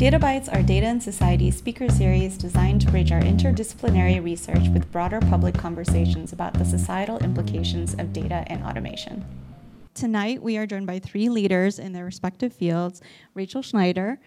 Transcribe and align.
Data 0.00 0.18
Bites 0.18 0.48
are 0.48 0.62
Data 0.62 0.86
and 0.86 1.02
Society 1.02 1.50
speaker 1.50 1.90
series 1.90 2.38
designed 2.38 2.80
to 2.80 2.90
bridge 2.90 3.12
our 3.12 3.20
interdisciplinary 3.20 4.24
research 4.24 4.66
with 4.72 4.90
broader 4.90 5.20
public 5.20 5.54
conversations 5.54 6.32
about 6.32 6.54
the 6.54 6.64
societal 6.64 7.18
implications 7.18 7.92
of 7.92 8.10
data 8.14 8.42
and 8.46 8.64
automation. 8.64 9.22
Tonight, 9.92 10.42
we 10.42 10.56
are 10.56 10.64
joined 10.64 10.86
by 10.86 11.00
three 11.00 11.28
leaders 11.28 11.78
in 11.78 11.92
their 11.92 12.06
respective 12.06 12.54
fields 12.54 13.02
Rachel 13.34 13.60
Schneider, 13.60 14.18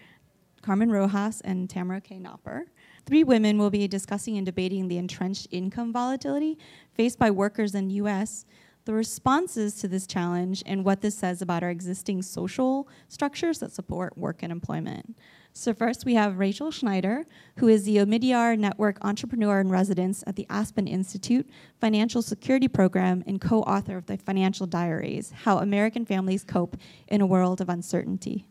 Carmen 0.62 0.92
Rojas, 0.92 1.40
and 1.40 1.68
Tamara 1.68 2.00
K. 2.00 2.20
Nopper. 2.20 2.66
Three 3.04 3.24
women 3.24 3.58
will 3.58 3.70
be 3.70 3.88
discussing 3.88 4.36
and 4.36 4.46
debating 4.46 4.86
the 4.86 4.98
entrenched 4.98 5.48
income 5.50 5.92
volatility 5.92 6.56
faced 6.92 7.18
by 7.18 7.32
workers 7.32 7.74
in 7.74 7.88
the 7.88 7.94
U.S., 7.94 8.46
the 8.84 8.94
responses 8.94 9.74
to 9.76 9.88
this 9.88 10.06
challenge, 10.06 10.62
and 10.66 10.84
what 10.84 11.00
this 11.00 11.16
says 11.16 11.42
about 11.42 11.64
our 11.64 11.70
existing 11.70 12.22
social 12.22 12.86
structures 13.08 13.58
that 13.58 13.72
support 13.72 14.16
work 14.16 14.44
and 14.44 14.52
employment. 14.52 15.16
So 15.56 15.72
first 15.72 16.04
we 16.04 16.14
have 16.14 16.40
Rachel 16.40 16.72
Schneider, 16.72 17.24
who 17.58 17.68
is 17.68 17.84
the 17.84 17.98
Omidyar 17.98 18.58
Network 18.58 18.98
Entrepreneur 19.02 19.60
in 19.60 19.70
Residence 19.70 20.24
at 20.26 20.34
the 20.34 20.48
Aspen 20.50 20.88
Institute 20.88 21.48
Financial 21.80 22.22
Security 22.22 22.66
Program 22.66 23.22
and 23.28 23.40
co-author 23.40 23.96
of 23.96 24.06
the 24.06 24.16
Financial 24.16 24.66
Diaries, 24.66 25.30
How 25.30 25.58
American 25.58 26.04
Families 26.04 26.42
Cope 26.42 26.76
in 27.06 27.20
a 27.20 27.26
World 27.26 27.60
of 27.60 27.68
Uncertainty. 27.68 28.48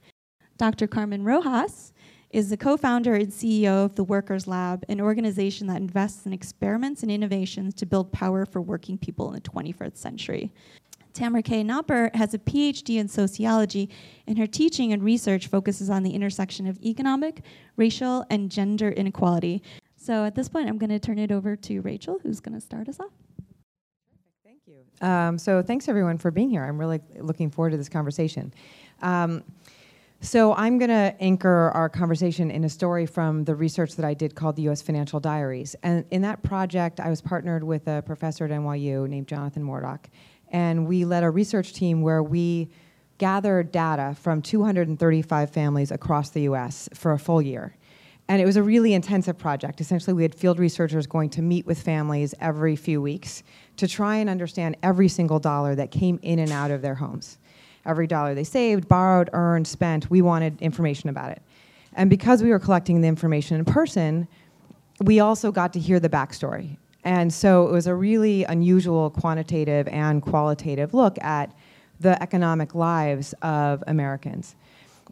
Dr. 0.58 0.88
Carmen 0.88 1.26
Rojas 1.26 1.92
is 2.30 2.50
the 2.50 2.56
co-founder 2.56 3.16
and 3.16 3.34
CEO 3.34 3.84
of 3.84 3.96
the 3.96 4.04
Workers 4.06 4.48
Lab, 4.48 4.86
an 4.88 5.02
organization 5.02 5.68
that 5.68 5.82
invests 5.82 6.26
in 6.26 6.32
experiments 6.32 7.04
and 7.04 7.12
innovations 7.12 7.74
to 7.76 7.86
build 7.86 8.14
power 8.14 8.46
for 8.46 8.62
working 8.62 8.98
people 8.98 9.28
in 9.28 9.34
the 9.34 9.42
21st 9.42 9.98
century. 9.98 10.54
Tamara 11.14 11.44
K. 11.44 11.64
Nopper 11.64 12.10
has 12.14 12.34
a 12.34 12.40
PhD 12.40 12.98
in 12.98 13.08
sociology, 13.08 13.90
and 14.28 14.38
her 14.38 14.48
teaching 14.48 14.92
and 14.92 15.04
research 15.04 15.48
focuses 15.48 15.90
on 15.90 16.04
the 16.04 16.12
intersection 16.12 16.68
of 16.68 16.80
economic, 16.82 17.44
racial, 17.78 18.26
and 18.30 18.50
gender 18.50 18.90
inequality. 18.90 19.62
So 19.96 20.26
at 20.26 20.36
this 20.36 20.50
point, 20.50 20.68
I'm 20.68 20.78
going 20.78 20.90
to 20.90 21.00
turn 21.00 21.20
it 21.20 21.32
over 21.32 21.56
to 21.56 21.80
Rachel, 21.82 22.20
who's 22.22 22.40
going 22.40 22.56
to 22.56 22.62
start 22.62 22.90
us 22.90 23.00
off. 23.00 23.12
Thank 24.44 24.60
you. 24.66 25.08
Um, 25.08 25.38
so 25.38 25.62
thanks 25.62 25.88
everyone 25.88 26.18
for 26.18 26.32
being 26.32 26.50
here. 26.50 26.64
I'm 26.64 26.78
really 26.78 27.00
looking 27.20 27.50
forward 27.50 27.72
to 27.72 27.78
this 27.78 27.90
conversation. 27.90 28.54
Um, 29.02 29.44
so 30.24 30.54
I'm 30.56 30.78
going 30.78 30.90
to 30.90 31.14
anchor 31.20 31.70
our 31.74 31.90
conversation 31.90 32.50
in 32.50 32.64
a 32.64 32.70
story 32.70 33.06
from 33.06 33.44
the 33.44 33.56
research 33.56 33.98
that 33.98 34.06
I 34.06 34.14
did 34.14 34.36
called 34.36 34.56
the 34.56 34.62
U.S. 34.64 34.82
Financial 34.82 35.20
Diaries. 35.20 35.76
And 35.84 36.06
in 36.12 36.22
that 36.22 36.42
project, 36.44 37.02
I 37.02 37.10
was 37.10 37.22
partnered 37.22 37.62
with 37.62 37.88
a 37.90 38.02
professor 38.04 38.46
at 38.46 38.52
NYU 38.52 39.08
named 39.10 39.28
Jonathan 39.28 39.64
Morduch, 39.64 40.06
and 40.54 40.88
we 40.88 41.04
led 41.04 41.24
a 41.24 41.30
research 41.30 41.74
team 41.74 42.02
where 42.02 42.24
we 42.24 42.70
gathered 43.18 43.72
data 43.72 44.16
from 44.22 44.42
235 44.42 45.50
families 45.50 45.92
across 45.92 46.30
the 46.30 46.44
US 46.44 46.88
for 46.94 47.12
a 47.12 47.20
full 47.20 47.42
year. 47.42 47.76
And 48.30 48.42
it 48.42 48.46
was 48.46 48.56
a 48.56 48.64
really 48.64 48.94
intensive 48.94 49.38
project. 49.38 49.82
Essentially, 49.82 50.14
we 50.14 50.22
had 50.22 50.34
field 50.34 50.58
researchers 50.58 51.08
going 51.08 51.30
to 51.32 51.42
meet 51.42 51.66
with 51.66 51.82
families 51.82 52.34
every 52.40 52.76
few 52.76 53.02
weeks 53.02 53.44
to 53.78 53.88
try 53.88 54.18
and 54.18 54.30
understand 54.30 54.78
every 54.82 55.10
single 55.10 55.40
dollar 55.40 55.76
that 55.76 55.92
came 55.92 56.20
in 56.22 56.40
and 56.40 56.52
out 56.52 56.72
of 56.72 56.82
their 56.82 56.96
homes. 56.96 57.38
Every 57.86 58.08
dollar 58.08 58.34
they 58.34 58.46
saved, 58.46 58.88
borrowed, 58.88 59.30
earned, 59.34 59.68
spent, 59.68 60.10
we 60.10 60.22
wanted 60.22 60.62
information 60.62 61.10
about 61.10 61.32
it. 61.32 61.42
And 61.96 62.10
because 62.10 62.42
we 62.42 62.50
were 62.50 62.60
collecting 62.60 63.02
the 63.02 63.08
information 63.08 63.58
in 63.58 63.66
person, 63.66 64.28
we 65.02 65.20
also 65.20 65.52
got 65.52 65.74
to 65.74 65.80
hear 65.80 66.00
the 66.00 66.10
backstory. 66.10 66.78
And 67.04 67.34
so 67.34 67.68
it 67.68 67.72
was 67.72 67.88
a 67.88 67.96
really 67.96 68.44
unusual 68.46 69.10
quantitative 69.10 69.88
and 69.88 70.22
qualitative 70.22 70.94
look 70.94 71.22
at 71.22 71.54
the 72.00 72.22
economic 72.22 72.76
lives 72.76 73.34
of 73.42 73.84
Americans. 73.88 74.56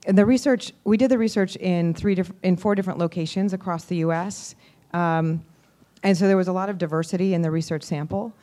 And 0.05 0.17
the 0.17 0.25
research, 0.25 0.73
we 0.83 0.97
did 0.97 1.11
the 1.11 1.17
research 1.17 1.55
in, 1.57 1.93
three 1.93 2.15
diff- 2.15 2.33
in 2.43 2.55
four 2.55 2.75
different 2.75 2.99
locations 2.99 3.53
across 3.53 3.85
the 3.85 3.97
US. 3.97 4.55
Um, 4.93 5.43
and 6.03 6.17
so 6.17 6.27
there 6.27 6.37
was 6.37 6.47
a 6.47 6.53
lot 6.53 6.69
of 6.69 6.77
diversity 6.77 7.33
in 7.33 7.41
the 7.41 7.51
research 7.51 7.83
sample. 7.83 8.33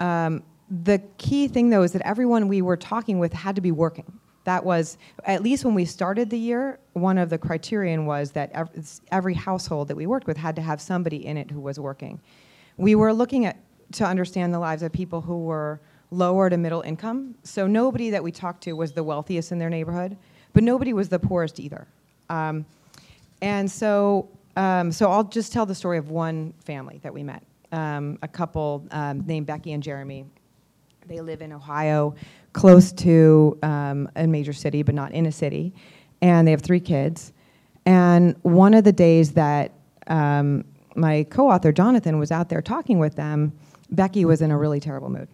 Um, 0.00 0.42
the 0.70 1.02
key 1.16 1.48
thing, 1.48 1.70
though, 1.70 1.82
is 1.82 1.92
that 1.92 2.02
everyone 2.02 2.46
we 2.46 2.62
were 2.62 2.76
talking 2.76 3.18
with 3.18 3.32
had 3.32 3.56
to 3.56 3.60
be 3.60 3.72
working. 3.72 4.20
That 4.44 4.64
was, 4.64 4.96
at 5.24 5.42
least 5.42 5.64
when 5.64 5.74
we 5.74 5.84
started 5.84 6.30
the 6.30 6.38
year, 6.38 6.78
one 6.92 7.18
of 7.18 7.30
the 7.30 7.38
criterion 7.38 8.06
was 8.06 8.32
that 8.32 8.52
every 9.10 9.34
household 9.34 9.88
that 9.88 9.96
we 9.96 10.06
worked 10.06 10.26
with 10.26 10.36
had 10.36 10.56
to 10.56 10.62
have 10.62 10.80
somebody 10.80 11.26
in 11.26 11.36
it 11.36 11.50
who 11.50 11.60
was 11.60 11.78
working. 11.80 12.20
We 12.78 12.94
were 12.94 13.12
looking 13.12 13.44
at 13.44 13.58
to 13.92 14.04
understand 14.04 14.54
the 14.54 14.58
lives 14.58 14.82
of 14.82 14.92
people 14.92 15.20
who 15.20 15.38
were 15.44 15.80
lower 16.10 16.48
to 16.48 16.56
middle 16.56 16.80
income. 16.82 17.34
So 17.42 17.66
nobody 17.66 18.10
that 18.10 18.22
we 18.22 18.32
talked 18.32 18.62
to 18.64 18.72
was 18.72 18.92
the 18.92 19.02
wealthiest 19.02 19.52
in 19.52 19.58
their 19.58 19.68
neighborhood, 19.68 20.16
but 20.52 20.62
nobody 20.62 20.92
was 20.92 21.08
the 21.08 21.18
poorest 21.18 21.60
either. 21.60 21.86
Um, 22.30 22.64
and 23.42 23.70
so, 23.70 24.28
um, 24.56 24.90
so 24.92 25.10
I'll 25.10 25.24
just 25.24 25.52
tell 25.52 25.66
the 25.66 25.74
story 25.74 25.98
of 25.98 26.10
one 26.10 26.54
family 26.64 27.00
that 27.02 27.12
we 27.12 27.22
met. 27.22 27.42
Um, 27.72 28.18
a 28.22 28.28
couple 28.28 28.86
um, 28.92 29.26
named 29.26 29.46
Becky 29.46 29.72
and 29.72 29.82
Jeremy. 29.82 30.24
They 31.06 31.20
live 31.20 31.42
in 31.42 31.52
Ohio, 31.52 32.14
close 32.52 32.92
to 32.92 33.58
um, 33.62 34.08
a 34.16 34.26
major 34.26 34.52
city, 34.52 34.82
but 34.82 34.94
not 34.94 35.12
in 35.12 35.26
a 35.26 35.32
city. 35.32 35.74
And 36.22 36.46
they 36.46 36.52
have 36.52 36.62
three 36.62 36.80
kids. 36.80 37.32
And 37.86 38.36
one 38.42 38.74
of 38.74 38.84
the 38.84 38.92
days 38.92 39.32
that 39.32 39.72
um, 40.06 40.64
my 40.98 41.24
co-author 41.30 41.72
Jonathan 41.72 42.18
was 42.18 42.30
out 42.30 42.48
there 42.48 42.60
talking 42.60 42.98
with 42.98 43.14
them, 43.14 43.52
Becky 43.90 44.24
was 44.24 44.42
in 44.42 44.50
a 44.50 44.58
really 44.58 44.80
terrible 44.80 45.08
mood. 45.08 45.28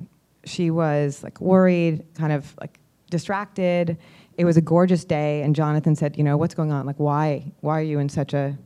She 0.44 0.70
was 0.70 1.22
like 1.24 1.40
worried, 1.40 2.04
kind 2.14 2.32
of 2.32 2.54
like 2.60 2.78
distracted. 3.10 3.96
It 4.36 4.44
was 4.44 4.56
a 4.56 4.60
gorgeous 4.60 5.04
day, 5.04 5.42
and 5.42 5.54
Jonathan 5.54 5.96
said, 5.96 6.16
"You 6.18 6.24
know, 6.24 6.36
what's 6.36 6.54
going 6.54 6.72
on? 6.72 6.86
Like, 6.86 6.98
why? 6.98 7.52
Why 7.60 7.80
are 7.80 7.84
you 7.84 7.98
in 7.98 8.08
such 8.08 8.34
a 8.34 8.56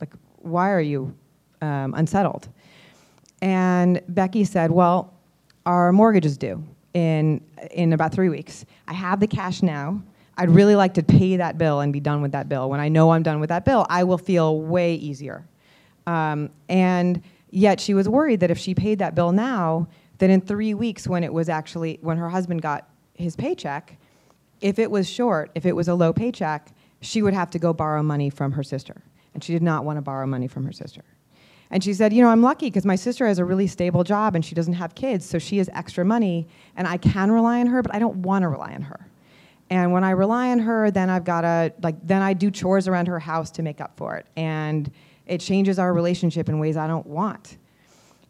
like? 0.00 0.12
Why 0.36 0.70
are 0.70 0.80
you 0.80 1.14
um, 1.62 1.94
unsettled?" 1.94 2.48
And 3.40 4.02
Becky 4.08 4.44
said, 4.44 4.70
"Well, 4.70 5.14
our 5.66 5.92
mortgage 5.92 6.26
is 6.26 6.36
due 6.36 6.62
in 6.94 7.40
in 7.70 7.92
about 7.92 8.12
three 8.12 8.28
weeks. 8.28 8.64
I 8.86 8.94
have 8.94 9.20
the 9.20 9.28
cash 9.28 9.62
now." 9.62 10.02
I'd 10.40 10.50
really 10.50 10.76
like 10.76 10.94
to 10.94 11.02
pay 11.02 11.36
that 11.36 11.58
bill 11.58 11.80
and 11.80 11.92
be 11.92 11.98
done 11.98 12.22
with 12.22 12.30
that 12.30 12.48
bill. 12.48 12.70
When 12.70 12.78
I 12.78 12.88
know 12.88 13.10
I'm 13.10 13.24
done 13.24 13.40
with 13.40 13.48
that 13.48 13.64
bill, 13.64 13.84
I 13.90 14.04
will 14.04 14.18
feel 14.18 14.60
way 14.60 14.94
easier. 14.94 15.44
Um, 16.08 16.48
and 16.70 17.22
yet 17.50 17.80
she 17.80 17.92
was 17.92 18.08
worried 18.08 18.40
that 18.40 18.50
if 18.50 18.56
she 18.56 18.74
paid 18.74 18.98
that 19.00 19.14
bill 19.14 19.30
now, 19.30 19.88
then 20.16 20.30
in 20.30 20.40
three 20.40 20.72
weeks 20.72 21.06
when 21.06 21.22
it 21.22 21.32
was 21.32 21.50
actually, 21.50 21.98
when 22.00 22.16
her 22.16 22.30
husband 22.30 22.62
got 22.62 22.88
his 23.12 23.36
paycheck, 23.36 23.98
if 24.62 24.78
it 24.78 24.90
was 24.90 25.08
short, 25.08 25.50
if 25.54 25.66
it 25.66 25.76
was 25.76 25.86
a 25.86 25.94
low 25.94 26.14
paycheck, 26.14 26.70
she 27.02 27.20
would 27.20 27.34
have 27.34 27.50
to 27.50 27.58
go 27.58 27.74
borrow 27.74 28.02
money 28.02 28.30
from 28.30 28.52
her 28.52 28.62
sister. 28.62 29.02
And 29.34 29.44
she 29.44 29.52
did 29.52 29.62
not 29.62 29.84
want 29.84 29.98
to 29.98 30.02
borrow 30.02 30.26
money 30.26 30.48
from 30.48 30.64
her 30.64 30.72
sister. 30.72 31.04
And 31.70 31.84
she 31.84 31.92
said, 31.92 32.14
You 32.14 32.22
know, 32.22 32.30
I'm 32.30 32.42
lucky 32.42 32.66
because 32.66 32.86
my 32.86 32.96
sister 32.96 33.26
has 33.26 33.38
a 33.38 33.44
really 33.44 33.66
stable 33.66 34.02
job 34.02 34.34
and 34.34 34.42
she 34.42 34.54
doesn't 34.54 34.72
have 34.72 34.94
kids, 34.94 35.26
so 35.26 35.38
she 35.38 35.58
has 35.58 35.68
extra 35.74 36.06
money, 36.06 36.48
and 36.74 36.88
I 36.88 36.96
can 36.96 37.30
rely 37.30 37.60
on 37.60 37.66
her, 37.66 37.82
but 37.82 37.94
I 37.94 37.98
don't 37.98 38.16
want 38.16 38.42
to 38.42 38.48
rely 38.48 38.72
on 38.72 38.80
her. 38.82 39.06
And 39.68 39.92
when 39.92 40.02
I 40.02 40.10
rely 40.10 40.48
on 40.48 40.60
her, 40.60 40.90
then 40.90 41.10
I've 41.10 41.24
got 41.24 41.42
to, 41.42 41.74
like, 41.82 41.96
then 42.02 42.22
I 42.22 42.32
do 42.32 42.50
chores 42.50 42.88
around 42.88 43.06
her 43.08 43.18
house 43.18 43.50
to 43.52 43.62
make 43.62 43.82
up 43.82 43.98
for 43.98 44.16
it. 44.16 44.26
And 44.34 44.90
it 45.28 45.40
changes 45.40 45.78
our 45.78 45.92
relationship 45.92 46.48
in 46.48 46.58
ways 46.58 46.76
I 46.76 46.86
don't 46.86 47.06
want. 47.06 47.58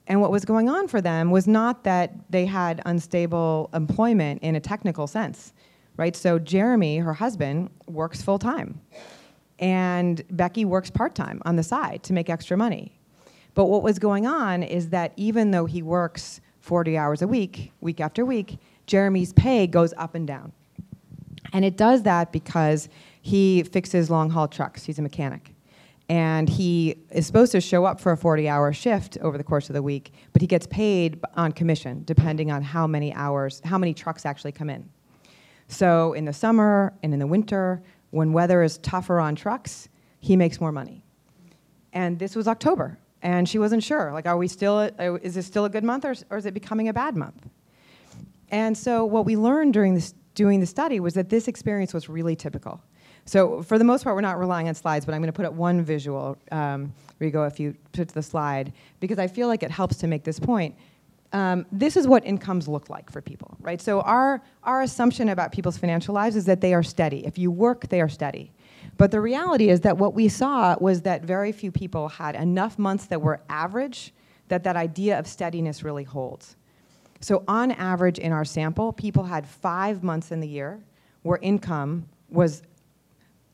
And 0.07 0.21
what 0.21 0.31
was 0.31 0.45
going 0.45 0.69
on 0.69 0.89
for 0.89 1.01
them 1.01 1.31
was 1.31 1.47
not 1.47 1.85
that 1.85 2.15
they 2.31 2.47
had 2.47 2.81
unstable 2.87 3.69
employment 3.75 4.43
in 4.43 4.57
a 4.57 4.61
technical 4.61 5.07
sense, 5.07 5.53
right? 5.97 6.17
So 6.17 6.39
Jeremy, 6.39 6.99
her 6.99 7.13
husband, 7.13 7.71
works 7.87 8.23
full 8.23 8.39
time. 8.39 8.81
And 9.59 10.23
Becky 10.31 10.65
works 10.65 10.89
part 10.89 11.15
time 11.15 11.43
on 11.45 11.57
the 11.57 11.63
side 11.63 12.03
to 12.05 12.13
make 12.13 12.31
extra 12.31 12.57
money. 12.57 12.99
But 13.55 13.67
what 13.67 13.83
was 13.83 13.99
going 13.99 14.27
on 14.27 14.63
is 14.63 14.91
that 14.91 15.13
even 15.17 15.51
though 15.51 15.67
he 15.67 15.83
works 15.83 16.41
40 16.61 16.97
hours 16.97 17.23
a 17.23 17.29
week, 17.29 17.73
week 17.81 18.01
after 18.01 18.25
week, 18.25 18.59
Jeremy's 18.87 19.33
pay 19.33 19.67
goes 19.67 19.93
up 19.97 20.15
and 20.15 20.27
down. 20.27 20.53
And 21.53 21.65
it 21.65 21.77
does 21.77 22.03
that 22.05 22.33
because 22.33 22.89
he 23.21 23.63
fixes 23.65 24.11
long 24.11 24.31
haul 24.31 24.49
trucks, 24.49 24.85
he's 24.85 24.99
a 24.99 25.03
mechanic 25.03 25.55
and 26.09 26.49
he 26.49 26.97
is 27.11 27.27
supposed 27.27 27.53
to 27.53 27.61
show 27.61 27.85
up 27.85 28.01
for 28.01 28.13
a 28.13 28.17
40 28.17 28.49
hour 28.49 28.73
shift 28.73 29.19
over 29.21 29.37
the 29.37 29.45
course 29.45 29.69
of 29.69 29.75
the 29.75 29.83
week 29.83 30.13
but 30.33 30.41
he 30.41 30.49
gets 30.49 30.67
paid 30.67 31.21
on 31.35 31.53
commission 31.53 32.03
depending 32.05 32.51
on 32.51 32.63
how 32.63 32.87
many 32.87 33.13
hours 33.15 33.61
how 33.65 33.79
many 33.79 33.95
trucks 33.95 34.25
actually 34.25 34.53
come 34.53 34.71
in. 34.71 34.89
So 35.69 36.15
in 36.15 36.25
the 36.25 36.33
summer 36.33 36.95
and 37.03 37.13
in 37.13 37.19
the 37.19 37.27
winter 37.27 37.83
when 38.11 38.33
weather 38.33 38.63
is 38.63 38.79
tougher 38.79 39.21
on 39.21 39.35
trucks 39.35 39.89
he 40.21 40.35
makes 40.35 40.61
more 40.61 40.73
money. 40.73 41.05
And 41.93 42.19
this 42.19 42.35
was 42.35 42.49
october 42.49 42.99
and 43.23 43.49
she 43.49 43.59
wasn't 43.59 43.83
sure 43.83 44.13
like 44.13 44.27
are 44.27 44.37
we 44.37 44.49
still 44.49 44.81
is 44.81 45.35
this 45.35 45.47
still 45.47 45.67
a 45.67 45.71
good 45.71 45.85
month 45.85 46.05
or, 46.05 46.15
or 46.31 46.39
is 46.39 46.47
it 46.47 46.55
becoming 46.55 46.89
a 46.89 46.93
bad 46.93 47.17
month? 47.17 47.49
And 48.51 48.77
so 48.77 49.05
what 49.05 49.27
we 49.27 49.37
learned 49.37 49.75
during 49.75 49.95
this 49.95 50.15
doing 50.35 50.61
the 50.61 50.67
study 50.67 51.01
was 51.01 51.15
that 51.15 51.29
this 51.29 51.49
experience 51.49 51.93
was 51.93 52.09
really 52.09 52.37
typical 52.37 52.81
so 53.29 53.63
for 53.63 53.77
the 53.77 53.85
most 53.85 54.05
part, 54.05 54.17
we're 54.17 54.23
not 54.23 54.39
relying 54.39 54.69
on 54.69 54.75
slides, 54.75 55.05
but 55.05 55.15
I'm 55.15 55.21
going 55.21 55.29
to 55.29 55.37
put 55.37 55.45
up 55.45 55.53
one 55.53 55.83
visual, 55.83 56.39
um, 56.51 56.95
Rigo, 57.21 57.47
if 57.47 57.61
you 57.61 57.77
put 57.93 58.09
the 58.09 58.23
slide, 58.23 58.73
because 59.01 59.19
I 59.19 59.27
feel 59.27 59.49
like 59.49 59.63
it 59.63 59.71
helps 59.71 59.97
to 59.99 60.07
make 60.07 60.25
this 60.25 60.41
point. 60.41 60.75
Um, 61.35 61.67
this 61.71 61.99
is 61.99 62.09
what 62.09 62.25
incomes 62.25 62.69
look 62.69 62.89
like 62.89 63.13
for 63.13 63.21
people, 63.21 63.55
right? 63.61 63.83
So 63.83 64.01
our, 64.01 64.41
our 64.65 64.81
assumption 64.81 65.29
about 65.29 65.53
people's 65.53 65.77
financial 65.77 66.15
lives 66.15 66.37
is 66.37 66.47
that 66.47 66.63
they 66.63 66.73
are 66.73 66.83
steady. 66.83 67.27
If 67.27 67.37
you 67.37 67.51
work, 67.51 67.91
they 67.91 68.01
are 68.01 68.09
steady. 68.09 68.51
But 68.97 69.11
the 69.11 69.21
reality 69.21 69.69
is 69.69 69.83
that 69.83 69.99
what 69.99 70.15
we 70.15 70.31
saw 70.31 70.77
was 70.81 71.03
that 71.03 71.23
very 71.23 71.53
few 71.53 71.71
people 71.71 72.09
had 72.09 72.35
enough 72.35 72.79
months 72.79 73.05
that 73.09 73.21
were 73.21 73.43
average 73.51 74.15
that 74.49 74.65
that 74.65 74.75
idea 74.75 75.19
of 75.19 75.27
steadiness 75.27 75.83
really 75.83 76.05
holds. 76.05 76.57
So 77.21 77.45
on 77.47 77.73
average 77.73 78.19
in 78.19 78.33
our 78.33 78.47
sample, 78.47 78.91
people 78.91 79.25
had 79.25 79.47
five 79.47 80.03
months 80.03 80.33
in 80.33 80.41
the 80.41 80.49
year 80.49 80.81
where 81.25 81.39
income 81.43 82.09
was 82.31 82.63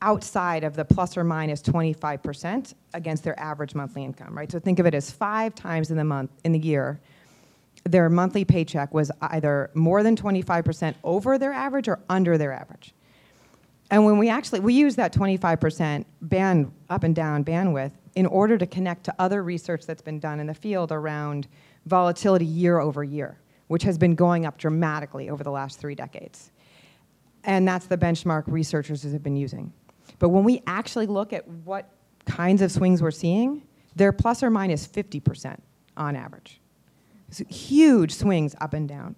outside 0.01 0.63
of 0.63 0.75
the 0.75 0.85
plus 0.85 1.17
or 1.17 1.23
minus 1.23 1.61
25% 1.61 2.73
against 2.93 3.23
their 3.23 3.39
average 3.39 3.75
monthly 3.75 4.03
income, 4.03 4.37
right? 4.37 4.51
So 4.51 4.59
think 4.59 4.79
of 4.79 4.85
it 4.85 4.93
as 4.93 5.09
five 5.09 5.55
times 5.55 5.91
in 5.91 5.97
the 5.97 6.03
month, 6.03 6.31
in 6.43 6.51
the 6.51 6.59
year, 6.59 6.99
their 7.83 8.09
monthly 8.09 8.45
paycheck 8.45 8.93
was 8.93 9.11
either 9.21 9.69
more 9.73 10.03
than 10.03 10.15
25% 10.15 10.95
over 11.03 11.37
their 11.37 11.53
average 11.53 11.87
or 11.87 11.99
under 12.09 12.37
their 12.37 12.51
average. 12.51 12.93
And 13.91 14.03
when 14.05 14.17
we 14.17 14.29
actually, 14.29 14.61
we 14.61 14.73
use 14.73 14.95
that 14.95 15.13
25% 15.13 16.05
band, 16.21 16.71
up 16.89 17.03
and 17.03 17.15
down 17.15 17.45
bandwidth 17.45 17.91
in 18.15 18.25
order 18.25 18.57
to 18.57 18.65
connect 18.65 19.03
to 19.05 19.15
other 19.19 19.43
research 19.43 19.85
that's 19.85 20.01
been 20.01 20.19
done 20.19 20.39
in 20.39 20.47
the 20.47 20.53
field 20.53 20.91
around 20.91 21.47
volatility 21.85 22.45
year 22.45 22.79
over 22.79 23.03
year, 23.03 23.37
which 23.67 23.83
has 23.83 23.97
been 23.97 24.15
going 24.15 24.45
up 24.45 24.57
dramatically 24.57 25.29
over 25.29 25.43
the 25.43 25.51
last 25.51 25.79
three 25.79 25.95
decades. 25.95 26.51
And 27.43 27.67
that's 27.67 27.85
the 27.85 27.97
benchmark 27.97 28.43
researchers 28.47 29.03
have 29.03 29.21
been 29.21 29.35
using. 29.35 29.71
But 30.19 30.29
when 30.29 30.43
we 30.43 30.61
actually 30.67 31.07
look 31.07 31.33
at 31.33 31.47
what 31.47 31.89
kinds 32.25 32.61
of 32.61 32.71
swings 32.71 33.01
we're 33.01 33.11
seeing, 33.11 33.63
they're 33.95 34.11
plus 34.11 34.43
or 34.43 34.49
minus 34.49 34.87
50% 34.87 35.59
on 35.97 36.15
average. 36.15 36.59
So 37.31 37.43
huge 37.45 38.13
swings 38.13 38.55
up 38.61 38.73
and 38.73 38.87
down. 38.87 39.15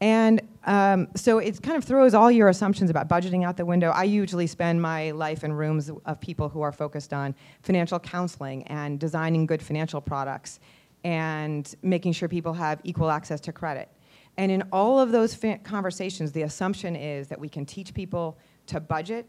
And 0.00 0.40
um, 0.64 1.08
so 1.16 1.38
it 1.38 1.60
kind 1.60 1.76
of 1.76 1.84
throws 1.84 2.14
all 2.14 2.30
your 2.30 2.48
assumptions 2.48 2.88
about 2.88 3.08
budgeting 3.08 3.44
out 3.44 3.56
the 3.56 3.64
window. 3.64 3.90
I 3.90 4.04
usually 4.04 4.46
spend 4.46 4.80
my 4.80 5.10
life 5.10 5.42
in 5.42 5.52
rooms 5.52 5.90
of 6.06 6.20
people 6.20 6.48
who 6.48 6.60
are 6.60 6.70
focused 6.70 7.12
on 7.12 7.34
financial 7.62 7.98
counseling 7.98 8.62
and 8.68 9.00
designing 9.00 9.44
good 9.44 9.62
financial 9.62 10.00
products 10.00 10.60
and 11.02 11.74
making 11.82 12.12
sure 12.12 12.28
people 12.28 12.52
have 12.52 12.80
equal 12.84 13.10
access 13.10 13.40
to 13.40 13.52
credit. 13.52 13.88
And 14.36 14.52
in 14.52 14.62
all 14.72 15.00
of 15.00 15.10
those 15.10 15.36
conversations, 15.64 16.30
the 16.30 16.42
assumption 16.42 16.94
is 16.94 17.26
that 17.28 17.40
we 17.40 17.48
can 17.48 17.66
teach 17.66 17.92
people 17.92 18.38
to 18.66 18.78
budget 18.78 19.28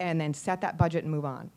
and 0.00 0.20
then 0.20 0.34
set 0.34 0.60
that 0.60 0.76
budget 0.76 1.04
and 1.04 1.12
move 1.12 1.24
on. 1.24 1.50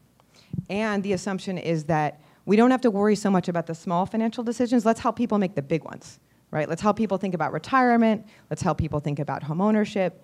And 0.70 1.04
the 1.04 1.14
assumption 1.14 1.58
is 1.58 1.86
that 1.86 2.22
we 2.46 2.56
don't 2.56 2.72
have 2.72 2.82
to 2.82 2.92
worry 2.92 3.16
so 3.16 3.30
much 3.30 3.48
about 3.48 3.66
the 3.66 3.76
small 3.76 4.06
financial 4.06 4.44
decisions. 4.44 4.86
Let's 4.86 5.00
help 5.00 5.16
people 5.16 5.38
make 5.38 5.56
the 5.56 5.62
big 5.62 5.84
ones, 5.84 6.20
right? 6.52 6.70
Let's 6.70 6.82
help 6.82 6.98
people 6.98 7.18
think 7.18 7.34
about 7.34 7.52
retirement. 7.52 8.26
Let's 8.50 8.62
help 8.62 8.78
people 8.78 9.00
think 9.00 9.20
about 9.20 9.44
home 9.44 9.62
ownership. 9.62 10.24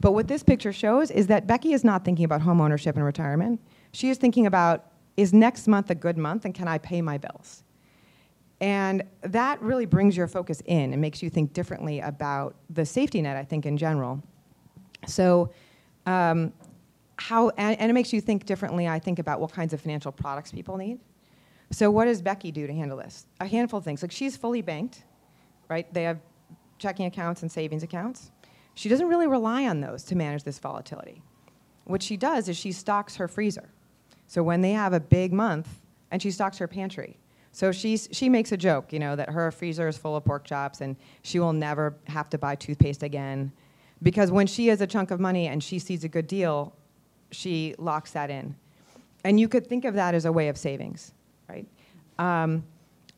But 0.00 0.12
what 0.12 0.28
this 0.28 0.42
picture 0.42 0.72
shows 0.72 1.10
is 1.10 1.26
that 1.28 1.46
Becky 1.46 1.72
is 1.72 1.84
not 1.84 2.04
thinking 2.04 2.24
about 2.24 2.40
home 2.40 2.60
ownership 2.60 2.96
and 2.96 3.04
retirement. 3.04 3.60
She 3.92 4.08
is 4.08 4.18
thinking 4.18 4.46
about 4.46 4.86
is 5.16 5.32
next 5.32 5.68
month 5.68 5.90
a 5.90 5.94
good 5.94 6.16
month 6.16 6.44
and 6.44 6.54
can 6.54 6.66
I 6.66 6.78
pay 6.78 7.02
my 7.02 7.18
bills? 7.18 7.62
And 8.60 9.02
that 9.22 9.60
really 9.62 9.86
brings 9.86 10.16
your 10.16 10.26
focus 10.26 10.62
in 10.66 10.92
and 10.92 11.00
makes 11.00 11.22
you 11.22 11.30
think 11.30 11.52
differently 11.52 12.00
about 12.00 12.56
the 12.68 12.84
safety 12.84 13.22
net, 13.22 13.36
I 13.36 13.44
think, 13.44 13.64
in 13.64 13.76
general. 13.76 14.22
So 15.06 15.50
um, 16.06 16.52
how, 17.20 17.50
and, 17.50 17.78
and, 17.78 17.90
it 17.90 17.94
makes 17.94 18.12
you 18.12 18.20
think 18.20 18.46
differently, 18.46 18.88
I 18.88 18.98
think, 18.98 19.18
about 19.18 19.40
what 19.40 19.52
kinds 19.52 19.72
of 19.72 19.80
financial 19.80 20.10
products 20.10 20.52
people 20.52 20.76
need. 20.76 20.98
So 21.70 21.90
what 21.90 22.06
does 22.06 22.22
Becky 22.22 22.50
do 22.50 22.66
to 22.66 22.72
handle 22.72 22.96
this? 22.96 23.26
A 23.40 23.46
handful 23.46 23.78
of 23.78 23.84
things. 23.84 24.02
Like 24.02 24.10
she's 24.10 24.36
fully 24.36 24.62
banked, 24.62 25.04
right? 25.68 25.92
They 25.92 26.04
have 26.04 26.18
checking 26.78 27.06
accounts 27.06 27.42
and 27.42 27.52
savings 27.52 27.82
accounts. 27.82 28.30
She 28.74 28.88
doesn't 28.88 29.06
really 29.06 29.26
rely 29.26 29.66
on 29.68 29.80
those 29.80 30.02
to 30.04 30.16
manage 30.16 30.44
this 30.44 30.58
volatility. 30.58 31.22
What 31.84 32.02
she 32.02 32.16
does 32.16 32.48
is 32.48 32.56
she 32.56 32.72
stocks 32.72 33.16
her 33.16 33.28
freezer. 33.28 33.68
So 34.26 34.42
when 34.42 34.60
they 34.62 34.72
have 34.72 34.92
a 34.92 35.00
big 35.00 35.32
month, 35.32 35.68
and 36.10 36.20
she 36.20 36.30
stocks 36.30 36.58
her 36.58 36.68
pantry. 36.68 37.16
So 37.52 37.72
she's, 37.72 38.08
she 38.12 38.28
makes 38.28 38.52
a 38.52 38.56
joke, 38.56 38.92
you 38.92 38.98
know, 38.98 39.16
that 39.16 39.30
her 39.30 39.50
freezer 39.50 39.88
is 39.88 39.96
full 39.98 40.16
of 40.16 40.24
pork 40.24 40.44
chops 40.44 40.80
and 40.80 40.96
she 41.22 41.38
will 41.38 41.52
never 41.52 41.96
have 42.06 42.28
to 42.30 42.38
buy 42.38 42.54
toothpaste 42.54 43.02
again. 43.02 43.52
Because 44.02 44.30
when 44.30 44.46
she 44.46 44.68
has 44.68 44.80
a 44.80 44.86
chunk 44.86 45.10
of 45.10 45.20
money 45.20 45.48
and 45.48 45.62
she 45.62 45.78
sees 45.78 46.04
a 46.04 46.08
good 46.08 46.26
deal, 46.26 46.74
she 47.30 47.74
locks 47.78 48.12
that 48.12 48.30
in. 48.30 48.54
And 49.24 49.38
you 49.38 49.48
could 49.48 49.66
think 49.66 49.84
of 49.84 49.94
that 49.94 50.14
as 50.14 50.24
a 50.24 50.32
way 50.32 50.48
of 50.48 50.56
savings, 50.56 51.12
right? 51.48 51.66
Um, 52.18 52.64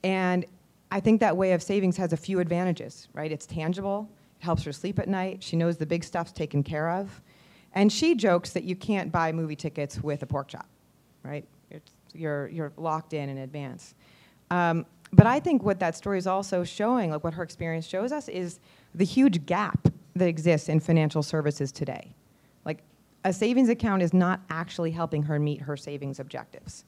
and 0.03 0.45
I 0.91 1.01
think 1.01 1.21
that 1.21 1.37
way 1.37 1.53
of 1.53 1.63
savings 1.63 1.97
has 1.97 2.13
a 2.13 2.17
few 2.17 2.41
advantages, 2.41 3.09
right? 3.15 3.31
It's 3.31 3.47
tangible, 3.47 4.09
it 4.41 4.45
helps 4.45 4.65
her 4.65 4.73
sleep 4.73 4.99
at 4.99 5.09
night, 5.09 5.43
she 5.43 5.57
knows 5.57 5.77
the 5.77 5.87
big 5.87 6.05
stuff's 6.05 6.33
taken 6.33 6.63
care 6.63 6.91
of. 6.91 7.23
And 7.75 7.91
she 7.91 8.15
jokes 8.15 8.51
that 8.51 8.65
you 8.65 8.77
can't 8.77 9.11
buy 9.11 9.33
movie 9.33 9.57
tickets 9.57 10.03
with 10.03 10.23
a 10.23 10.27
pork 10.27 10.49
chop, 10.49 10.69
right? 11.23 11.47
It's, 11.71 11.93
you're, 12.13 12.49
you're 12.49 12.73
locked 12.77 13.15
in 13.15 13.31
in 13.31 13.39
advance. 13.39 13.95
Um, 14.51 14.85
but 15.15 15.27
I 15.27 15.41
think 15.41 15.63
what 15.63 15.79
that 15.81 15.97
story 15.97 16.19
is 16.19 16.27
also 16.27 16.65
showing, 16.65 17.11
like 17.11 17.25
what 17.25 17.35
her 17.35 17.43
experience 17.43 17.87
shows 17.87 18.13
us, 18.13 18.29
is 18.29 18.61
the 18.95 19.05
huge 19.05 19.47
gap 19.47 19.89
that 20.15 20.29
exists 20.29 20.69
in 20.69 20.81
financial 20.81 21.23
services 21.23 21.73
today 21.73 22.15
a 23.25 23.33
savings 23.33 23.69
account 23.69 24.03
is 24.03 24.13
not 24.13 24.41
actually 24.51 24.91
helping 24.91 25.23
her 25.23 25.39
meet 25.39 25.61
her 25.61 25.77
savings 25.77 26.19
objectives. 26.19 26.85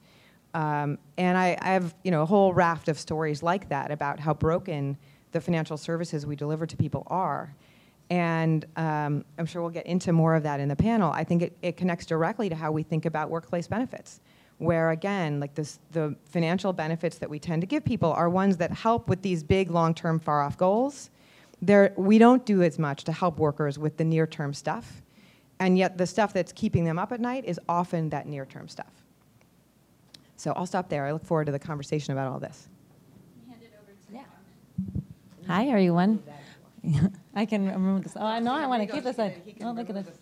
Um, 0.53 0.97
and 1.17 1.37
I, 1.37 1.57
I, 1.61 1.69
have 1.71 1.93
you 2.03 2.11
know 2.11 2.21
a 2.21 2.25
whole 2.25 2.53
raft 2.53 2.87
of 2.87 2.97
stories 2.97 3.43
like 3.43 3.67
that 3.69 3.91
about 3.91 4.19
how 4.19 4.33
broken 4.33 4.97
the 5.33 5.41
financial 5.41 5.75
services 5.75 6.25
we 6.25 6.35
deliver 6.35 6.65
to 6.65 6.77
people 6.77 7.03
are. 7.07 7.53
And 8.09 8.65
um, 8.77 9.25
I'm 9.37 9.45
sure 9.45 9.61
we'll 9.61 9.71
get 9.71 9.85
into 9.85 10.13
more 10.13 10.33
of 10.33 10.43
that 10.43 10.61
in 10.61 10.69
the 10.69 10.75
panel. 10.75 11.11
I 11.11 11.23
think 11.25 11.41
it, 11.41 11.57
it 11.61 11.75
connects 11.75 12.05
directly 12.05 12.47
to 12.49 12.55
how 12.55 12.71
we 12.71 12.83
think 12.83 13.05
about 13.05 13.29
workplace 13.29 13.67
benefits, 13.67 14.21
where 14.59 14.91
again, 14.91 15.41
like 15.41 15.55
this, 15.55 15.79
the 15.91 16.15
financial 16.25 16.71
benefits 16.71 17.17
that 17.17 17.29
we 17.29 17.39
tend 17.39 17.61
to 17.63 17.67
give 17.67 17.83
people 17.83 18.13
are 18.13 18.29
ones 18.29 18.57
that 18.57 18.71
help 18.71 19.09
with 19.09 19.23
these 19.23 19.43
big, 19.43 19.71
long-term, 19.71 20.19
far-off 20.19 20.57
goals. 20.57 21.09
There, 21.61 21.93
we 21.97 22.17
don't 22.17 22.45
do 22.45 22.61
as 22.61 22.77
much 22.77 23.03
to 23.05 23.11
help 23.11 23.39
workers 23.39 23.79
with 23.79 23.97
the 23.97 24.05
near-term 24.05 24.53
stuff. 24.53 25.01
And 25.59 25.77
yet 25.77 25.97
the 25.97 26.05
stuff 26.05 26.33
that's 26.33 26.51
keeping 26.51 26.83
them 26.83 26.99
up 26.99 27.11
at 27.11 27.19
night 27.19 27.45
is 27.45 27.59
often 27.69 28.09
that 28.09 28.27
near-term 28.27 28.67
stuff. 28.67 28.91
So 30.35 30.51
I'll 30.55 30.65
stop 30.65 30.89
there. 30.89 31.05
I 31.05 31.11
look 31.13 31.25
forward 31.25 31.45
to 31.45 31.51
the 31.51 31.59
conversation 31.59 32.11
about 32.11 32.31
all 32.31 32.39
this. 32.39 32.67
Yeah. 34.11 34.23
Hi, 35.47 35.67
everyone. 35.67 36.21
I 37.35 37.45
can 37.45 37.65
remember 37.65 38.03
this. 38.03 38.13
Oh, 38.15 38.25
I 38.25 38.39
know 38.39 38.53
I 38.53 38.67
want 38.67 38.87
to 38.87 38.93
keep 38.93 39.03
this. 39.03 39.17
On. 39.17 39.31
Oh, 39.63 39.71
look 39.71 39.89
at 39.89 39.95
this. 39.95 40.19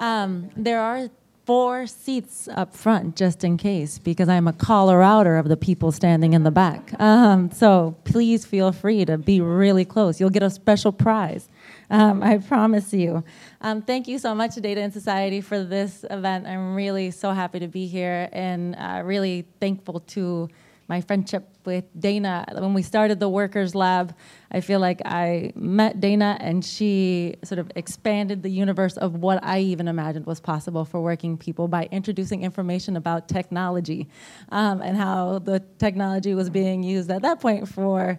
Um, 0.00 0.50
there 0.56 0.80
are 0.80 1.08
four 1.48 1.86
seats 1.86 2.46
up 2.46 2.76
front 2.76 3.16
just 3.16 3.42
in 3.42 3.56
case 3.56 3.98
because 3.98 4.28
I'm 4.28 4.46
a 4.46 4.52
Coloradoer 4.52 5.40
of 5.40 5.48
the 5.48 5.56
people 5.56 5.90
standing 5.92 6.34
in 6.34 6.42
the 6.42 6.50
back. 6.50 6.92
Um, 7.00 7.50
so 7.50 7.96
please 8.04 8.44
feel 8.44 8.70
free 8.70 9.06
to 9.06 9.16
be 9.16 9.40
really 9.40 9.86
close. 9.86 10.20
You'll 10.20 10.28
get 10.28 10.42
a 10.42 10.50
special 10.50 10.92
prize. 10.92 11.48
Um, 11.88 12.22
I 12.22 12.36
promise 12.36 12.92
you. 12.92 13.24
Um, 13.62 13.80
thank 13.80 14.08
you 14.08 14.18
so 14.18 14.34
much, 14.34 14.56
Data 14.56 14.82
and 14.82 14.92
Society, 14.92 15.40
for 15.40 15.64
this 15.64 16.04
event. 16.10 16.46
I'm 16.46 16.74
really 16.74 17.10
so 17.10 17.30
happy 17.30 17.60
to 17.60 17.66
be 17.66 17.86
here 17.86 18.28
and 18.30 18.76
uh, 18.76 19.00
really 19.02 19.46
thankful 19.58 20.00
to 20.00 20.50
my 20.86 21.00
friendship 21.00 21.48
with 21.68 21.84
Dana. 22.00 22.46
When 22.50 22.72
we 22.72 22.80
started 22.80 23.20
the 23.20 23.28
Workers 23.28 23.74
Lab, 23.74 24.16
I 24.50 24.62
feel 24.62 24.80
like 24.80 25.02
I 25.04 25.52
met 25.54 26.00
Dana 26.00 26.38
and 26.40 26.64
she 26.64 27.34
sort 27.44 27.58
of 27.58 27.70
expanded 27.76 28.42
the 28.42 28.48
universe 28.48 28.96
of 28.96 29.16
what 29.16 29.44
I 29.44 29.58
even 29.60 29.86
imagined 29.86 30.24
was 30.24 30.40
possible 30.40 30.86
for 30.86 31.02
working 31.02 31.36
people 31.36 31.68
by 31.68 31.86
introducing 31.90 32.42
information 32.42 32.96
about 32.96 33.28
technology 33.28 34.08
um, 34.48 34.80
and 34.80 34.96
how 34.96 35.40
the 35.40 35.60
technology 35.78 36.34
was 36.34 36.48
being 36.48 36.82
used 36.82 37.10
at 37.10 37.20
that 37.20 37.38
point 37.38 37.68
for 37.68 38.18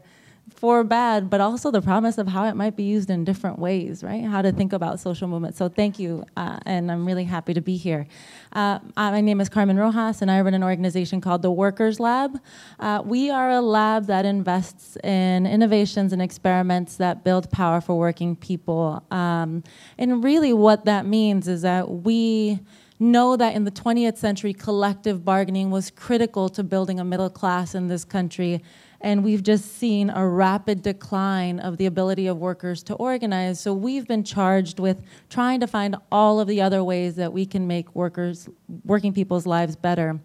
for 0.56 0.84
bad, 0.84 1.29
but 1.29 1.41
also 1.41 1.72
the 1.72 1.82
promise 1.82 2.18
of 2.18 2.27
how 2.27 2.46
it 2.46 2.56
might 2.56 2.75
be 2.75 2.84
used 2.84 3.10
in 3.10 3.24
different 3.24 3.60
ways, 3.60 4.03
right? 4.03 4.24
How 4.24 4.41
to 4.41 4.51
think 4.51 4.74
about 4.74 5.00
social 5.00 5.27
movement. 5.27 5.56
So 5.56 5.70
thank 5.70 6.00
you, 6.00 6.24
uh, 6.38 6.60
and 6.65 6.91
I'm 6.91 7.06
really 7.06 7.24
happy 7.24 7.53
to 7.53 7.62
be 7.62 7.77
here. 7.77 8.08
Uh, 8.53 8.79
my 8.96 9.22
name 9.22 9.41
is 9.41 9.50
Carmen 9.50 9.77
Rojas, 9.77 10.22
and 10.22 10.32
I 10.32 10.41
run 10.41 10.53
an 10.53 10.63
organization 10.63 11.22
called 11.22 11.41
the 11.41 11.51
Workers 11.51 12.00
Lab. 12.00 12.39
Uh, 12.79 13.01
we 13.06 13.29
are 13.29 13.51
a 13.51 13.62
lab 13.62 14.08
that 14.08 14.25
invests 14.25 14.98
in 15.03 15.46
innovations 15.46 16.13
and 16.13 16.22
experiments 16.22 16.98
that 16.98 17.24
build 17.24 17.50
power 17.51 17.82
for 17.82 17.98
working 17.98 18.36
people. 18.36 19.03
Um, 19.12 19.63
and 19.98 20.24
really, 20.24 20.53
what 20.53 20.86
that 20.86 21.06
means 21.06 21.48
is 21.48 21.62
that 21.62 21.89
we 21.89 22.60
know 23.00 23.38
that 23.38 23.56
in 23.56 23.63
the 23.63 23.72
20th 23.72 24.18
century, 24.18 24.53
collective 24.53 25.24
bargaining 25.24 25.72
was 25.72 25.89
critical 25.89 26.50
to 26.50 26.63
building 26.63 27.00
a 27.00 27.06
middle 27.06 27.29
class 27.29 27.74
in 27.74 27.88
this 27.88 28.03
country 28.03 28.62
and 29.01 29.24
we've 29.24 29.44
just 29.44 29.77
seen 29.77 30.10
a 30.10 30.27
rapid 30.27 30.82
decline 30.82 31.60
of 31.60 31.77
the 31.77 31.86
ability 31.86 32.27
of 32.27 32.38
workers 32.38 32.84
to 32.84 32.94
organize. 32.96 33.60
So 33.60 33.74
we've 33.74 34.08
been 34.08 34.24
charged 34.24 34.79
with 34.79 35.01
trying 35.29 35.62
to 35.62 35.68
find 35.68 35.96
all 36.12 36.39
of 36.39 36.48
the 36.48 36.62
other 36.62 36.84
ways 36.84 37.15
that 37.15 37.32
we 37.32 37.46
can 37.46 37.68
make 37.68 37.96
workers, 37.96 38.50
working 38.84 39.13
people's 39.13 39.46
lives 39.46 39.75
better. 39.75 40.20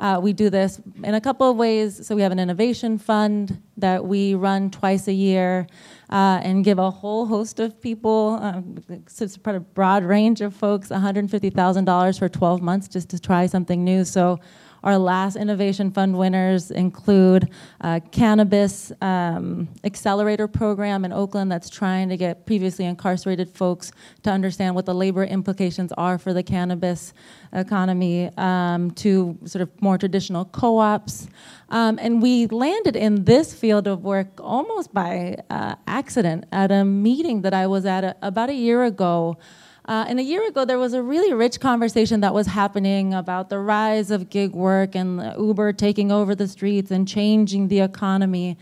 Uh, 0.00 0.20
we 0.22 0.32
do 0.32 0.48
this 0.48 0.80
in 1.02 1.14
a 1.14 1.20
couple 1.20 1.50
of 1.50 1.56
ways. 1.56 2.06
So 2.06 2.14
we 2.14 2.22
have 2.22 2.30
an 2.30 2.38
innovation 2.38 2.98
fund 2.98 3.60
that 3.76 4.04
we 4.04 4.34
run 4.34 4.70
twice 4.70 5.08
a 5.08 5.12
year 5.12 5.66
uh, 6.10 6.40
and 6.42 6.64
give 6.64 6.78
a 6.78 6.90
whole 6.90 7.26
host 7.26 7.60
of 7.60 7.80
people, 7.80 8.38
um, 8.40 8.76
it's 8.88 9.38
a 9.44 9.60
broad 9.60 10.04
range 10.04 10.40
of 10.40 10.54
folks, 10.54 10.88
$150,000 10.88 12.18
for 12.18 12.28
12 12.28 12.62
months 12.62 12.88
just 12.88 13.08
to 13.10 13.18
try 13.18 13.46
something 13.46 13.84
new. 13.84 14.04
So 14.04 14.38
our 14.82 14.98
last 14.98 15.36
Innovation 15.36 15.90
Fund 15.90 16.16
winners 16.16 16.70
include 16.70 17.50
a 17.80 18.00
cannabis 18.00 18.92
um, 19.00 19.68
accelerator 19.84 20.48
program 20.48 21.04
in 21.04 21.12
Oakland 21.12 21.50
that's 21.50 21.68
trying 21.68 22.08
to 22.08 22.16
get 22.16 22.46
previously 22.46 22.84
incarcerated 22.84 23.48
folks 23.48 23.92
to 24.22 24.30
understand 24.30 24.74
what 24.74 24.86
the 24.86 24.94
labor 24.94 25.24
implications 25.24 25.92
are 25.92 26.18
for 26.18 26.32
the 26.32 26.42
cannabis 26.42 27.12
economy, 27.52 28.30
um, 28.36 28.90
to 28.92 29.36
sort 29.44 29.62
of 29.62 29.82
more 29.82 29.98
traditional 29.98 30.44
co-ops. 30.46 31.28
Um, 31.70 31.98
and 32.00 32.22
we 32.22 32.46
landed 32.46 32.96
in 32.96 33.24
this 33.24 33.52
field 33.52 33.86
of 33.86 34.04
work 34.04 34.28
almost 34.40 34.94
by 34.94 35.36
uh, 35.50 35.74
accident 35.86 36.44
at 36.52 36.70
a 36.70 36.84
meeting 36.84 37.42
that 37.42 37.54
I 37.54 37.66
was 37.66 37.84
at 37.84 38.04
a, 38.04 38.16
about 38.22 38.48
a 38.48 38.54
year 38.54 38.84
ago 38.84 39.38
uh, 39.88 40.04
and 40.06 40.20
a 40.20 40.22
year 40.22 40.46
ago, 40.46 40.66
there 40.66 40.78
was 40.78 40.92
a 40.92 41.02
really 41.02 41.32
rich 41.32 41.58
conversation 41.60 42.20
that 42.20 42.34
was 42.34 42.46
happening 42.46 43.14
about 43.14 43.48
the 43.48 43.58
rise 43.58 44.10
of 44.10 44.28
gig 44.28 44.52
work 44.52 44.94
and 44.94 45.34
Uber 45.38 45.72
taking 45.72 46.12
over 46.12 46.34
the 46.34 46.46
streets 46.46 46.90
and 46.90 47.08
changing 47.08 47.68
the 47.68 47.80
economy. 47.80 48.58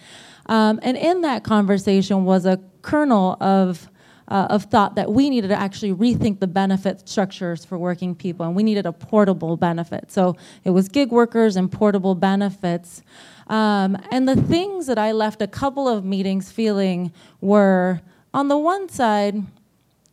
Um, 0.46 0.78
and 0.82 0.96
in 0.96 1.22
that 1.22 1.42
conversation 1.42 2.24
was 2.24 2.46
a 2.46 2.60
kernel 2.82 3.36
of 3.40 3.90
uh, 4.28 4.46
of 4.50 4.64
thought 4.64 4.96
that 4.96 5.10
we 5.12 5.30
needed 5.30 5.48
to 5.48 5.54
actually 5.54 5.92
rethink 5.92 6.40
the 6.40 6.46
benefit 6.46 7.08
structures 7.08 7.64
for 7.64 7.78
working 7.78 8.14
people, 8.14 8.44
and 8.46 8.56
we 8.56 8.62
needed 8.62 8.86
a 8.86 8.92
portable 8.92 9.56
benefit. 9.56 10.10
So 10.10 10.36
it 10.64 10.70
was 10.70 10.88
gig 10.88 11.10
workers 11.10 11.56
and 11.56 11.70
portable 11.70 12.14
benefits. 12.14 13.02
Um, 13.46 13.96
and 14.10 14.28
the 14.28 14.34
things 14.34 14.86
that 14.86 14.98
I 14.98 15.12
left 15.12 15.42
a 15.42 15.46
couple 15.46 15.88
of 15.88 16.04
meetings 16.04 16.50
feeling 16.50 17.12
were, 17.40 18.00
on 18.34 18.48
the 18.48 18.58
one 18.58 18.88
side, 18.88 19.44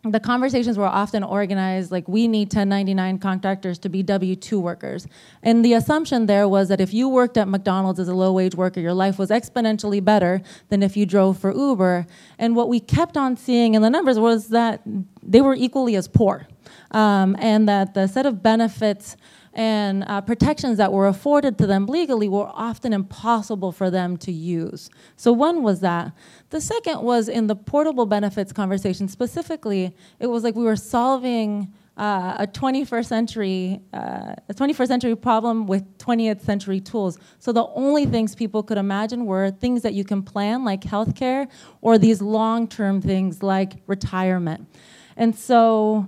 the 0.04 0.20
conversations 0.20 0.78
were 0.78 0.86
often 0.86 1.24
organized 1.24 1.90
like 1.90 2.06
we 2.10 2.28
need 2.28 2.48
1099 2.48 3.20
contractors 3.20 3.80
to 3.80 3.90
be 3.90 4.04
w2 4.04 4.60
workers. 4.60 5.08
And 5.42 5.64
the 5.64 5.74
assumption 5.74 6.26
there 6.26 6.48
was 6.48 6.68
that 6.68 6.82
if 6.82 6.94
you 6.94 7.08
worked 7.08 7.38
at 7.38 7.48
mcdonald's 7.48 8.00
as 8.00 8.10
a 8.10 8.14
low 8.14 8.34
wage 8.34 8.54
worker 8.54 8.82
your 8.82 8.94
life 8.94 9.18
was 9.18 9.30
exponentially 9.30 10.04
better 10.04 10.42
than 10.68 10.84
if 10.84 10.98
you 10.98 11.06
drove 11.06 11.38
for 11.38 11.54
uber. 11.54 12.06
And 12.38 12.56
what 12.56 12.68
we 12.68 12.82
kept 12.82 13.16
on 13.16 13.38
seeing 13.38 13.76
in 13.76 13.82
the 13.82 13.90
numbers 13.90 14.20
was 14.20 14.50
that 14.50 14.82
they 15.22 15.40
were 15.40 15.56
equally 15.56 15.96
as 15.96 16.10
poor 16.10 16.48
um, 16.92 17.38
and 17.40 17.68
that 17.70 17.94
the 17.94 18.08
set 18.08 18.26
of 18.26 18.44
benefits 18.44 19.16
and 19.54 20.04
uh, 20.08 20.20
protections 20.22 20.78
that 20.80 20.92
were 20.92 21.08
afforded 21.08 21.58
to 21.60 21.68
them 21.68 21.86
legally 21.86 22.28
were 22.28 22.50
often 22.54 22.92
impossible 22.92 23.72
for 23.72 23.92
them 23.92 24.18
to 24.18 24.32
use. 24.32 24.90
So, 25.16 25.32
one 25.32 25.62
was 25.62 25.80
that. 25.82 26.12
The 26.50 26.60
second 26.60 27.02
was 27.02 27.30
in 27.30 27.48
the 27.48 27.56
portable 27.56 28.08
benefits 28.08 28.52
conversation 28.52 29.08
specifically, 29.08 29.96
it 30.20 30.28
was 30.28 30.44
like 30.44 30.56
we 30.56 30.64
were 30.64 30.76
solving. 30.76 31.74
Uh, 31.96 32.36
a 32.40 32.48
21st 32.48 33.06
century 33.06 33.80
uh, 33.94 34.34
a 34.50 34.54
21st 34.56 34.88
century 34.88 35.16
problem 35.16 35.68
with 35.68 35.84
20th 36.00 36.42
century 36.42 36.80
tools. 36.80 37.20
So 37.38 37.52
the 37.52 37.68
only 37.76 38.08
things 38.08 38.34
people 38.34 38.64
could 38.64 38.80
imagine 38.80 39.28
were 39.28 39.52
things 39.52 39.84
that 39.84 39.94
you 39.94 40.04
can 40.04 40.24
plan, 40.24 40.66
like 40.66 40.82
healthcare, 40.82 41.48
or 41.82 42.00
these 42.00 42.20
long-term 42.20 43.00
things 43.00 43.44
like 43.44 43.74
retirement. 43.86 44.68
And 45.18 45.36
so 45.36 46.08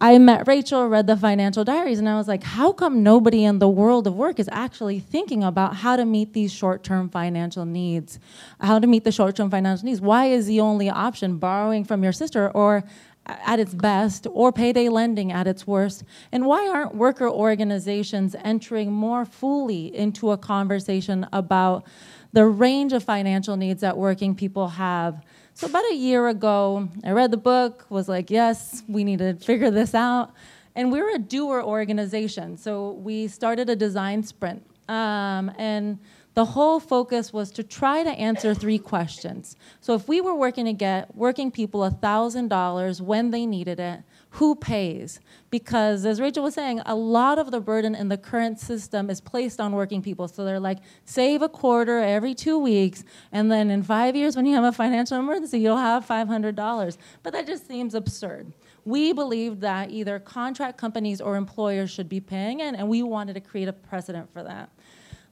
I 0.00 0.18
met 0.18 0.48
Rachel, 0.48 0.88
read 0.88 1.06
the 1.06 1.16
financial 1.16 1.62
diaries, 1.62 2.00
and 2.00 2.08
I 2.08 2.16
was 2.16 2.26
like, 2.26 2.42
how 2.42 2.72
come 2.72 3.04
nobody 3.04 3.44
in 3.44 3.60
the 3.60 3.68
world 3.68 4.08
of 4.08 4.16
work 4.16 4.40
is 4.40 4.48
actually 4.50 4.98
thinking 4.98 5.44
about 5.44 5.76
how 5.76 5.94
to 5.94 6.04
meet 6.04 6.32
these 6.32 6.52
short 6.52 6.82
term 6.82 7.08
financial 7.08 7.64
needs? 7.64 8.18
How 8.60 8.80
to 8.80 8.88
meet 8.88 9.04
the 9.04 9.12
short 9.12 9.36
term 9.36 9.50
financial 9.50 9.86
needs? 9.86 10.00
Why 10.00 10.26
is 10.26 10.46
the 10.46 10.60
only 10.60 10.90
option 10.90 11.38
borrowing 11.38 11.84
from 11.84 12.02
your 12.02 12.12
sister 12.12 12.50
or 12.50 12.82
at 13.26 13.60
its 13.60 13.72
best 13.72 14.26
or 14.32 14.52
payday 14.52 14.88
lending 14.88 15.30
at 15.30 15.46
its 15.46 15.64
worst? 15.64 16.02
And 16.32 16.44
why 16.44 16.68
aren't 16.68 16.96
worker 16.96 17.28
organizations 17.28 18.34
entering 18.42 18.90
more 18.90 19.24
fully 19.24 19.94
into 19.94 20.32
a 20.32 20.36
conversation 20.36 21.24
about 21.32 21.86
the 22.32 22.46
range 22.46 22.92
of 22.92 23.04
financial 23.04 23.56
needs 23.56 23.80
that 23.82 23.96
working 23.96 24.34
people 24.34 24.70
have? 24.70 25.22
So 25.56 25.68
about 25.68 25.84
a 25.88 25.94
year 25.94 26.26
ago, 26.26 26.88
I 27.04 27.12
read 27.12 27.30
the 27.30 27.36
book, 27.36 27.86
was 27.88 28.08
like, 28.08 28.28
yes, 28.28 28.82
we 28.88 29.04
need 29.04 29.20
to 29.20 29.34
figure 29.34 29.70
this 29.70 29.94
out. 29.94 30.32
And 30.74 30.90
we're 30.90 31.14
a 31.14 31.18
doer 31.18 31.62
organization, 31.62 32.56
so 32.56 32.90
we 32.94 33.28
started 33.28 33.70
a 33.70 33.76
design 33.76 34.24
sprint. 34.24 34.66
Um, 34.88 35.52
and 35.56 36.00
the 36.34 36.44
whole 36.44 36.80
focus 36.80 37.32
was 37.32 37.52
to 37.52 37.62
try 37.62 38.02
to 38.02 38.10
answer 38.10 38.52
three 38.52 38.78
questions. 38.78 39.56
So 39.80 39.94
if 39.94 40.08
we 40.08 40.20
were 40.20 40.34
working 40.34 40.64
to 40.64 40.72
get 40.72 41.14
working 41.14 41.52
people 41.52 41.88
$1,000 41.88 43.00
when 43.00 43.30
they 43.30 43.46
needed 43.46 43.78
it, 43.78 44.00
who 44.34 44.56
pays? 44.56 45.20
Because 45.50 46.04
as 46.04 46.20
Rachel 46.20 46.42
was 46.42 46.54
saying, 46.54 46.80
a 46.86 46.94
lot 46.96 47.38
of 47.38 47.52
the 47.52 47.60
burden 47.60 47.94
in 47.94 48.08
the 48.08 48.16
current 48.16 48.58
system 48.58 49.08
is 49.08 49.20
placed 49.20 49.60
on 49.60 49.70
working 49.72 50.02
people. 50.02 50.26
So 50.26 50.44
they're 50.44 50.58
like, 50.58 50.78
save 51.04 51.40
a 51.40 51.48
quarter 51.48 52.00
every 52.00 52.34
two 52.34 52.58
weeks, 52.58 53.04
and 53.30 53.50
then 53.50 53.70
in 53.70 53.84
five 53.84 54.16
years, 54.16 54.34
when 54.34 54.44
you 54.44 54.56
have 54.56 54.64
a 54.64 54.72
financial 54.72 55.20
emergency, 55.20 55.60
you'll 55.60 55.76
have 55.76 56.04
$500. 56.04 56.96
But 57.22 57.32
that 57.32 57.46
just 57.46 57.68
seems 57.68 57.94
absurd. 57.94 58.52
We 58.84 59.12
believed 59.12 59.60
that 59.60 59.92
either 59.92 60.18
contract 60.18 60.78
companies 60.78 61.20
or 61.20 61.36
employers 61.36 61.92
should 61.92 62.08
be 62.08 62.18
paying 62.18 62.60
and 62.60 62.88
we 62.88 63.04
wanted 63.04 63.34
to 63.34 63.40
create 63.40 63.68
a 63.68 63.72
precedent 63.72 64.32
for 64.32 64.42
that. 64.42 64.68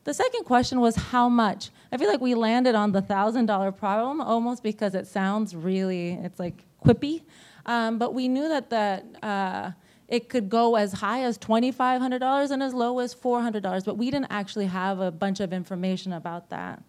The 0.04 0.14
second 0.14 0.44
question 0.44 0.80
was 0.80 0.94
how 0.94 1.28
much. 1.28 1.70
I 1.90 1.96
feel 1.96 2.08
like 2.08 2.20
we 2.20 2.34
landed 2.34 2.76
on 2.76 2.92
the 2.92 3.02
$1,000 3.02 3.76
problem 3.76 4.20
almost 4.20 4.62
because 4.62 4.94
it 4.94 5.08
sounds 5.08 5.56
really, 5.56 6.12
it's 6.12 6.38
like 6.38 6.64
quippy. 6.84 7.22
Um, 7.66 7.98
but 7.98 8.14
we 8.14 8.28
knew 8.28 8.48
that 8.48 8.70
that 8.70 9.04
uh, 9.22 9.70
it 10.08 10.28
could 10.28 10.48
go 10.48 10.76
as 10.76 10.92
high 10.92 11.22
as 11.22 11.38
$2,500 11.38 12.50
and 12.50 12.62
as 12.62 12.74
low 12.74 12.98
as 12.98 13.14
$400, 13.14 13.84
but 13.84 13.96
we 13.96 14.10
didn't 14.10 14.30
actually 14.30 14.66
have 14.66 15.00
a 15.00 15.10
bunch 15.10 15.40
of 15.40 15.52
information 15.52 16.12
about 16.12 16.50
that. 16.50 16.82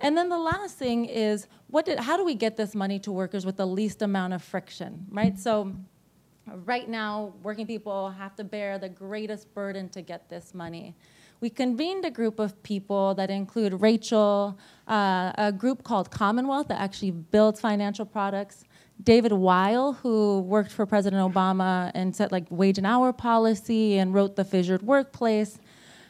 And 0.00 0.16
then 0.16 0.28
the 0.28 0.38
last 0.38 0.76
thing 0.76 1.04
is, 1.04 1.46
what 1.68 1.84
did, 1.84 2.00
how 2.00 2.16
do 2.16 2.24
we 2.24 2.34
get 2.34 2.56
this 2.56 2.74
money 2.74 2.98
to 3.00 3.12
workers 3.12 3.44
with 3.44 3.56
the 3.56 3.66
least 3.66 4.02
amount 4.02 4.32
of 4.32 4.42
friction, 4.42 5.06
right? 5.10 5.38
So 5.38 5.74
right 6.64 6.88
now, 6.88 7.34
working 7.42 7.66
people 7.66 8.10
have 8.10 8.34
to 8.36 8.44
bear 8.44 8.78
the 8.78 8.88
greatest 8.88 9.52
burden 9.54 9.88
to 9.90 10.02
get 10.02 10.28
this 10.28 10.54
money. 10.54 10.94
We 11.40 11.50
convened 11.50 12.04
a 12.04 12.10
group 12.10 12.38
of 12.38 12.62
people 12.62 13.14
that 13.16 13.28
include 13.30 13.80
Rachel, 13.80 14.58
uh, 14.88 15.32
a 15.36 15.52
group 15.52 15.84
called 15.84 16.10
Commonwealth 16.10 16.68
that 16.68 16.80
actually 16.80 17.10
builds 17.10 17.60
financial 17.60 18.06
products, 18.06 18.64
David 19.02 19.32
Weil, 19.32 19.94
who 19.94 20.40
worked 20.40 20.70
for 20.70 20.86
President 20.86 21.20
Obama 21.20 21.90
and 21.94 22.14
set 22.14 22.32
like 22.32 22.46
wage 22.50 22.78
and 22.78 22.86
hour 22.86 23.12
policy 23.12 23.98
and 23.98 24.14
wrote 24.14 24.36
the 24.36 24.44
fissured 24.44 24.82
workplace. 24.82 25.58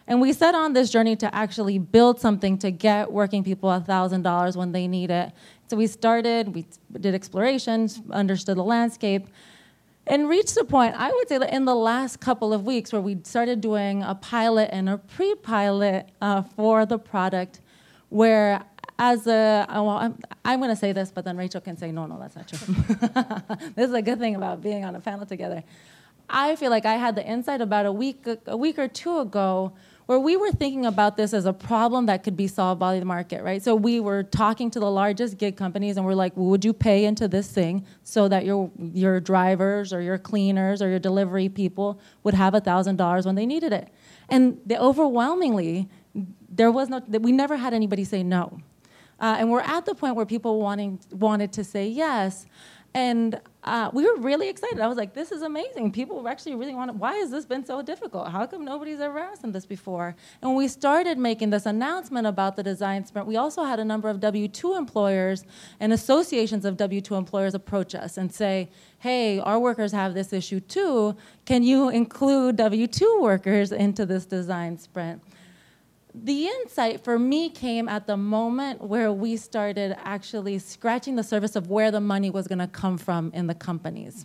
And 0.06 0.20
we 0.20 0.32
set 0.32 0.54
on 0.54 0.74
this 0.74 0.90
journey 0.90 1.16
to 1.16 1.34
actually 1.34 1.78
build 1.78 2.20
something 2.20 2.58
to 2.58 2.70
get 2.70 3.10
working 3.10 3.42
people 3.42 3.70
$1,000 3.70 4.56
when 4.56 4.72
they 4.72 4.86
need 4.86 5.10
it. 5.10 5.32
So 5.68 5.76
we 5.76 5.86
started, 5.86 6.54
we 6.54 6.66
did 7.00 7.14
explorations, 7.14 8.02
understood 8.10 8.58
the 8.58 8.64
landscape, 8.64 9.28
and 10.06 10.28
reached 10.28 10.56
a 10.58 10.64
point, 10.64 10.94
I 10.98 11.10
would 11.10 11.28
say 11.28 11.38
that 11.38 11.54
in 11.54 11.64
the 11.64 11.74
last 11.74 12.20
couple 12.20 12.52
of 12.52 12.66
weeks, 12.66 12.92
where 12.92 13.00
we 13.00 13.18
started 13.24 13.62
doing 13.62 14.02
a 14.02 14.14
pilot 14.14 14.68
and 14.70 14.90
a 14.90 14.98
pre 14.98 15.34
pilot 15.36 16.10
uh, 16.20 16.42
for 16.42 16.84
the 16.84 16.98
product, 16.98 17.60
where 18.10 18.62
as 18.98 19.26
a, 19.26 19.66
oh, 19.68 19.84
well, 19.84 19.96
I'm, 19.96 20.18
I'm 20.44 20.60
going 20.60 20.70
to 20.70 20.76
say 20.76 20.92
this, 20.92 21.10
but 21.10 21.24
then 21.24 21.36
Rachel 21.36 21.60
can 21.60 21.76
say, 21.76 21.90
no, 21.90 22.06
no, 22.06 22.18
that's 22.18 22.36
not 22.36 22.48
true. 22.48 22.74
this 23.74 23.88
is 23.88 23.94
a 23.94 24.02
good 24.02 24.18
thing 24.18 24.36
about 24.36 24.62
being 24.62 24.84
on 24.84 24.94
a 24.94 25.00
panel 25.00 25.26
together. 25.26 25.64
I 26.28 26.56
feel 26.56 26.70
like 26.70 26.86
I 26.86 26.94
had 26.94 27.16
the 27.16 27.26
insight 27.26 27.60
about 27.60 27.86
a 27.86 27.92
week, 27.92 28.24
a 28.46 28.56
week 28.56 28.78
or 28.78 28.88
two 28.88 29.18
ago 29.18 29.72
where 30.06 30.18
we 30.18 30.36
were 30.36 30.52
thinking 30.52 30.84
about 30.84 31.16
this 31.16 31.32
as 31.32 31.46
a 31.46 31.52
problem 31.52 32.06
that 32.06 32.22
could 32.22 32.36
be 32.36 32.46
solved 32.46 32.78
by 32.78 32.98
the 32.98 33.04
market, 33.04 33.42
right? 33.42 33.62
So 33.62 33.74
we 33.74 34.00
were 34.00 34.22
talking 34.22 34.70
to 34.72 34.80
the 34.80 34.90
largest 34.90 35.38
gig 35.38 35.56
companies 35.56 35.96
and 35.96 36.04
we're 36.04 36.14
like, 36.14 36.32
would 36.36 36.64
you 36.64 36.72
pay 36.72 37.06
into 37.06 37.26
this 37.26 37.50
thing 37.50 37.86
so 38.02 38.28
that 38.28 38.44
your 38.44 38.70
your 38.78 39.18
drivers 39.18 39.92
or 39.92 40.02
your 40.02 40.18
cleaners 40.18 40.82
or 40.82 40.88
your 40.90 40.98
delivery 40.98 41.48
people 41.48 42.00
would 42.22 42.34
have 42.34 42.52
$1,000 42.52 43.26
when 43.26 43.34
they 43.34 43.46
needed 43.46 43.72
it? 43.72 43.88
And 44.28 44.60
the 44.66 44.78
overwhelmingly, 44.78 45.88
there 46.50 46.70
was 46.70 46.90
no, 46.90 47.00
we 47.08 47.32
never 47.32 47.56
had 47.56 47.72
anybody 47.72 48.04
say 48.04 48.22
no. 48.22 48.60
Uh, 49.25 49.37
and 49.38 49.50
we're 49.50 49.61
at 49.62 49.87
the 49.87 49.95
point 49.95 50.14
where 50.14 50.26
people 50.26 50.61
wanting, 50.61 51.00
wanted 51.11 51.50
to 51.50 51.64
say 51.64 51.88
yes. 51.88 52.45
And 52.93 53.40
uh, 53.62 53.88
we 53.95 54.04
were 54.07 54.21
really 54.21 54.50
excited. 54.50 54.81
I 54.81 54.87
was 54.87 54.99
like, 54.99 55.14
this 55.14 55.33
is 55.33 55.40
amazing. 55.40 55.93
People 55.93 56.28
actually 56.28 56.57
really 56.57 56.75
want 56.75 56.90
to, 56.90 56.97
why 56.99 57.14
has 57.14 57.31
this 57.31 57.47
been 57.47 57.64
so 57.64 57.81
difficult? 57.81 58.28
How 58.28 58.45
come 58.47 58.66
nobody's 58.66 59.00
ever 59.00 59.19
asked 59.19 59.40
them 59.40 59.52
this 59.52 59.64
before? 59.64 60.14
And 60.43 60.50
when 60.50 60.59
we 60.59 60.69
started 60.69 61.16
making 61.16 61.49
this 61.49 61.64
announcement 61.64 62.26
about 62.26 62.57
the 62.57 62.62
design 62.62 63.07
sprint, 63.07 63.26
we 63.26 63.37
also 63.37 63.64
had 63.64 63.81
a 63.81 63.85
number 63.85 64.11
of 64.11 64.21
W 64.21 64.47
2 64.47 64.76
employers 64.76 65.47
and 65.81 65.90
associations 65.90 66.66
of 66.66 66.76
W 66.76 67.00
2 67.00 67.14
employers 67.14 67.54
approach 67.54 67.95
us 67.95 68.19
and 68.19 68.31
say, 68.31 68.69
hey, 68.99 69.40
our 69.40 69.59
workers 69.59 69.93
have 69.93 70.12
this 70.12 70.35
issue 70.35 70.61
too. 70.61 71.16
Can 71.47 71.62
you 71.62 71.88
include 71.88 72.57
W 72.57 72.87
2 72.87 73.21
workers 73.23 73.73
into 73.73 74.04
this 74.04 74.26
design 74.26 74.76
sprint? 74.76 75.23
The 76.14 76.47
insight 76.47 77.02
for 77.02 77.18
me 77.18 77.50
came 77.50 77.88
at 77.88 78.06
the 78.06 78.16
moment 78.16 78.80
where 78.80 79.12
we 79.12 79.37
started 79.37 79.97
actually 79.99 80.59
scratching 80.61 81.16
the 81.16 81.25
surface 81.25 81.56
of 81.56 81.68
where 81.68 81.90
the 81.90 82.00
money 82.00 82.30
was 82.30 82.47
going 82.47 82.61
to 82.61 82.68
come 82.68 82.97
from 82.97 83.33
in 83.35 83.49
the 83.49 83.54
companies. 83.54 84.25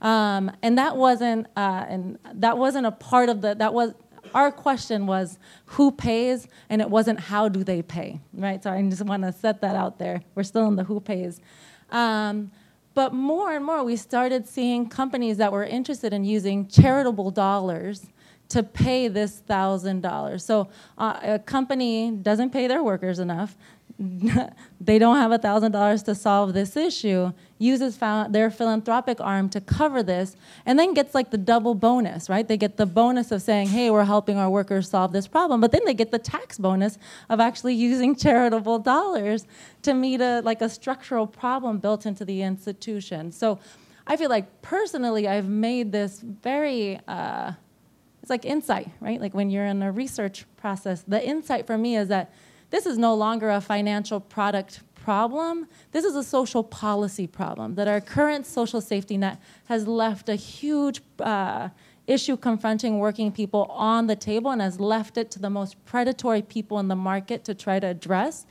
Um, 0.00 0.50
and 0.62 0.78
that 0.78 0.96
wasn't 0.96 1.48
uh, 1.56 1.84
and 1.88 2.18
that 2.34 2.56
wasn't 2.56 2.86
a 2.86 2.92
part 2.92 3.28
of 3.28 3.42
the 3.42 3.54
that 3.54 3.74
was 3.74 3.94
our 4.34 4.52
question 4.52 5.06
was 5.06 5.38
who 5.66 5.90
pays? 5.90 6.48
And 6.68 6.80
it 6.80 6.88
wasn't 6.88 7.18
how 7.18 7.48
do 7.48 7.64
they 7.64 7.82
pay 7.82 8.20
right? 8.32 8.62
So 8.62 8.70
i 8.70 8.82
just 8.88 9.04
want 9.04 9.22
to 9.24 9.32
set 9.32 9.60
that 9.60 9.74
out 9.74 9.98
there. 9.98 10.22
We're 10.34 10.44
still 10.44 10.66
in 10.66 10.76
the 10.76 10.84
who 10.84 11.00
pays. 11.00 11.40
Um, 11.90 12.52
but 12.94 13.12
more 13.12 13.52
and 13.52 13.64
more 13.64 13.84
we 13.84 13.96
started 13.96 14.46
seeing 14.46 14.88
companies 14.88 15.36
that 15.36 15.52
were 15.52 15.64
interested 15.64 16.12
in 16.12 16.24
using 16.24 16.68
charitable 16.68 17.30
dollars 17.30 18.06
to 18.48 18.62
pay 18.62 19.08
this 19.08 19.38
thousand 19.40 20.00
dollars. 20.00 20.44
So 20.44 20.68
uh, 20.96 21.18
a 21.22 21.38
company 21.38 22.10
doesn't 22.10 22.50
pay 22.50 22.66
their 22.66 22.82
workers 22.82 23.18
enough. 23.18 23.56
they 24.80 24.98
don't 24.98 25.16
have 25.16 25.32
a 25.32 25.38
thousand 25.38 25.72
dollars 25.72 26.04
to 26.04 26.14
solve 26.14 26.54
this 26.54 26.76
issue. 26.76 27.32
Uses 27.58 27.98
their 28.30 28.48
philanthropic 28.48 29.20
arm 29.20 29.48
to 29.48 29.60
cover 29.60 30.04
this, 30.04 30.36
and 30.64 30.78
then 30.78 30.94
gets 30.94 31.16
like 31.16 31.30
the 31.30 31.38
double 31.38 31.74
bonus, 31.74 32.28
right? 32.28 32.46
They 32.46 32.56
get 32.56 32.76
the 32.76 32.86
bonus 32.86 33.32
of 33.32 33.42
saying, 33.42 33.68
"Hey, 33.68 33.90
we're 33.90 34.04
helping 34.04 34.36
our 34.38 34.48
workers 34.48 34.88
solve 34.88 35.12
this 35.12 35.26
problem," 35.26 35.60
but 35.60 35.72
then 35.72 35.80
they 35.84 35.94
get 35.94 36.12
the 36.12 36.18
tax 36.18 36.58
bonus 36.58 36.96
of 37.28 37.40
actually 37.40 37.74
using 37.88 38.14
charitable 38.14 38.78
dollars 38.78 39.46
to 39.82 39.94
meet 39.94 40.20
a 40.20 40.42
like 40.42 40.62
a 40.62 40.68
structural 40.68 41.26
problem 41.26 41.78
built 41.78 42.06
into 42.06 42.24
the 42.24 42.42
institution. 42.42 43.32
So, 43.32 43.58
I 44.06 44.16
feel 44.16 44.30
like 44.30 44.62
personally, 44.62 45.26
I've 45.26 45.48
made 45.48 45.90
this 45.90 46.20
very. 46.20 47.00
Uh, 47.08 47.52
it's 48.28 48.30
like 48.30 48.44
insight, 48.44 48.90
right? 49.00 49.18
Like 49.18 49.32
when 49.32 49.48
you're 49.48 49.64
in 49.64 49.82
a 49.82 49.90
research 49.90 50.44
process, 50.58 51.02
the 51.08 51.26
insight 51.26 51.66
for 51.66 51.78
me 51.78 51.96
is 51.96 52.08
that 52.08 52.30
this 52.68 52.84
is 52.84 52.98
no 52.98 53.14
longer 53.14 53.48
a 53.48 53.58
financial 53.62 54.20
product 54.20 54.80
problem. 54.94 55.66
This 55.92 56.04
is 56.04 56.14
a 56.14 56.22
social 56.22 56.62
policy 56.62 57.26
problem 57.26 57.76
that 57.76 57.88
our 57.88 58.02
current 58.02 58.44
social 58.44 58.82
safety 58.82 59.16
net 59.16 59.40
has 59.64 59.88
left 59.88 60.28
a 60.28 60.34
huge 60.34 61.00
uh, 61.20 61.70
issue 62.06 62.36
confronting 62.36 62.98
working 62.98 63.32
people 63.32 63.64
on 63.70 64.08
the 64.08 64.16
table 64.16 64.50
and 64.50 64.60
has 64.60 64.78
left 64.78 65.16
it 65.16 65.30
to 65.30 65.38
the 65.38 65.48
most 65.48 65.82
predatory 65.86 66.42
people 66.42 66.78
in 66.78 66.88
the 66.88 66.96
market 66.96 67.44
to 67.44 67.54
try 67.54 67.80
to 67.80 67.86
address. 67.86 68.44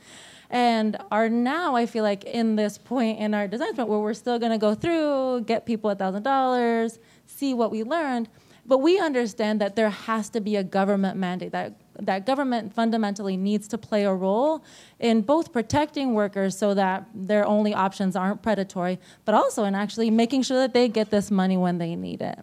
And 0.50 0.96
are 1.12 1.28
now, 1.28 1.76
I 1.76 1.86
feel 1.86 2.02
like, 2.02 2.24
in 2.24 2.56
this 2.56 2.78
point 2.78 3.20
in 3.20 3.32
our 3.32 3.46
design 3.46 3.74
sprint 3.74 3.88
where 3.88 4.00
we're 4.00 4.14
still 4.14 4.40
going 4.40 4.50
to 4.50 4.58
go 4.58 4.74
through, 4.74 5.42
get 5.42 5.66
people 5.66 5.94
$1,000, 5.94 6.98
see 7.26 7.54
what 7.54 7.70
we 7.70 7.84
learned 7.84 8.28
but 8.68 8.78
we 8.78 9.00
understand 9.00 9.62
that 9.62 9.76
there 9.76 9.88
has 9.88 10.28
to 10.28 10.40
be 10.42 10.54
a 10.54 10.62
government 10.62 11.16
mandate, 11.16 11.52
that, 11.52 11.72
that 11.98 12.26
government 12.26 12.74
fundamentally 12.74 13.34
needs 13.34 13.66
to 13.68 13.78
play 13.78 14.04
a 14.04 14.12
role 14.12 14.62
in 15.00 15.22
both 15.22 15.54
protecting 15.54 16.12
workers 16.12 16.56
so 16.56 16.74
that 16.74 17.06
their 17.14 17.46
only 17.46 17.72
options 17.72 18.14
aren't 18.14 18.42
predatory, 18.42 18.98
but 19.24 19.34
also 19.34 19.64
in 19.64 19.74
actually 19.74 20.10
making 20.10 20.42
sure 20.42 20.58
that 20.58 20.74
they 20.74 20.86
get 20.86 21.10
this 21.10 21.30
money 21.30 21.56
when 21.56 21.78
they 21.78 21.96
need 21.96 22.20
it. 22.20 22.38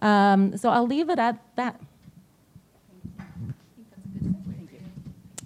Um, 0.00 0.54
so 0.58 0.68
I'll 0.68 0.86
leave 0.86 1.08
it 1.08 1.18
at 1.18 1.40
that. 1.56 1.80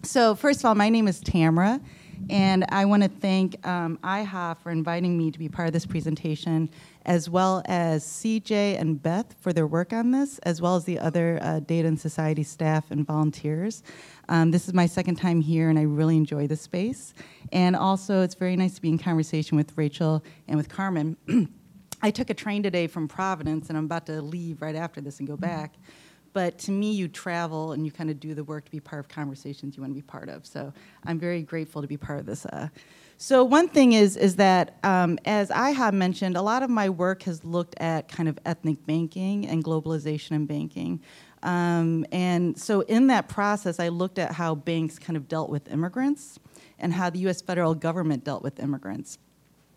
So, 0.03 0.35
first 0.35 0.61
of 0.61 0.67
all, 0.67 0.75
my 0.75 0.91
name 0.91 1.09
is 1.09 1.19
Tamara, 1.21 1.81
and 2.29 2.65
I 2.69 2.85
want 2.85 3.05
to 3.05 3.09
thank 3.09 3.67
um, 3.67 3.99
Aiha 4.05 4.59
for 4.59 4.71
inviting 4.71 5.17
me 5.17 5.31
to 5.31 5.39
be 5.39 5.49
part 5.49 5.67
of 5.67 5.73
this 5.73 5.87
presentation 5.87 6.69
as 7.05 7.29
well 7.29 7.63
as 7.67 8.05
CJ 8.05 8.81
and 8.81 9.03
Beth 9.03 9.35
for 9.41 9.53
their 9.53 9.67
work 9.67 9.93
on 9.93 10.11
this, 10.11 10.39
as 10.41 10.63
well 10.63 10.77
as 10.77 10.85
the 10.85 10.99
other 10.99 11.39
uh, 11.43 11.61
Data 11.61 11.89
and 11.89 12.01
Society 12.01 12.43
staff 12.43 12.91
and 12.91 13.07
volunteers. 13.07 13.83
Um, 14.29 14.51
this 14.51 14.67
is 14.67 14.75
my 14.75 14.87
second 14.87 15.17
time 15.17 15.41
here, 15.41 15.69
and 15.69 15.79
I 15.79 15.83
really 15.83 16.17
enjoy 16.17 16.47
the 16.47 16.57
space. 16.57 17.15
And 17.53 17.77
also, 17.77 18.23
it's 18.23 18.35
very 18.35 18.57
nice 18.57 18.75
to 18.77 18.83
be 18.83 18.89
in 18.89 18.99
conversation 18.99 19.57
with 19.57 19.77
Rachel 19.77 20.25
and 20.49 20.57
with 20.57 20.69
Carmen. 20.69 21.17
I 22.03 22.11
took 22.11 22.31
a 22.31 22.35
train 22.35 22.63
today 22.63 22.87
from 22.87 23.09
Providence, 23.09 23.69
and 23.69 23.79
I'm 23.79 23.85
about 23.85 24.07
to 24.07 24.21
leave 24.21 24.63
right 24.63 24.77
after 24.77 25.01
this 25.01 25.19
and 25.19 25.29
go 25.29 25.37
back. 25.37 25.75
But 26.35 26.59
to 26.59 26.71
me, 26.71 26.93
you 26.93 27.09
travel 27.09 27.73
and 27.73 27.87
you 27.87 27.91
kind 27.91 28.11
of 28.11 28.21
do 28.21 28.35
the 28.35 28.45
work 28.45 28.67
to 28.67 28.71
be 28.71 28.81
part 28.81 29.01
of 29.01 29.09
conversations 29.09 29.77
you 29.77 29.83
want 29.83 29.93
to 29.93 29.95
be 29.95 30.03
part 30.03 30.29
of. 30.29 30.45
So 30.45 30.71
I'm 31.05 31.19
very 31.19 31.43
grateful 31.43 31.81
to 31.81 31.89
be 31.89 31.97
part 31.97 32.21
of 32.21 32.27
this 32.27 32.45
uh, 32.45 32.69
so 33.17 33.45
one 33.45 33.69
thing 33.69 33.93
is 33.93 34.17
is 34.17 34.37
that 34.37 34.77
um, 34.83 35.19
as 35.25 35.51
I 35.51 35.71
have 35.71 35.95
mentioned, 35.95 36.37
a 36.37 36.43
lot 36.43 36.63
of 36.63 36.71
my 36.71 36.91
work 36.91 37.23
has 37.23 37.45
looked 37.45 37.75
at 37.79 38.09
kind 38.09 38.29
of 38.29 38.39
ethnic 38.45 38.85
banking 38.87 39.47
and 39.47 39.63
globalization 39.63 40.33
in 40.33 40.47
banking. 40.47 41.01
Um, 41.43 42.07
and 42.11 42.59
so 42.59 42.81
in 42.83 43.09
that 43.09 43.29
process, 43.29 43.79
I 43.79 43.89
looked 43.89 44.19
at 44.19 44.33
how 44.33 44.55
banks 44.55 44.99
kind 44.99 45.17
of 45.17 45.29
dealt 45.29 45.51
with 45.51 45.71
immigrants 45.71 46.39
and 46.79 46.93
how 46.93 47.11
the 47.11 47.21
U.S. 47.21 47.43
federal 47.43 47.75
government 47.75 48.25
dealt 48.25 48.43
with 48.43 48.59
immigrants. 48.59 49.19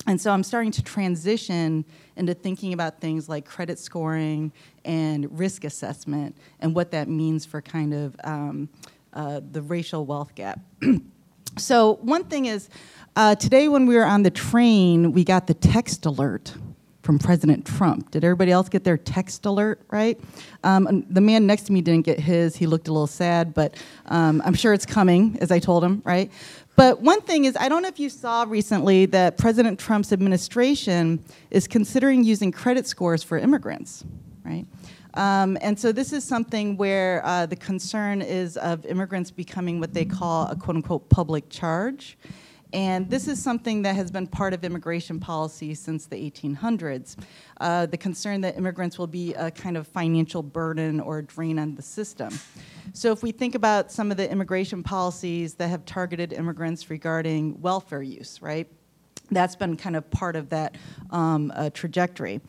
And 0.08 0.20
so 0.20 0.32
I'm 0.32 0.44
starting 0.44 0.72
to 0.72 0.84
transition 0.84 1.84
into 2.16 2.34
thinking 2.34 2.72
about 2.72 3.02
things 3.02 3.28
like 3.28 3.46
credit 3.46 3.78
scoring 3.78 4.54
and 4.86 5.38
risk 5.38 5.66
assessment 5.66 6.38
and 6.62 6.74
what 6.74 6.92
that 6.92 7.10
means 7.10 7.46
for 7.46 7.62
kind 7.62 7.94
of 7.94 8.16
um, 8.24 8.70
uh, 9.14 9.42
the 9.52 9.62
racial 9.62 10.06
wealth 10.06 10.34
gap. 10.34 10.62
so 11.58 11.96
one 11.96 12.24
thing 12.24 12.46
is 12.46 12.70
uh, 13.18 13.36
today, 13.36 13.68
when 13.68 13.88
we 13.88 13.96
were 13.96 14.06
on 14.06 14.22
the 14.22 14.30
train, 14.30 15.12
we 15.12 15.24
got 15.24 15.48
the 15.48 15.56
text 15.56 16.06
alert 16.06 16.54
from 17.02 17.18
President 17.18 17.66
Trump. 17.66 18.12
Did 18.12 18.24
everybody 18.24 18.52
else 18.52 18.70
get 18.70 18.84
their 18.84 18.98
text 18.98 19.46
alert 19.46 19.82
right? 19.90 20.20
Um, 20.64 21.04
the 21.10 21.22
man 21.22 21.48
next 21.48 21.64
to 21.64 21.72
me 21.72 21.82
didn't 21.82 22.06
get 22.06 22.20
his. 22.20 22.56
He 22.56 22.68
looked 22.68 22.90
a 22.90 22.94
little 22.94 23.08
sad, 23.08 23.54
but 23.54 23.76
um, 24.06 24.42
I'm 24.46 24.54
sure 24.54 24.72
it's 24.72 24.86
coming, 24.86 25.38
as 25.42 25.52
I 25.52 25.58
told 25.58 25.84
him, 25.84 26.02
right? 26.06 26.32
But 26.78 27.02
one 27.02 27.22
thing 27.22 27.46
is, 27.46 27.58
I 27.60 27.70
don't 27.70 27.82
know 27.82 27.88
if 27.88 28.00
you 28.00 28.08
saw 28.08 28.46
recently 28.48 29.08
that 29.08 29.36
President 29.40 29.80
Trump's 29.80 30.14
administration 30.14 31.26
is 31.50 31.68
considering 31.68 32.24
using 32.24 32.52
credit 32.52 32.86
scores 32.86 33.24
for 33.24 33.40
immigrants, 33.40 34.06
right? 34.46 34.64
Um, 35.16 35.58
and 35.62 35.78
so 35.80 35.92
this 35.92 36.14
is 36.14 36.24
something 36.24 36.78
where 36.78 37.26
uh, 37.26 37.48
the 37.48 37.56
concern 37.56 38.22
is 38.22 38.58
of 38.58 38.86
immigrants 38.86 39.32
becoming 39.32 39.80
what 39.80 39.96
they 39.96 40.06
call 40.06 40.50
a 40.50 40.56
quote 40.56 40.76
unquote 40.76 41.10
public 41.10 41.50
charge. 41.50 42.16
And 42.74 43.10
this 43.10 43.28
is 43.28 43.42
something 43.42 43.84
that 43.84 43.96
has 43.96 44.12
been 44.12 44.28
part 44.28 44.54
of 44.54 44.64
immigration 44.64 45.20
policy 45.20 45.74
since 45.74 46.06
the 46.06 46.18
1800s. 46.18 47.16
Uh, 47.62 47.86
the 47.86 47.98
concern 47.98 48.42
that 48.42 48.58
immigrants 48.58 49.00
will 49.00 49.08
be 49.08 49.34
a 49.36 49.52
kind 49.52 49.78
of 49.78 49.88
financial 49.88 50.44
burden 50.44 51.00
or 51.00 51.22
drain 51.22 51.60
on 51.60 51.76
the 51.76 51.82
system. 51.82 52.38
So, 52.94 53.12
if 53.12 53.24
we 53.24 53.32
think 53.32 53.56
about 53.56 53.92
some 53.92 54.12
of 54.12 54.18
the 54.18 54.30
immigration 54.30 54.84
policies 54.84 55.54
that 55.56 55.70
have 55.70 55.86
targeted 55.86 56.34
immigrants 56.34 56.90
regarding 56.90 57.62
welfare 57.62 58.02
use, 58.02 58.42
right? 58.42 58.68
That's 59.32 59.56
been 59.56 59.78
kind 59.78 59.96
of 59.96 60.10
part 60.10 60.36
of 60.36 60.50
that 60.50 60.76
um, 61.12 61.52
uh, 61.56 61.70
trajectory. 61.70 62.42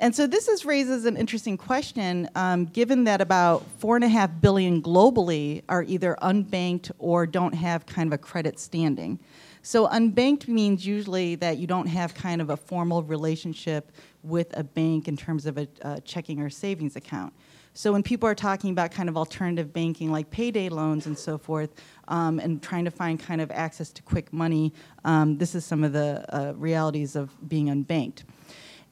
And 0.00 0.14
so 0.14 0.26
this 0.26 0.48
is 0.48 0.64
raises 0.64 1.04
an 1.04 1.16
interesting 1.16 1.56
question, 1.56 2.28
um, 2.34 2.64
given 2.66 3.04
that 3.04 3.20
about 3.20 3.64
four 3.78 3.94
and 3.94 4.04
a 4.04 4.08
half 4.08 4.30
billion 4.40 4.82
globally 4.82 5.62
are 5.68 5.84
either 5.84 6.16
unbanked 6.20 6.90
or 6.98 7.26
don't 7.26 7.54
have 7.54 7.86
kind 7.86 8.08
of 8.08 8.12
a 8.12 8.18
credit 8.18 8.58
standing. 8.58 9.20
So 9.66 9.88
unbanked 9.88 10.46
means 10.46 10.86
usually 10.86 11.36
that 11.36 11.56
you 11.56 11.66
don't 11.66 11.86
have 11.86 12.14
kind 12.14 12.42
of 12.42 12.50
a 12.50 12.56
formal 12.56 13.02
relationship 13.02 13.92
with 14.22 14.54
a 14.58 14.62
bank 14.62 15.08
in 15.08 15.16
terms 15.16 15.46
of 15.46 15.56
a, 15.56 15.66
a 15.80 16.02
checking 16.02 16.38
or 16.42 16.50
savings 16.50 16.96
account. 16.96 17.32
So 17.72 17.90
when 17.90 18.02
people 18.02 18.28
are 18.28 18.34
talking 18.34 18.68
about 18.68 18.90
kind 18.90 19.08
of 19.08 19.16
alternative 19.16 19.72
banking 19.72 20.12
like 20.12 20.30
payday 20.30 20.68
loans 20.68 21.06
and 21.06 21.18
so 21.18 21.38
forth, 21.38 21.70
um, 22.08 22.40
and 22.40 22.62
trying 22.62 22.84
to 22.84 22.90
find 22.90 23.18
kind 23.18 23.40
of 23.40 23.50
access 23.50 23.90
to 23.92 24.02
quick 24.02 24.34
money, 24.34 24.70
um, 25.06 25.38
this 25.38 25.54
is 25.54 25.64
some 25.64 25.82
of 25.82 25.94
the 25.94 26.26
uh, 26.28 26.52
realities 26.56 27.16
of 27.16 27.30
being 27.48 27.68
unbanked. 27.68 28.24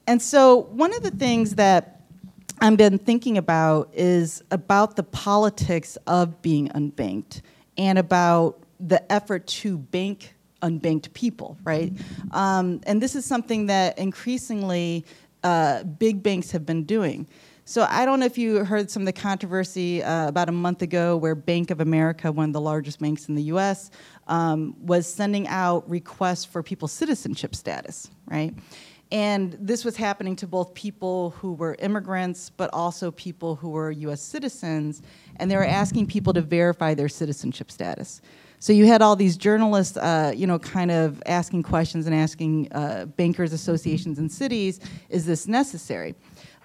And 0.07 0.19
so 0.19 0.61
one 0.71 0.91
of 0.95 1.03
the 1.03 1.11
things 1.11 1.53
that 1.53 2.01
I've 2.61 2.77
been 2.77 2.97
thinking 2.97 3.37
about 3.37 3.91
is 3.93 4.43
about 4.49 4.95
the 4.95 5.03
politics 5.03 5.99
of 6.07 6.41
being 6.41 6.69
unbanked 6.69 7.41
and 7.77 7.99
about 7.99 8.63
the 8.79 9.11
effort 9.11 9.45
to 9.45 9.77
bank 9.77 10.33
unbanked 10.63 11.13
people, 11.13 11.57
right? 11.63 11.93
Um, 12.31 12.81
and 12.87 13.01
this 13.01 13.15
is 13.15 13.25
something 13.25 13.67
that 13.67 13.99
increasingly 13.99 15.05
uh, 15.43 15.83
big 15.83 16.23
banks 16.23 16.51
have 16.51 16.65
been 16.65 16.83
doing. 16.85 17.27
So 17.65 17.87
I 17.89 18.05
don't 18.05 18.19
know 18.19 18.25
if 18.25 18.37
you 18.37 18.65
heard 18.65 18.91
some 18.91 19.03
of 19.03 19.05
the 19.05 19.13
controversy 19.13 20.03
uh, 20.03 20.27
about 20.27 20.49
a 20.49 20.51
month 20.51 20.81
ago 20.81 21.15
where 21.15 21.33
Bank 21.33 21.71
of 21.71 21.79
America, 21.79 22.29
one 22.29 22.49
of 22.49 22.53
the 22.53 22.59
largest 22.59 22.99
banks 22.99 23.29
in 23.29 23.35
the 23.35 23.43
U.S., 23.43 23.89
um, 24.27 24.75
was 24.81 25.07
sending 25.07 25.47
out 25.47 25.89
requests 25.89 26.43
for 26.43 26.61
people's 26.61 26.91
citizenship 26.91 27.55
status, 27.55 28.09
right? 28.25 28.53
And 29.13 29.55
this 29.61 29.85
was 29.85 29.95
happening 29.95 30.35
to 30.37 30.47
both 30.47 30.73
people 30.73 31.29
who 31.31 31.53
were 31.53 31.75
immigrants, 31.79 32.49
but 32.49 32.69
also 32.73 33.11
people 33.11 33.55
who 33.55 33.69
were 33.69 33.91
US 33.91 34.21
citizens, 34.21 35.01
and 35.37 35.49
they 35.49 35.55
were 35.55 35.63
asking 35.65 36.07
people 36.07 36.33
to 36.33 36.41
verify 36.41 36.93
their 36.93 37.09
citizenship 37.09 37.71
status. 37.71 38.21
So 38.63 38.71
you 38.71 38.85
had 38.85 39.01
all 39.01 39.17
these 39.17 39.35
journalists, 39.35 39.97
uh, 39.97 40.31
you 40.33 40.47
know, 40.47 40.57
kind 40.57 40.89
of 40.89 41.21
asking 41.25 41.63
questions 41.63 42.05
and 42.05 42.15
asking 42.15 42.71
uh, 42.71 43.07
bankers 43.07 43.51
associations 43.51 44.19
and 44.19 44.31
cities, 44.31 44.79
is 45.09 45.25
this 45.25 45.49
necessary? 45.49 46.15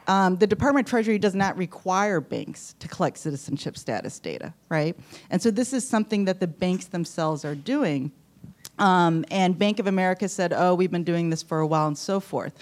Um, 0.06 0.36
the 0.36 0.46
Department 0.46 0.86
of 0.86 0.90
Treasury 0.90 1.18
does 1.18 1.34
not 1.34 1.58
require 1.58 2.20
banks 2.20 2.76
to 2.78 2.86
collect 2.86 3.18
citizenship 3.18 3.76
status 3.76 4.20
data, 4.20 4.54
right? 4.68 4.96
And 5.30 5.42
so 5.42 5.50
this 5.50 5.72
is 5.72 5.88
something 5.88 6.24
that 6.26 6.38
the 6.38 6.46
banks 6.46 6.84
themselves 6.84 7.44
are 7.44 7.56
doing. 7.56 8.12
Um, 8.78 9.24
and 9.32 9.58
Bank 9.58 9.80
of 9.80 9.88
America 9.88 10.28
said, 10.28 10.52
oh, 10.52 10.76
we've 10.76 10.92
been 10.92 11.02
doing 11.02 11.30
this 11.30 11.42
for 11.42 11.58
a 11.58 11.66
while 11.66 11.88
and 11.88 11.98
so 11.98 12.20
forth. 12.20 12.54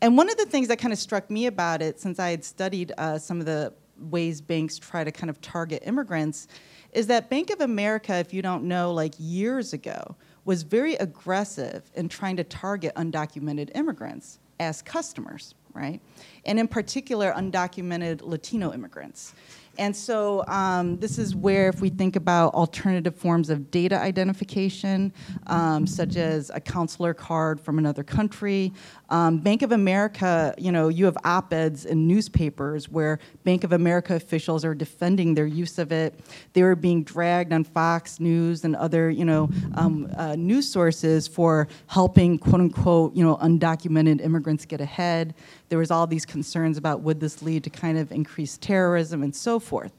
And 0.00 0.16
one 0.16 0.30
of 0.30 0.36
the 0.36 0.46
things 0.46 0.68
that 0.68 0.78
kind 0.78 0.92
of 0.92 1.00
struck 1.00 1.28
me 1.28 1.46
about 1.46 1.82
it, 1.82 1.98
since 1.98 2.20
I 2.20 2.30
had 2.30 2.44
studied 2.44 2.92
uh, 2.98 3.18
some 3.18 3.40
of 3.40 3.46
the 3.46 3.72
ways 3.98 4.40
banks 4.40 4.78
try 4.78 5.02
to 5.02 5.10
kind 5.10 5.28
of 5.28 5.40
target 5.40 5.82
immigrants, 5.86 6.46
is 6.92 7.06
that 7.08 7.30
Bank 7.30 7.50
of 7.50 7.60
America, 7.60 8.14
if 8.16 8.32
you 8.32 8.42
don't 8.42 8.64
know, 8.64 8.92
like 8.92 9.14
years 9.18 9.72
ago, 9.72 10.16
was 10.44 10.62
very 10.62 10.94
aggressive 10.94 11.90
in 11.94 12.08
trying 12.08 12.36
to 12.36 12.44
target 12.44 12.94
undocumented 12.94 13.70
immigrants 13.74 14.38
as 14.60 14.80
customers, 14.82 15.54
right? 15.74 16.00
And 16.44 16.58
in 16.58 16.68
particular, 16.68 17.32
undocumented 17.32 18.22
Latino 18.22 18.72
immigrants. 18.72 19.34
And 19.78 19.94
so 19.94 20.42
um, 20.46 20.96
this 20.98 21.18
is 21.18 21.36
where, 21.36 21.68
if 21.68 21.80
we 21.80 21.90
think 21.90 22.16
about 22.16 22.54
alternative 22.54 23.14
forms 23.14 23.50
of 23.50 23.70
data 23.70 23.98
identification, 23.98 25.12
um, 25.48 25.86
such 25.86 26.16
as 26.16 26.50
a 26.54 26.60
consular 26.60 27.12
card 27.12 27.60
from 27.60 27.78
another 27.78 28.02
country, 28.02 28.72
um, 29.08 29.38
Bank 29.38 29.62
of 29.62 29.70
America, 29.70 30.54
you 30.58 30.72
know, 30.72 30.88
you 30.88 31.04
have 31.04 31.16
op-eds 31.24 31.84
in 31.84 32.08
newspapers 32.08 32.88
where 32.88 33.20
Bank 33.44 33.62
of 33.62 33.72
America 33.72 34.14
officials 34.16 34.64
are 34.64 34.74
defending 34.74 35.34
their 35.34 35.46
use 35.46 35.78
of 35.78 35.92
it. 35.92 36.18
They 36.54 36.62
were 36.62 36.74
being 36.74 37.04
dragged 37.04 37.52
on 37.52 37.62
Fox 37.62 38.18
News 38.18 38.64
and 38.64 38.74
other, 38.74 39.08
you 39.08 39.24
know, 39.24 39.48
um, 39.74 40.10
uh, 40.16 40.34
news 40.34 40.68
sources 40.68 41.28
for 41.28 41.68
helping, 41.86 42.38
quote 42.38 42.60
unquote, 42.60 43.14
you 43.14 43.24
know, 43.24 43.36
undocumented 43.36 44.20
immigrants 44.24 44.64
get 44.64 44.80
ahead. 44.80 45.34
There 45.68 45.78
was 45.78 45.90
all 45.92 46.06
these 46.06 46.26
concerns 46.26 46.76
about 46.76 47.02
would 47.02 47.20
this 47.20 47.42
lead 47.42 47.62
to 47.64 47.70
kind 47.70 47.98
of 47.98 48.10
increased 48.10 48.60
terrorism 48.60 49.22
and 49.22 49.34
so 49.34 49.60
forth. 49.60 49.92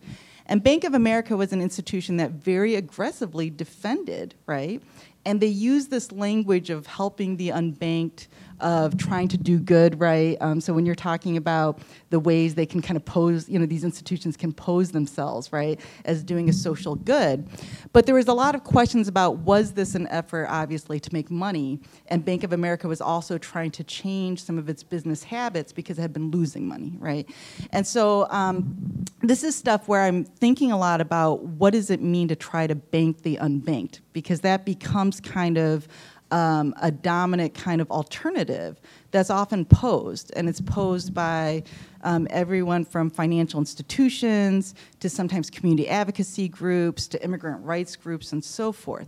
And 0.48 0.63
Bank 0.63 0.84
of 0.86 0.93
America 0.93 1.36
was 1.36 1.52
an 1.52 1.62
institution 1.62 2.17
that 2.17 2.32
very 2.32 2.76
aggressively 2.76 3.50
defended, 3.50 4.34
right? 4.46 4.82
And 5.26 5.41
they 5.41 5.48
used 5.48 5.91
this 5.91 6.13
language 6.13 6.70
of 6.70 6.88
helping 6.88 7.36
the 7.36 7.50
unbanked 7.50 8.28
of 8.60 8.98
trying 8.98 9.28
to 9.30 9.38
do 9.38 9.60
good, 9.60 10.00
right? 10.00 10.38
Um, 10.41 10.60
so 10.62 10.74
when 10.74 10.86
you're 10.86 10.96
talking 10.96 11.38
about 11.38 11.80
the 12.10 12.20
ways 12.20 12.56
they 12.56 12.65
can 12.65 12.82
kind 12.82 12.98
of 12.98 13.06
pose, 13.06 13.48
you 13.50 13.60
know, 13.60 13.65
these 13.65 13.84
institutions 13.84 14.38
can 14.38 14.54
pose 14.54 14.91
themselves, 14.91 15.52
right, 15.52 15.80
as 16.06 16.24
doing 16.24 16.50
a 16.50 16.54
social 16.54 16.96
good. 16.96 17.48
But 17.93 18.06
there 18.06 18.15
was 18.15 18.28
a 18.28 18.34
lot 18.34 18.56
of 18.56 18.63
questions 18.63 19.08
about 19.08 19.39
was 19.39 19.74
this 19.74 19.96
an 19.96 20.08
effort, 20.08 20.48
obviously, 20.50 21.00
to 21.00 21.13
make 21.13 21.30
money? 21.30 21.80
And 22.08 22.24
Bank 22.24 22.43
of 22.43 22.54
America 22.54 22.88
was 22.88 23.02
also 23.02 23.38
trying 23.38 23.72
to 23.72 23.84
change 23.84 24.43
some 24.43 24.58
of 24.58 24.70
its 24.70 24.84
business 24.84 25.24
habits 25.24 25.72
because 25.72 25.98
it 26.00 26.02
had 26.02 26.13
been 26.13 26.32
losing 26.32 26.67
money, 26.67 26.96
right? 27.00 27.28
And 27.72 27.86
so 27.86 28.28
um, 28.30 29.06
this 29.22 29.43
is 29.43 29.56
stuff 29.56 29.88
where 29.88 30.02
I'm 30.02 30.24
thinking 30.24 30.72
a 30.72 30.78
lot 30.78 31.02
about 31.02 31.43
what 31.43 31.74
does 31.74 31.89
it 31.89 32.02
mean 32.02 32.28
to 32.30 32.36
try 32.36 32.67
to 32.67 32.76
bank 32.76 33.22
the 33.22 33.38
unbanked? 33.38 34.00
Because 34.13 34.41
that 34.41 34.65
becomes 34.65 35.20
kind 35.20 35.58
of 35.58 35.88
um, 36.32 36.74
a 36.82 36.92
dominant 36.92 37.54
kind 37.54 37.82
of 37.82 37.90
alternative 37.92 38.80
that's 39.12 39.30
often 39.30 39.66
posed, 39.66 40.32
and 40.36 40.50
it's 40.50 40.62
posed 40.62 41.13
by 41.13 41.63
um, 42.04 42.28
everyone 42.30 42.86
from 42.86 43.10
financial 43.10 43.60
institutions 43.60 44.76
to 45.00 45.10
sometimes 45.10 45.50
community 45.50 45.88
advocacy 45.88 46.48
groups 46.48 47.08
to 47.08 47.24
immigrant 47.24 47.63
rights 47.63 47.96
groups 47.96 48.34
and 48.34 48.44
so 48.44 48.72
forth. 48.72 49.08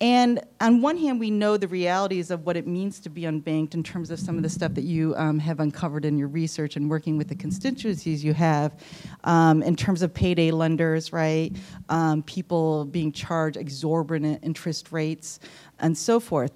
And 0.00 0.40
on 0.60 0.80
one 0.80 0.96
hand, 0.96 1.18
we 1.18 1.30
know 1.30 1.56
the 1.56 1.66
realities 1.66 2.30
of 2.30 2.46
what 2.46 2.56
it 2.56 2.68
means 2.68 3.00
to 3.00 3.10
be 3.10 3.22
unbanked 3.22 3.74
in 3.74 3.82
terms 3.82 4.12
of 4.12 4.20
some 4.20 4.36
of 4.36 4.44
the 4.44 4.48
stuff 4.48 4.74
that 4.74 4.84
you 4.84 5.12
um, 5.16 5.40
have 5.40 5.58
uncovered 5.58 6.04
in 6.04 6.16
your 6.16 6.28
research 6.28 6.76
and 6.76 6.88
working 6.88 7.18
with 7.18 7.28
the 7.28 7.34
constituencies 7.34 8.22
you 8.22 8.32
have 8.32 8.80
um, 9.24 9.60
in 9.62 9.74
terms 9.74 10.02
of 10.02 10.14
payday 10.14 10.52
lenders, 10.52 11.12
right? 11.12 11.50
Um, 11.88 12.22
people 12.22 12.84
being 12.84 13.10
charged 13.10 13.56
exorbitant 13.56 14.38
interest 14.44 14.92
rates 14.92 15.40
and 15.80 15.98
so 15.98 16.20
forth. 16.20 16.52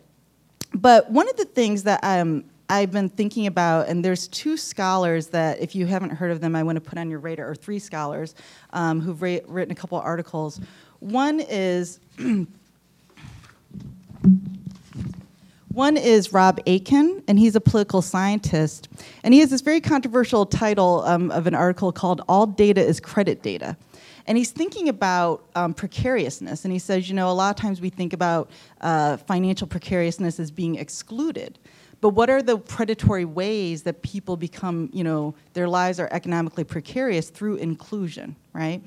But 0.74 1.10
one 1.10 1.28
of 1.28 1.36
the 1.36 1.44
things 1.44 1.82
that 1.82 1.98
um, 2.04 2.44
I've 2.68 2.92
been 2.92 3.08
thinking 3.08 3.48
about, 3.48 3.88
and 3.88 4.04
there's 4.04 4.28
two 4.28 4.56
scholars 4.56 5.26
that, 5.28 5.60
if 5.60 5.74
you 5.74 5.84
haven't 5.84 6.10
heard 6.10 6.30
of 6.30 6.40
them, 6.40 6.54
I 6.54 6.62
want 6.62 6.76
to 6.76 6.80
put 6.80 6.96
on 6.96 7.10
your 7.10 7.18
radar, 7.18 7.50
or 7.50 7.54
three 7.56 7.80
scholars 7.80 8.34
um, 8.72 9.00
who've 9.00 9.20
written 9.20 9.72
a 9.72 9.74
couple 9.74 9.98
articles. 9.98 10.60
One 11.00 11.40
is 11.40 12.00
One 15.72 15.96
is 15.96 16.34
Rob 16.34 16.60
Aitken, 16.66 17.22
and 17.26 17.38
he's 17.38 17.56
a 17.56 17.60
political 17.60 18.02
scientist. 18.02 18.90
And 19.24 19.32
he 19.32 19.40
has 19.40 19.48
this 19.48 19.62
very 19.62 19.80
controversial 19.80 20.44
title 20.44 21.02
um, 21.06 21.30
of 21.30 21.46
an 21.46 21.54
article 21.54 21.92
called 21.92 22.20
All 22.28 22.46
Data 22.46 22.84
is 22.84 23.00
Credit 23.00 23.42
Data. 23.42 23.76
And 24.26 24.36
he's 24.36 24.50
thinking 24.50 24.90
about 24.90 25.46
um, 25.54 25.72
precariousness. 25.72 26.64
And 26.64 26.72
he 26.72 26.78
says, 26.78 27.08
you 27.08 27.14
know, 27.14 27.30
a 27.30 27.32
lot 27.32 27.50
of 27.50 27.56
times 27.56 27.80
we 27.80 27.88
think 27.88 28.12
about 28.12 28.50
uh, 28.82 29.16
financial 29.16 29.66
precariousness 29.66 30.38
as 30.38 30.50
being 30.50 30.74
excluded. 30.74 31.58
But 32.02 32.10
what 32.10 32.28
are 32.28 32.42
the 32.42 32.58
predatory 32.58 33.24
ways 33.24 33.82
that 33.84 34.02
people 34.02 34.36
become, 34.36 34.90
you 34.92 35.04
know, 35.04 35.34
their 35.54 35.68
lives 35.68 35.98
are 35.98 36.08
economically 36.12 36.64
precarious 36.64 37.30
through 37.30 37.56
inclusion, 37.56 38.36
right? 38.52 38.82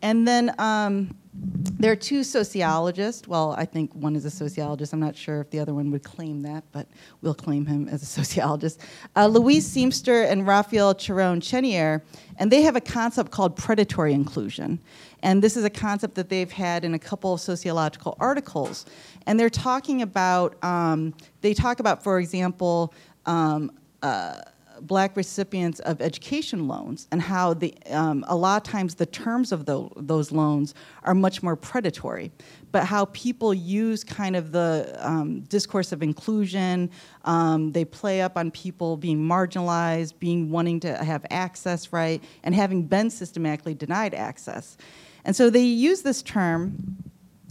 And 0.00 0.26
then 0.26 0.54
um, 0.58 1.14
there 1.34 1.90
are 1.90 1.96
two 1.96 2.24
sociologists. 2.24 3.26
Well, 3.26 3.54
I 3.56 3.64
think 3.64 3.94
one 3.94 4.14
is 4.16 4.26
a 4.26 4.30
sociologist. 4.30 4.92
I'm 4.92 5.00
not 5.00 5.16
sure 5.16 5.40
if 5.40 5.50
the 5.50 5.60
other 5.60 5.72
one 5.72 5.90
would 5.90 6.04
claim 6.04 6.42
that, 6.42 6.64
but 6.72 6.86
we'll 7.22 7.34
claim 7.34 7.64
him 7.64 7.88
as 7.88 8.02
a 8.02 8.06
sociologist. 8.20 8.80
Uh, 9.16 9.26
Louise 9.26 9.66
Seamster 9.66 10.30
and 10.30 10.46
Raphael 10.46 10.94
Charron-Chénier, 10.94 12.02
and 12.36 12.50
they 12.50 12.62
have 12.62 12.76
a 12.76 12.80
concept 12.80 13.30
called 13.30 13.56
predatory 13.56 14.12
inclusion. 14.12 14.78
And 15.22 15.42
this 15.42 15.56
is 15.56 15.64
a 15.64 15.70
concept 15.70 16.16
that 16.16 16.28
they've 16.28 16.50
had 16.50 16.84
in 16.84 16.94
a 16.94 16.98
couple 16.98 17.32
of 17.32 17.40
sociological 17.40 18.16
articles. 18.20 18.84
And 19.26 19.40
they're 19.40 19.48
talking 19.48 20.02
about, 20.02 20.62
um, 20.62 21.14
they 21.40 21.54
talk 21.54 21.80
about, 21.80 22.04
for 22.04 22.18
example, 22.18 22.92
um, 23.24 23.72
uh, 24.02 24.40
black 24.86 25.16
recipients 25.16 25.80
of 25.80 26.00
education 26.00 26.66
loans 26.68 27.06
and 27.12 27.22
how 27.22 27.54
the, 27.54 27.74
um, 27.90 28.24
a 28.28 28.36
lot 28.36 28.56
of 28.56 28.70
times 28.70 28.96
the 28.96 29.06
terms 29.06 29.52
of 29.52 29.64
the, 29.64 29.88
those 29.96 30.32
loans 30.32 30.74
are 31.04 31.14
much 31.14 31.42
more 31.42 31.56
predatory, 31.56 32.30
but 32.72 32.84
how 32.84 33.06
people 33.06 33.54
use 33.54 34.04
kind 34.04 34.36
of 34.36 34.52
the 34.52 34.94
um, 34.98 35.40
discourse 35.42 35.92
of 35.92 36.02
inclusion, 36.02 36.90
um, 37.24 37.72
they 37.72 37.84
play 37.84 38.22
up 38.22 38.36
on 38.36 38.50
people 38.50 38.96
being 38.96 39.18
marginalized, 39.18 40.18
being 40.18 40.50
wanting 40.50 40.80
to 40.80 40.96
have 41.02 41.24
access, 41.30 41.92
right, 41.92 42.22
and 42.42 42.54
having 42.54 42.82
been 42.82 43.08
systematically 43.10 43.74
denied 43.74 44.14
access. 44.14 44.76
And 45.24 45.34
so 45.36 45.50
they 45.50 45.62
use 45.62 46.02
this 46.02 46.22
term, 46.22 46.96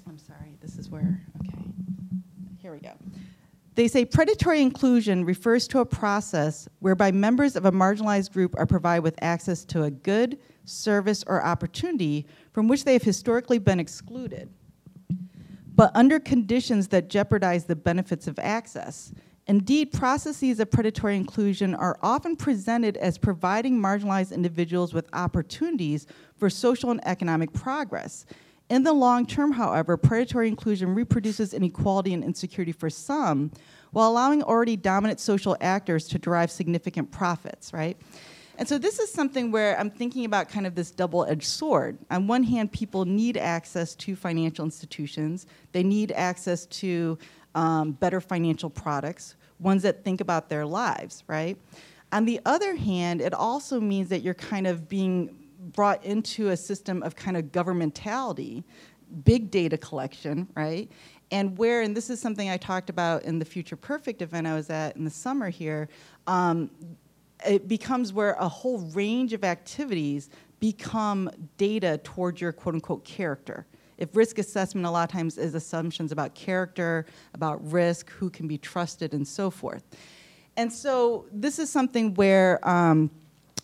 I'm 0.08 0.18
sorry, 0.18 0.58
this 0.62 0.78
is 0.78 0.90
where, 0.90 1.22
okay, 1.42 1.64
here 2.60 2.74
we 2.74 2.80
go. 2.80 2.94
They 3.76 3.88
say 3.88 4.04
predatory 4.04 4.62
inclusion 4.62 5.24
refers 5.24 5.68
to 5.70 5.80
a 5.80 5.86
process 5.86 6.68
whereby 6.80 7.12
members 7.12 7.56
of 7.56 7.66
a 7.66 7.72
marginalized 7.72 8.34
group 8.34 8.54
are 8.58 8.66
provided 8.66 9.04
with 9.04 9.16
access 9.22 9.64
to 9.66 9.84
a 9.84 9.92
good, 9.92 10.40
service, 10.66 11.24
or 11.26 11.44
opportunity 11.44 12.28
from 12.52 12.68
which 12.68 12.84
they 12.84 12.94
have 12.94 13.04
historically 13.04 13.60
been 13.60 13.80
excluded, 13.80 14.50
but 15.74 15.92
under 15.96 16.20
conditions 16.20 16.90
that 16.90 17.10
jeopardize 17.10 17.66
the 17.66 17.76
benefits 17.76 18.28
of 18.28 18.38
access. 18.40 19.14
Indeed, 19.48 19.92
processes 19.92 20.60
of 20.60 20.70
predatory 20.70 21.16
inclusion 21.16 21.74
are 21.74 21.98
often 22.02 22.36
presented 22.36 22.98
as 22.98 23.18
providing 23.18 23.80
marginalized 23.80 24.34
individuals 24.34 24.94
with 24.94 25.10
opportunities 25.14 26.08
for 26.38 26.50
social 26.50 26.92
and 26.92 27.06
economic 27.08 27.52
progress. 27.52 28.26
In 28.72 28.84
the 28.84 28.94
long 28.94 29.26
term, 29.26 29.52
however, 29.52 29.98
predatory 29.98 30.48
inclusion 30.48 30.96
reproduces 30.96 31.54
inequality 31.54 32.14
and 32.14 32.24
insecurity 32.24 32.72
for 32.72 32.90
some, 32.90 33.52
while 33.92 34.10
allowing 34.10 34.42
already 34.44 34.78
dominant 34.78 35.20
social 35.20 35.58
actors 35.60 36.08
to 36.08 36.18
derive 36.18 36.50
significant 36.50 37.12
profits, 37.12 37.74
right? 37.74 37.98
And 38.58 38.70
so 38.70 38.78
this 38.78 38.98
is 39.00 39.12
something 39.12 39.52
where 39.52 39.78
I'm 39.78 39.92
thinking 39.92 40.24
about 40.24 40.48
kind 40.48 40.66
of 40.66 40.74
this 40.74 40.90
double-edged 40.90 41.44
sword. 41.44 41.98
On 42.12 42.28
one 42.28 42.44
hand, 42.44 42.72
people 42.72 43.04
need 43.04 43.36
access 43.36 43.94
to 43.96 44.16
financial 44.16 44.64
institutions. 44.64 45.48
They 45.74 45.84
need 45.84 46.14
access 46.14 46.66
to 46.68 47.18
um, 47.56 47.92
better 47.92 48.22
financial 48.22 48.70
products, 48.70 49.36
ones 49.60 49.84
that 49.84 50.06
think 50.06 50.22
about 50.22 50.48
their 50.48 50.66
lives, 50.66 51.26
right? 51.28 51.58
On 52.14 52.24
the 52.24 52.40
other 52.46 52.78
hand, 52.78 53.20
it 53.20 53.34
also 53.34 53.82
means 53.82 54.08
that 54.08 54.22
you're 54.22 54.34
kind 54.34 54.66
of 54.66 54.88
being 54.88 55.41
brought 55.68 56.04
into 56.04 56.50
a 56.50 56.58
system 56.58 57.04
of 57.04 57.16
kind 57.16 57.38
of 57.38 57.46
governmentality, 57.46 58.64
big 59.24 59.52
data 59.52 59.78
collection, 59.78 60.48
right? 60.56 60.90
and 61.32 61.58
where, 61.58 61.82
and 61.82 61.96
this 61.96 62.10
is 62.10 62.20
something 62.20 62.50
I 62.50 62.58
talked 62.58 62.90
about 62.90 63.24
in 63.24 63.40
the 63.40 63.46
Future 63.46 63.78
Perfect 63.78 64.22
event 64.22 64.46
I 64.46 64.54
was 64.54 64.70
at 64.70 64.98
in 64.98 65.06
the 65.06 65.10
summer 65.10 65.50
here, 65.50 65.88
um, 66.28 66.70
it 67.48 67.68
becomes 67.68 68.14
where 68.14 68.34
a 68.34 68.48
whole 68.48 68.80
range 68.94 69.34
of 69.34 69.44
activities 69.44 70.30
become 70.60 71.30
data 71.58 72.00
towards 72.04 72.42
your 72.42 72.52
quote 72.52 72.76
unquote 72.76 73.04
character. 73.04 73.66
If 73.98 74.16
risk 74.16 74.40
assessment 74.40 74.86
a 74.86 74.92
lot 74.92 75.10
of 75.10 75.14
times 75.14 75.38
is 75.38 75.56
assumptions 75.56 76.12
about 76.12 76.36
character, 76.36 77.06
about 77.34 77.72
risk, 77.72 78.10
who 78.10 78.30
can 78.30 78.48
be 78.48 78.58
trusted, 78.58 79.14
and 79.14 79.28
so 79.28 79.50
forth. 79.50 79.84
And 80.58 80.72
so 80.72 81.28
this 81.32 81.60
is 81.60 81.70
something 81.70 82.14
where 82.16 82.68
um, 82.68 83.10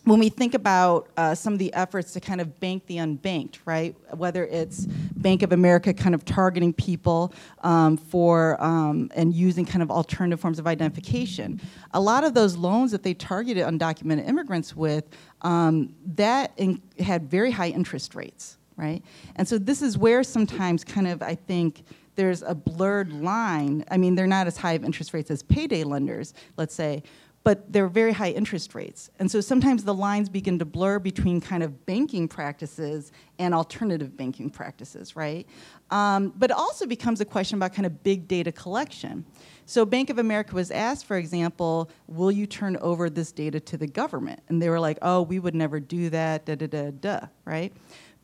when 0.04 0.18
we 0.18 0.28
think 0.28 0.54
about 0.54 1.08
uh, 1.16 1.34
some 1.34 1.52
of 1.52 1.58
the 1.58 1.72
efforts 1.74 2.12
to 2.12 2.20
kind 2.20 2.40
of 2.40 2.58
bank 2.60 2.86
the 2.86 2.96
unbanked, 2.96 3.58
right? 3.66 3.94
Whether 4.16 4.46
it's 4.46 4.86
Bank 4.86 5.42
of 5.42 5.52
America 5.52 5.92
kind 5.92 6.14
of 6.14 6.24
targeting 6.24 6.72
people 6.72 7.34
um, 7.62 7.96
for 7.96 8.62
um, 8.62 9.10
and 9.14 9.34
using 9.34 9.66
kind 9.66 9.82
of 9.82 9.90
alternative 9.90 10.40
forms 10.40 10.58
of 10.58 10.66
identification, 10.66 11.60
a 11.92 12.00
lot 12.00 12.24
of 12.24 12.34
those 12.34 12.56
loans 12.56 12.90
that 12.92 13.02
they 13.02 13.14
targeted 13.14 13.64
undocumented 13.64 14.26
immigrants 14.26 14.74
with, 14.74 15.04
um, 15.42 15.94
that 16.14 16.52
in, 16.56 16.80
had 16.98 17.28
very 17.30 17.50
high 17.50 17.68
interest 17.68 18.14
rates, 18.14 18.56
right? 18.76 19.02
And 19.36 19.46
so 19.46 19.58
this 19.58 19.82
is 19.82 19.98
where 19.98 20.22
sometimes 20.22 20.84
kind 20.84 21.06
of 21.06 21.22
I 21.22 21.34
think 21.34 21.82
there's 22.18 22.42
a 22.42 22.54
blurred 22.54 23.12
line. 23.12 23.84
I 23.92 23.96
mean, 23.96 24.16
they're 24.16 24.26
not 24.26 24.48
as 24.48 24.56
high 24.56 24.72
of 24.72 24.84
interest 24.84 25.14
rates 25.14 25.30
as 25.30 25.44
payday 25.44 25.84
lenders, 25.84 26.34
let's 26.56 26.74
say, 26.74 27.04
but 27.44 27.72
they're 27.72 27.88
very 27.88 28.12
high 28.12 28.30
interest 28.30 28.74
rates. 28.74 29.10
And 29.18 29.30
so 29.30 29.40
sometimes 29.40 29.84
the 29.84 29.94
lines 29.94 30.28
begin 30.28 30.58
to 30.58 30.64
blur 30.64 30.98
between 30.98 31.40
kind 31.40 31.62
of 31.62 31.86
banking 31.86 32.28
practices 32.28 33.12
and 33.38 33.54
alternative 33.54 34.16
banking 34.16 34.50
practices, 34.50 35.16
right? 35.16 35.46
Um, 35.90 36.34
but 36.36 36.50
it 36.50 36.56
also 36.56 36.86
becomes 36.86 37.20
a 37.20 37.24
question 37.24 37.56
about 37.56 37.72
kind 37.72 37.86
of 37.86 38.02
big 38.02 38.28
data 38.28 38.52
collection. 38.52 39.24
So 39.64 39.84
Bank 39.84 40.10
of 40.10 40.18
America 40.18 40.54
was 40.54 40.70
asked, 40.70 41.06
for 41.06 41.16
example, 41.16 41.90
will 42.06 42.32
you 42.32 42.46
turn 42.46 42.76
over 42.78 43.08
this 43.08 43.32
data 43.32 43.60
to 43.60 43.76
the 43.76 43.86
government? 43.86 44.40
And 44.48 44.60
they 44.60 44.68
were 44.68 44.80
like, 44.80 44.98
oh, 45.02 45.22
we 45.22 45.38
would 45.38 45.54
never 45.54 45.80
do 45.80 46.10
that, 46.10 46.44
da 46.44 46.54
da 46.54 46.66
da 46.66 46.90
da, 46.90 47.20
right? 47.44 47.72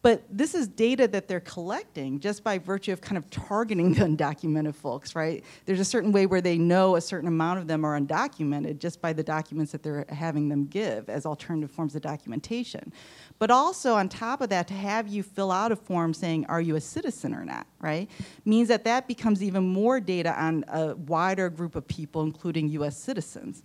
But 0.05 0.23
this 0.31 0.55
is 0.55 0.69
data 0.69 1.09
that 1.09 1.29
they're 1.29 1.41
collecting 1.41 2.21
just 2.21 2.45
by 2.45 2.59
virtue 2.59 2.93
of 2.93 3.01
kind 3.01 3.17
of 3.17 3.31
targeting 3.31 3.95
the 3.95 4.03
undocumented 4.03 4.75
folks, 4.75 5.17
right? 5.17 5.43
There's 5.65 5.81
a 5.81 5.85
certain 5.85 6.13
way 6.13 6.27
where 6.27 6.43
they 6.43 6.59
know 6.59 6.97
a 6.97 7.01
certain 7.01 7.27
amount 7.27 7.61
of 7.61 7.69
them 7.69 7.87
are 7.87 7.99
undocumented 7.99 8.81
just 8.81 9.01
by 9.01 9.15
the 9.15 9.23
documents 9.23 9.73
that 9.73 9.83
they're 9.83 10.05
having 10.11 10.51
them 10.51 10.67
give 10.67 11.09
as 11.09 11.25
alternative 11.25 11.71
forms 11.71 11.95
of 11.95 12.03
documentation. 12.03 12.93
But 13.39 13.51
also 13.51 13.95
on 13.95 14.11
top 14.11 14.43
of 14.43 14.51
that, 14.51 14.69
to 14.69 14.75
have 14.75 15.09
you 15.09 15.23
fill 15.23 15.51
out 15.51 15.73
a 15.73 15.77
form 15.77 16.13
saying, 16.13 16.45
are 16.51 16.61
you 16.61 16.77
a 16.77 16.83
citizen 16.83 17.35
or 17.35 17.47
not, 17.47 17.67
right? 17.81 18.11
Means 18.45 18.69
that 18.69 18.85
that 18.85 19.09
becomes 19.09 19.43
even 19.43 19.65
more 19.65 20.01
data 20.01 20.39
on 20.39 20.67
a 20.69 20.97
wider 20.97 21.49
group 21.49 21.77
of 21.77 21.89
people, 21.89 22.21
including 22.25 22.69
US 22.69 22.99
citizens. 22.99 23.63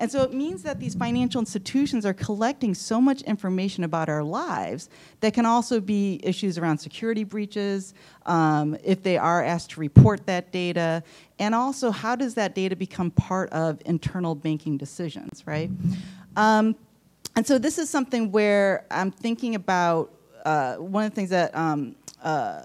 And 0.00 0.10
so 0.10 0.22
it 0.22 0.32
means 0.32 0.62
that 0.62 0.80
these 0.80 0.94
financial 0.94 1.40
institutions 1.40 2.06
are 2.06 2.14
collecting 2.14 2.74
so 2.74 3.02
much 3.02 3.20
information 3.22 3.84
about 3.84 4.08
our 4.08 4.24
lives 4.24 4.88
that 5.20 5.34
can 5.34 5.44
also 5.44 5.78
be 5.78 6.18
issues 6.22 6.56
around 6.56 6.78
security 6.78 7.22
breaches, 7.22 7.92
um, 8.24 8.78
if 8.82 9.02
they 9.02 9.18
are 9.18 9.44
asked 9.44 9.72
to 9.72 9.80
report 9.80 10.24
that 10.24 10.52
data, 10.52 11.02
and 11.38 11.54
also 11.54 11.90
how 11.90 12.16
does 12.16 12.32
that 12.34 12.54
data 12.54 12.74
become 12.74 13.10
part 13.10 13.50
of 13.50 13.78
internal 13.84 14.34
banking 14.34 14.78
decisions, 14.78 15.46
right? 15.46 15.70
Um, 16.34 16.76
and 17.36 17.46
so 17.46 17.58
this 17.58 17.78
is 17.78 17.90
something 17.90 18.32
where 18.32 18.86
I'm 18.90 19.10
thinking 19.10 19.54
about 19.54 20.14
uh, 20.46 20.76
one 20.76 21.04
of 21.04 21.10
the 21.10 21.14
things 21.14 21.30
that 21.30 21.54
um, 21.54 21.94
uh, 22.22 22.62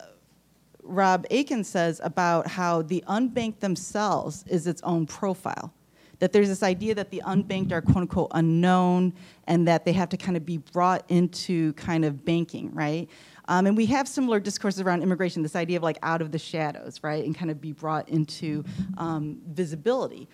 Rob 0.83 1.25
Aitken 1.29 1.65
says 1.65 1.99
about 2.01 2.47
how 2.47 2.81
the 2.81 3.03
unbanked 3.09 3.59
themselves 3.59 4.45
is 4.47 4.67
its 4.67 4.81
own 4.83 5.05
profile 5.05 5.73
that 6.19 6.31
there's 6.31 6.47
this 6.47 6.63
idea 6.63 6.95
that 6.95 7.11
the 7.11 7.21
unbanked 7.25 7.71
are 7.71 7.81
quote 7.81 7.97
unquote 7.97 8.31
unknown 8.31 9.13
and 9.47 9.67
that 9.67 9.85
they 9.85 9.93
have 9.93 10.09
to 10.09 10.17
kind 10.17 10.37
of 10.37 10.45
be 10.45 10.57
brought 10.57 11.03
into 11.09 11.73
kind 11.73 12.05
of 12.05 12.25
banking, 12.25 12.73
right? 12.73 13.09
Um, 13.47 13.67
and 13.67 13.77
we 13.77 13.85
have 13.87 14.07
similar 14.07 14.39
discourses 14.39 14.81
around 14.81 15.03
immigration, 15.03 15.43
this 15.43 15.55
idea 15.55 15.77
of 15.77 15.83
like 15.83 15.99
out 16.01 16.21
of 16.21 16.31
the 16.31 16.39
shadows, 16.39 16.99
right? 17.03 17.23
And 17.23 17.35
kind 17.35 17.51
of 17.51 17.61
be 17.61 17.71
brought 17.71 18.09
into 18.09 18.63
um, 18.97 19.39
visibility. 19.47 20.27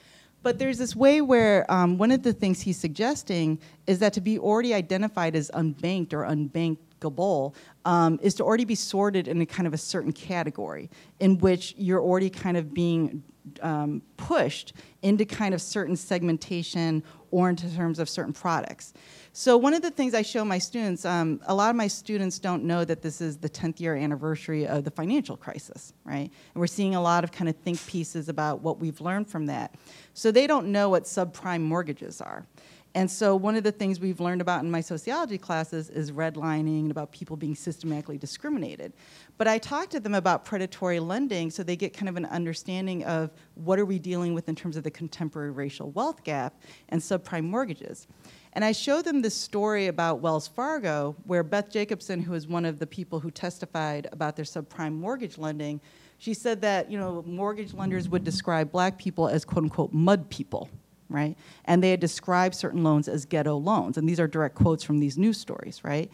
But 0.43 0.57
there's 0.57 0.77
this 0.77 0.95
way 0.95 1.21
where 1.21 1.71
um, 1.71 1.97
one 1.97 2.11
of 2.11 2.23
the 2.23 2.33
things 2.33 2.61
he's 2.61 2.77
suggesting 2.77 3.59
is 3.85 3.99
that 3.99 4.13
to 4.13 4.21
be 4.21 4.39
already 4.39 4.73
identified 4.73 5.35
as 5.35 5.51
unbanked 5.51 6.13
or 6.13 6.23
unbankable 6.23 7.53
um, 7.85 8.19
is 8.23 8.33
to 8.35 8.43
already 8.43 8.65
be 8.65 8.75
sorted 8.75 9.27
in 9.27 9.39
a 9.41 9.45
kind 9.45 9.67
of 9.67 9.73
a 9.73 9.77
certain 9.77 10.11
category 10.11 10.89
in 11.19 11.37
which 11.39 11.75
you're 11.77 12.01
already 12.01 12.29
kind 12.29 12.57
of 12.57 12.73
being 12.73 13.23
um, 13.61 14.01
pushed 14.17 14.73
into 15.01 15.25
kind 15.25 15.53
of 15.53 15.61
certain 15.61 15.95
segmentation 15.95 17.03
or 17.31 17.49
into 17.49 17.73
terms 17.75 17.99
of 17.99 18.09
certain 18.09 18.33
products. 18.33 18.93
So 19.33 19.55
one 19.55 19.73
of 19.73 19.81
the 19.81 19.91
things 19.91 20.13
I 20.13 20.21
show 20.21 20.43
my 20.43 20.57
students, 20.57 21.05
um, 21.05 21.39
a 21.47 21.55
lot 21.55 21.69
of 21.69 21.75
my 21.77 21.87
students 21.87 22.37
don't 22.37 22.65
know 22.65 22.83
that 22.83 23.01
this 23.01 23.21
is 23.21 23.37
the 23.37 23.49
10th 23.49 23.79
year 23.79 23.95
anniversary 23.95 24.67
of 24.67 24.83
the 24.83 24.91
financial 24.91 25.37
crisis, 25.37 25.93
right? 26.03 26.29
And 26.53 26.59
we're 26.59 26.67
seeing 26.67 26.95
a 26.95 27.01
lot 27.01 27.23
of 27.23 27.31
kind 27.31 27.47
of 27.47 27.55
think 27.55 27.83
pieces 27.87 28.27
about 28.27 28.61
what 28.61 28.79
we've 28.79 28.99
learned 28.99 29.29
from 29.29 29.45
that. 29.45 29.75
So 30.13 30.31
they 30.31 30.47
don't 30.47 30.67
know 30.67 30.89
what 30.89 31.05
subprime 31.05 31.61
mortgages 31.61 32.19
are. 32.19 32.45
And 32.93 33.09
so 33.09 33.37
one 33.37 33.55
of 33.55 33.63
the 33.63 33.71
things 33.71 34.01
we've 34.01 34.19
learned 34.19 34.41
about 34.41 34.63
in 34.63 34.69
my 34.69 34.81
sociology 34.81 35.37
classes 35.37 35.89
is 35.89 36.11
redlining 36.11 36.81
and 36.81 36.91
about 36.91 37.11
people 37.13 37.37
being 37.37 37.55
systematically 37.55 38.17
discriminated. 38.17 38.91
But 39.37 39.47
I 39.47 39.59
talk 39.59 39.89
to 39.91 39.99
them 40.01 40.13
about 40.13 40.43
predatory 40.43 40.99
lending 40.99 41.51
so 41.51 41.63
they 41.63 41.77
get 41.77 41.93
kind 41.95 42.09
of 42.09 42.17
an 42.17 42.25
understanding 42.25 43.05
of 43.05 43.31
what 43.55 43.79
are 43.79 43.85
we 43.85 43.97
dealing 43.97 44.33
with 44.33 44.49
in 44.49 44.55
terms 44.55 44.75
of 44.75 44.83
the 44.83 44.91
contemporary 44.91 45.51
racial 45.51 45.91
wealth 45.91 46.23
gap 46.25 46.61
and 46.89 46.99
subprime 46.99 47.45
mortgages. 47.45 48.07
And 48.53 48.65
I 48.65 48.73
show 48.73 49.01
them 49.01 49.21
this 49.21 49.35
story 49.35 49.87
about 49.87 50.19
Wells 50.19 50.49
Fargo, 50.49 51.15
where 51.23 51.43
Beth 51.43 51.69
Jacobson, 51.69 52.21
who 52.21 52.33
is 52.33 52.45
one 52.45 52.65
of 52.65 52.79
the 52.79 52.87
people 52.87 53.21
who 53.21 53.31
testified 53.31 54.09
about 54.11 54.35
their 54.35 54.43
subprime 54.43 54.93
mortgage 54.95 55.37
lending, 55.37 55.79
she 56.17 56.33
said 56.33 56.61
that 56.61 56.91
you 56.91 56.99
know 56.99 57.23
mortgage 57.25 57.73
lenders 57.73 58.09
would 58.09 58.25
describe 58.25 58.69
black 58.69 58.97
people 58.97 59.29
as 59.29 59.45
quote 59.45 59.63
unquote 59.63 59.93
mud 59.93 60.29
people 60.29 60.69
right? 61.11 61.37
And 61.65 61.83
they 61.83 61.91
had 61.91 61.99
described 61.99 62.55
certain 62.55 62.83
loans 62.83 63.07
as 63.07 63.25
ghetto 63.25 63.57
loans. 63.57 63.97
And 63.97 64.07
these 64.07 64.19
are 64.19 64.27
direct 64.27 64.55
quotes 64.55 64.83
from 64.83 64.99
these 64.99 65.17
news 65.17 65.37
stories, 65.37 65.83
right? 65.83 66.11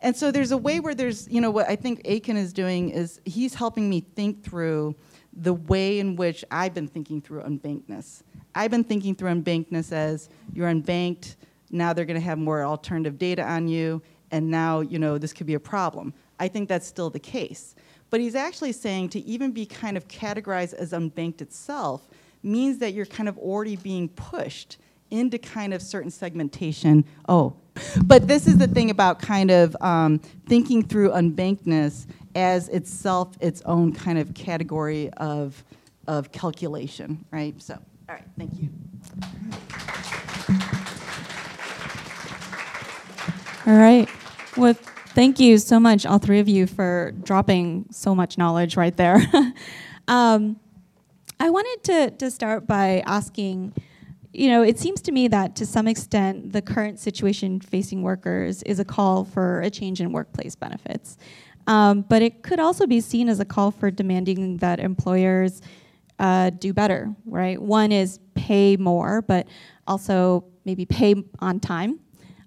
And 0.00 0.16
so 0.16 0.30
there's 0.30 0.50
a 0.50 0.58
way 0.58 0.80
where 0.80 0.94
there's, 0.94 1.28
you 1.28 1.40
know, 1.40 1.50
what 1.50 1.68
I 1.68 1.76
think 1.76 2.00
Aitken 2.04 2.36
is 2.36 2.52
doing 2.52 2.90
is 2.90 3.20
he's 3.24 3.54
helping 3.54 3.88
me 3.88 4.00
think 4.00 4.42
through 4.42 4.94
the 5.32 5.54
way 5.54 5.98
in 5.98 6.16
which 6.16 6.44
I've 6.50 6.74
been 6.74 6.88
thinking 6.88 7.20
through 7.20 7.42
unbankedness. 7.42 8.22
I've 8.54 8.70
been 8.70 8.84
thinking 8.84 9.14
through 9.14 9.30
unbankedness 9.30 9.92
as 9.92 10.28
you're 10.52 10.68
unbanked, 10.68 11.36
now 11.70 11.92
they're 11.92 12.04
going 12.04 12.18
to 12.18 12.24
have 12.24 12.38
more 12.38 12.64
alternative 12.64 13.16
data 13.16 13.44
on 13.44 13.68
you, 13.68 14.02
and 14.32 14.50
now, 14.50 14.80
you 14.80 14.98
know, 14.98 15.18
this 15.18 15.32
could 15.32 15.46
be 15.46 15.54
a 15.54 15.60
problem. 15.60 16.12
I 16.38 16.48
think 16.48 16.68
that's 16.68 16.86
still 16.86 17.10
the 17.10 17.20
case. 17.20 17.74
But 18.10 18.20
he's 18.20 18.34
actually 18.34 18.72
saying 18.72 19.10
to 19.10 19.20
even 19.20 19.52
be 19.52 19.66
kind 19.66 19.96
of 19.96 20.08
categorized 20.08 20.74
as 20.74 20.92
unbanked 20.92 21.40
itself 21.40 22.08
means 22.42 22.78
that 22.78 22.92
you're 22.92 23.06
kind 23.06 23.28
of 23.28 23.38
already 23.38 23.76
being 23.76 24.08
pushed 24.08 24.78
into 25.10 25.38
kind 25.38 25.74
of 25.74 25.82
certain 25.82 26.10
segmentation. 26.10 27.04
Oh, 27.28 27.56
but 28.04 28.28
this 28.28 28.46
is 28.46 28.58
the 28.58 28.68
thing 28.68 28.90
about 28.90 29.20
kind 29.20 29.50
of 29.50 29.76
um, 29.80 30.18
thinking 30.46 30.82
through 30.82 31.10
unbankedness 31.10 32.06
as 32.34 32.68
itself 32.68 33.36
its 33.40 33.62
own 33.62 33.92
kind 33.92 34.18
of 34.18 34.34
category 34.34 35.10
of, 35.14 35.64
of 36.06 36.30
calculation, 36.32 37.24
right? 37.30 37.60
So, 37.60 37.74
all 38.08 38.14
right, 38.14 38.24
thank 38.38 38.52
you. 38.60 38.68
All 43.66 43.76
right. 43.76 44.08
Well, 44.56 44.74
thank 44.74 45.38
you 45.38 45.58
so 45.58 45.78
much, 45.78 46.06
all 46.06 46.18
three 46.18 46.40
of 46.40 46.48
you, 46.48 46.66
for 46.66 47.12
dropping 47.22 47.86
so 47.90 48.14
much 48.14 48.38
knowledge 48.38 48.76
right 48.76 48.96
there. 48.96 49.20
um, 50.08 50.58
I 51.40 51.48
wanted 51.48 51.84
to, 51.84 52.10
to 52.18 52.30
start 52.30 52.66
by 52.66 53.02
asking 53.06 53.74
you 54.32 54.48
know, 54.48 54.62
it 54.62 54.78
seems 54.78 55.00
to 55.02 55.10
me 55.10 55.26
that 55.26 55.56
to 55.56 55.66
some 55.66 55.88
extent 55.88 56.52
the 56.52 56.62
current 56.62 57.00
situation 57.00 57.60
facing 57.60 58.02
workers 58.02 58.62
is 58.62 58.78
a 58.78 58.84
call 58.84 59.24
for 59.24 59.60
a 59.60 59.70
change 59.70 60.00
in 60.00 60.12
workplace 60.12 60.54
benefits. 60.54 61.18
Um, 61.66 62.02
but 62.02 62.22
it 62.22 62.44
could 62.44 62.60
also 62.60 62.86
be 62.86 63.00
seen 63.00 63.28
as 63.28 63.40
a 63.40 63.44
call 63.44 63.72
for 63.72 63.90
demanding 63.90 64.58
that 64.58 64.78
employers 64.78 65.62
uh, 66.20 66.50
do 66.50 66.72
better, 66.72 67.12
right? 67.24 67.60
One 67.60 67.90
is 67.90 68.20
pay 68.34 68.76
more, 68.76 69.20
but 69.22 69.48
also 69.86 70.44
maybe 70.64 70.84
pay 70.84 71.16
on 71.40 71.58
time, 71.58 71.98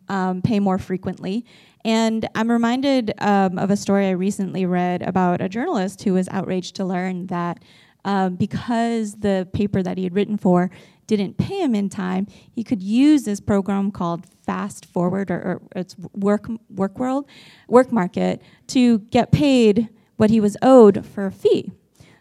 um, 0.08 0.42
pay 0.42 0.62
more 0.62 0.78
frequently. 0.78 1.46
And 1.84 2.28
I'm 2.34 2.50
reminded 2.50 3.14
um, 3.18 3.58
of 3.58 3.72
a 3.72 3.76
story 3.76 4.08
I 4.08 4.12
recently 4.12 4.66
read 4.66 5.02
about 5.02 5.42
a 5.42 5.50
journalist 5.50 6.04
who 6.04 6.14
was 6.14 6.30
outraged 6.30 6.78
to 6.78 6.86
learn 6.86 7.28
that 7.28 7.62
um, 8.06 8.36
because 8.36 9.16
the 9.16 9.48
paper 9.54 9.82
that 9.82 9.98
he 9.98 10.04
had 10.04 10.16
written 10.16 10.38
for 10.38 10.70
didn't 11.08 11.38
pay 11.38 11.62
him 11.62 11.76
in 11.76 11.90
time, 11.90 12.28
he 12.52 12.64
could 12.64 12.82
use 12.82 13.24
this 13.24 13.40
program 13.40 13.92
called 13.92 14.26
Fast 14.46 14.86
Forward 14.86 15.30
or, 15.32 15.42
or 15.42 15.62
it's 15.76 15.96
Work 16.14 16.48
Work 16.70 16.98
World, 17.00 17.28
Work 17.68 17.92
Market 17.92 18.42
to 18.68 19.00
get 19.00 19.32
paid 19.32 19.90
what 20.18 20.30
he 20.30 20.40
was 20.40 20.56
owed 20.62 21.06
for 21.06 21.26
a 21.26 21.32
fee. 21.32 21.72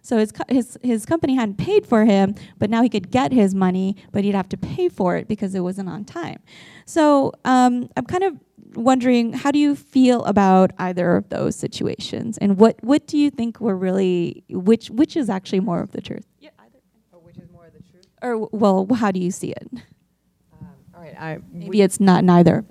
So 0.05 0.19
his, 0.19 0.33
his, 0.49 0.79
his 0.83 1.07
company 1.07 1.37
hadn't 1.37 1.59
paid 1.59 1.87
for 1.87 2.05
him, 2.05 2.35
but 2.59 2.69
now 2.69 2.83
he 2.83 2.89
could 2.89 3.11
get 3.13 3.33
his 3.33 3.55
money, 3.55 3.97
but 4.11 4.25
he'd 4.25 4.35
have 4.35 4.49
to 4.49 4.57
pay 4.57 4.89
for 4.89 5.17
it 5.17 5.29
because 5.29 5.55
it 5.55 5.61
wasn't 5.61 5.89
on 5.89 6.05
time. 6.05 6.41
So 6.87 7.33
um, 7.45 7.89
I'm 7.97 8.05
kind 8.07 8.25
of 8.25 8.37
wondering, 8.75 9.33
how 9.33 9.51
do 9.51 9.59
you 9.59 9.75
feel 9.75 10.25
about 10.25 10.73
either 10.79 11.17
of 11.17 11.29
those 11.29 11.57
situations, 11.57 12.39
and 12.39 12.59
what 12.59 12.83
what 12.83 13.07
do 13.07 13.19
you 13.19 13.31
think 13.31 13.61
were 13.61 13.77
really 13.77 14.45
which 14.49 14.91
which 14.91 15.17
is 15.17 15.31
actually 15.31 15.61
more 15.61 15.81
of 15.81 15.93
the 15.93 16.01
truth? 16.01 16.27
Yeah, 16.41 16.51
either. 16.59 16.79
Or 17.13 17.21
which 17.21 17.37
is 17.39 17.51
more 17.51 17.67
of 17.67 17.73
the 17.73 17.83
truth? 17.91 18.07
Or 18.23 18.49
well, 18.53 18.87
how 18.95 19.11
do 19.11 19.21
you 19.21 19.31
see 19.31 19.53
it? 19.53 19.69
Um, 19.73 20.69
all 20.95 21.01
right, 21.01 21.21
I, 21.21 21.39
Maybe 21.51 21.83
it's 21.83 22.01
not 22.01 22.25
neither. 22.25 22.65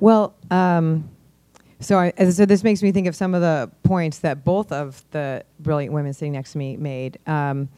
Well, 0.00 0.34
um, 0.50 1.08
so 1.80 1.98
I, 1.98 2.12
so 2.30 2.46
this 2.46 2.64
makes 2.64 2.82
me 2.82 2.92
think 2.92 3.06
of 3.06 3.14
some 3.14 3.34
of 3.34 3.40
the 3.40 3.70
points 3.82 4.18
that 4.20 4.44
both 4.44 4.72
of 4.72 5.04
the 5.10 5.44
brilliant 5.60 5.92
women 5.92 6.12
sitting 6.12 6.32
next 6.32 6.52
to 6.52 6.58
me 6.58 6.76
made. 6.76 7.18
Um, 7.26 7.68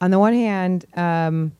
on 0.00 0.10
the 0.10 0.18
one 0.18 0.32
hand, 0.32 0.84
um, 0.94 1.52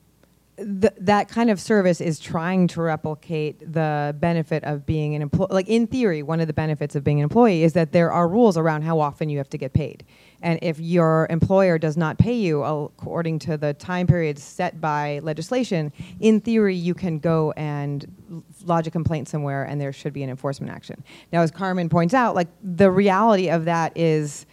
th- 0.56 0.92
that 0.98 1.28
kind 1.28 1.50
of 1.50 1.60
service 1.60 2.00
is 2.00 2.18
trying 2.18 2.68
to 2.68 2.82
replicate 2.82 3.72
the 3.72 4.14
benefit 4.18 4.64
of 4.64 4.84
being 4.84 5.14
an 5.14 5.22
employee. 5.22 5.48
Like 5.50 5.68
in 5.68 5.86
theory, 5.86 6.22
one 6.22 6.40
of 6.40 6.46
the 6.46 6.52
benefits 6.52 6.94
of 6.94 7.04
being 7.04 7.18
an 7.18 7.24
employee 7.24 7.62
is 7.62 7.72
that 7.72 7.92
there 7.92 8.12
are 8.12 8.28
rules 8.28 8.56
around 8.56 8.82
how 8.82 9.00
often 9.00 9.28
you 9.28 9.38
have 9.38 9.48
to 9.50 9.58
get 9.58 9.72
paid. 9.72 10.04
And 10.42 10.58
if 10.60 10.78
your 10.80 11.26
employer 11.30 11.78
does 11.78 11.96
not 11.96 12.18
pay 12.18 12.34
you 12.34 12.62
according 12.64 13.38
to 13.40 13.56
the 13.56 13.74
time 13.74 14.06
periods 14.06 14.42
set 14.42 14.80
by 14.80 15.20
legislation, 15.22 15.92
in 16.20 16.40
theory, 16.40 16.74
you 16.74 16.94
can 16.94 17.18
go 17.18 17.52
and 17.52 18.42
lodge 18.64 18.86
a 18.86 18.90
complaint 18.90 19.28
somewhere 19.28 19.64
and 19.64 19.80
there 19.80 19.92
should 19.92 20.12
be 20.12 20.22
an 20.22 20.30
enforcement 20.30 20.72
action. 20.72 21.02
Now, 21.32 21.42
as 21.42 21.50
Carmen 21.50 21.88
points 21.88 22.12
out, 22.12 22.34
like 22.34 22.48
the 22.62 22.90
reality 22.90 23.48
of 23.48 23.64
that 23.66 23.96
is 23.96 24.46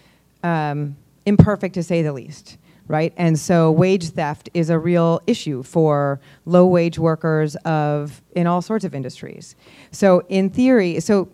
um, 0.43 0.95
imperfect 1.25 1.73
to 1.73 1.83
say 1.83 2.01
the 2.01 2.13
least 2.13 2.57
right? 2.89 3.13
And 3.15 3.39
so 3.39 3.71
wage 3.71 4.09
theft 4.09 4.49
is 4.53 4.69
a 4.69 4.77
real 4.77 5.21
issue 5.27 5.63
for 5.63 6.19
low 6.45 6.65
wage 6.65 6.99
workers 6.99 7.55
of 7.57 8.21
in 8.35 8.47
all 8.47 8.61
sorts 8.61 8.83
of 8.83 8.93
industries. 8.93 9.55
So 9.91 10.25
in 10.27 10.49
theory, 10.49 10.99
so 10.99 11.29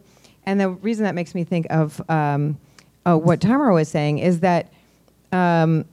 and 0.45 0.59
the 0.59 0.69
reason 0.69 1.05
that 1.05 1.15
makes 1.15 1.33
me 1.33 1.43
think 1.43 1.65
of 1.71 1.99
um, 2.09 2.59
uh, 3.05 3.17
what 3.17 3.41
Tamara 3.41 3.73
was 3.73 3.89
saying 3.89 4.19
is 4.19 4.41
that 4.41 4.71
um, 5.31 5.85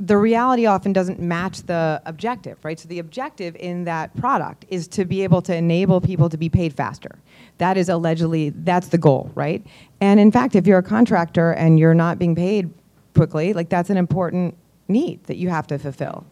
the 0.00 0.16
reality 0.16 0.66
often 0.66 0.92
doesn't 0.92 1.20
match 1.20 1.62
the 1.62 2.00
objective, 2.06 2.56
right? 2.64 2.78
So 2.78 2.88
the 2.88 2.98
objective 2.98 3.56
in 3.56 3.84
that 3.84 4.16
product 4.16 4.64
is 4.68 4.88
to 4.88 5.04
be 5.04 5.22
able 5.22 5.42
to 5.42 5.54
enable 5.54 6.00
people 6.00 6.28
to 6.28 6.36
be 6.36 6.48
paid 6.48 6.72
faster. 6.72 7.18
That 7.58 7.76
is 7.76 7.88
allegedly 7.88 8.50
that's 8.50 8.88
the 8.88 8.98
goal, 8.98 9.30
right? 9.34 9.64
And 10.00 10.18
in 10.18 10.32
fact, 10.32 10.54
if 10.54 10.66
you're 10.66 10.78
a 10.78 10.82
contractor 10.82 11.52
and 11.52 11.78
you're 11.78 11.94
not 11.94 12.18
being 12.18 12.34
paid 12.34 12.70
quickly, 13.14 13.52
like 13.52 13.68
that's 13.68 13.90
an 13.90 13.96
important 13.96 14.56
need 14.88 15.24
that 15.24 15.36
you 15.36 15.48
have 15.48 15.66
to 15.68 15.78
fulfill. 15.78 16.26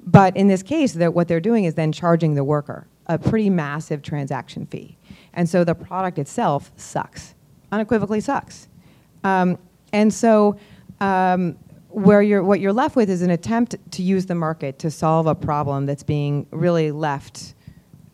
But 0.00 0.36
in 0.36 0.48
this 0.48 0.62
case, 0.62 0.92
that 0.94 1.14
what 1.14 1.28
they're 1.28 1.40
doing 1.40 1.64
is 1.64 1.74
then 1.74 1.90
charging 1.92 2.34
the 2.34 2.44
worker 2.44 2.86
a 3.06 3.18
pretty 3.18 3.50
massive 3.50 4.02
transaction 4.02 4.66
fee. 4.66 4.96
And 5.32 5.48
so 5.48 5.64
the 5.64 5.74
product 5.74 6.18
itself 6.18 6.72
sucks, 6.76 7.34
unequivocally 7.72 8.20
sucks. 8.20 8.68
Um, 9.24 9.58
and 9.92 10.12
so 10.12 10.58
um, 11.00 11.56
where 11.88 12.22
you're, 12.22 12.42
what 12.42 12.60
you're 12.60 12.72
left 12.72 12.96
with 12.96 13.10
is 13.10 13.22
an 13.22 13.30
attempt 13.30 13.76
to 13.92 14.02
use 14.02 14.26
the 14.26 14.34
market 14.34 14.78
to 14.80 14.90
solve 14.90 15.26
a 15.26 15.34
problem 15.34 15.86
that's 15.86 16.02
being 16.02 16.46
really 16.50 16.90
left 16.90 17.54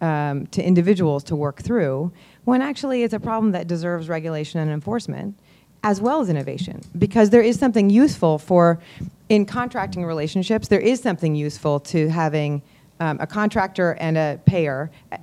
um, 0.01 0.47
to 0.49 0.63
individuals 0.63 1.23
to 1.25 1.37
work 1.37 1.63
through, 1.63 2.13
when 2.45 2.63
actually 2.63 3.03
it's 3.03 3.15
a 3.15 3.21
problem 3.21 3.53
that 3.53 3.67
deserves 3.67 4.09
regulation 4.09 4.61
and 4.61 4.71
enforcement 4.71 5.39
as 5.83 6.01
well 6.01 6.21
as 6.21 6.29
innovation. 6.29 6.81
Because 6.99 7.31
there 7.31 7.43
is 7.43 7.59
something 7.59 7.91
useful 7.91 8.39
for 8.39 8.81
in 9.29 9.47
contracting 9.47 10.05
relationships 10.05 10.67
there 10.69 10.81
is 10.81 11.01
something 11.01 11.37
useful 11.37 11.79
to 11.79 12.09
having 12.09 12.61
um, 12.99 13.17
a 13.21 13.27
contractor 13.27 13.93
and 14.01 14.19
a 14.19 14.41
payer 14.45 14.91
uh, 15.13 15.17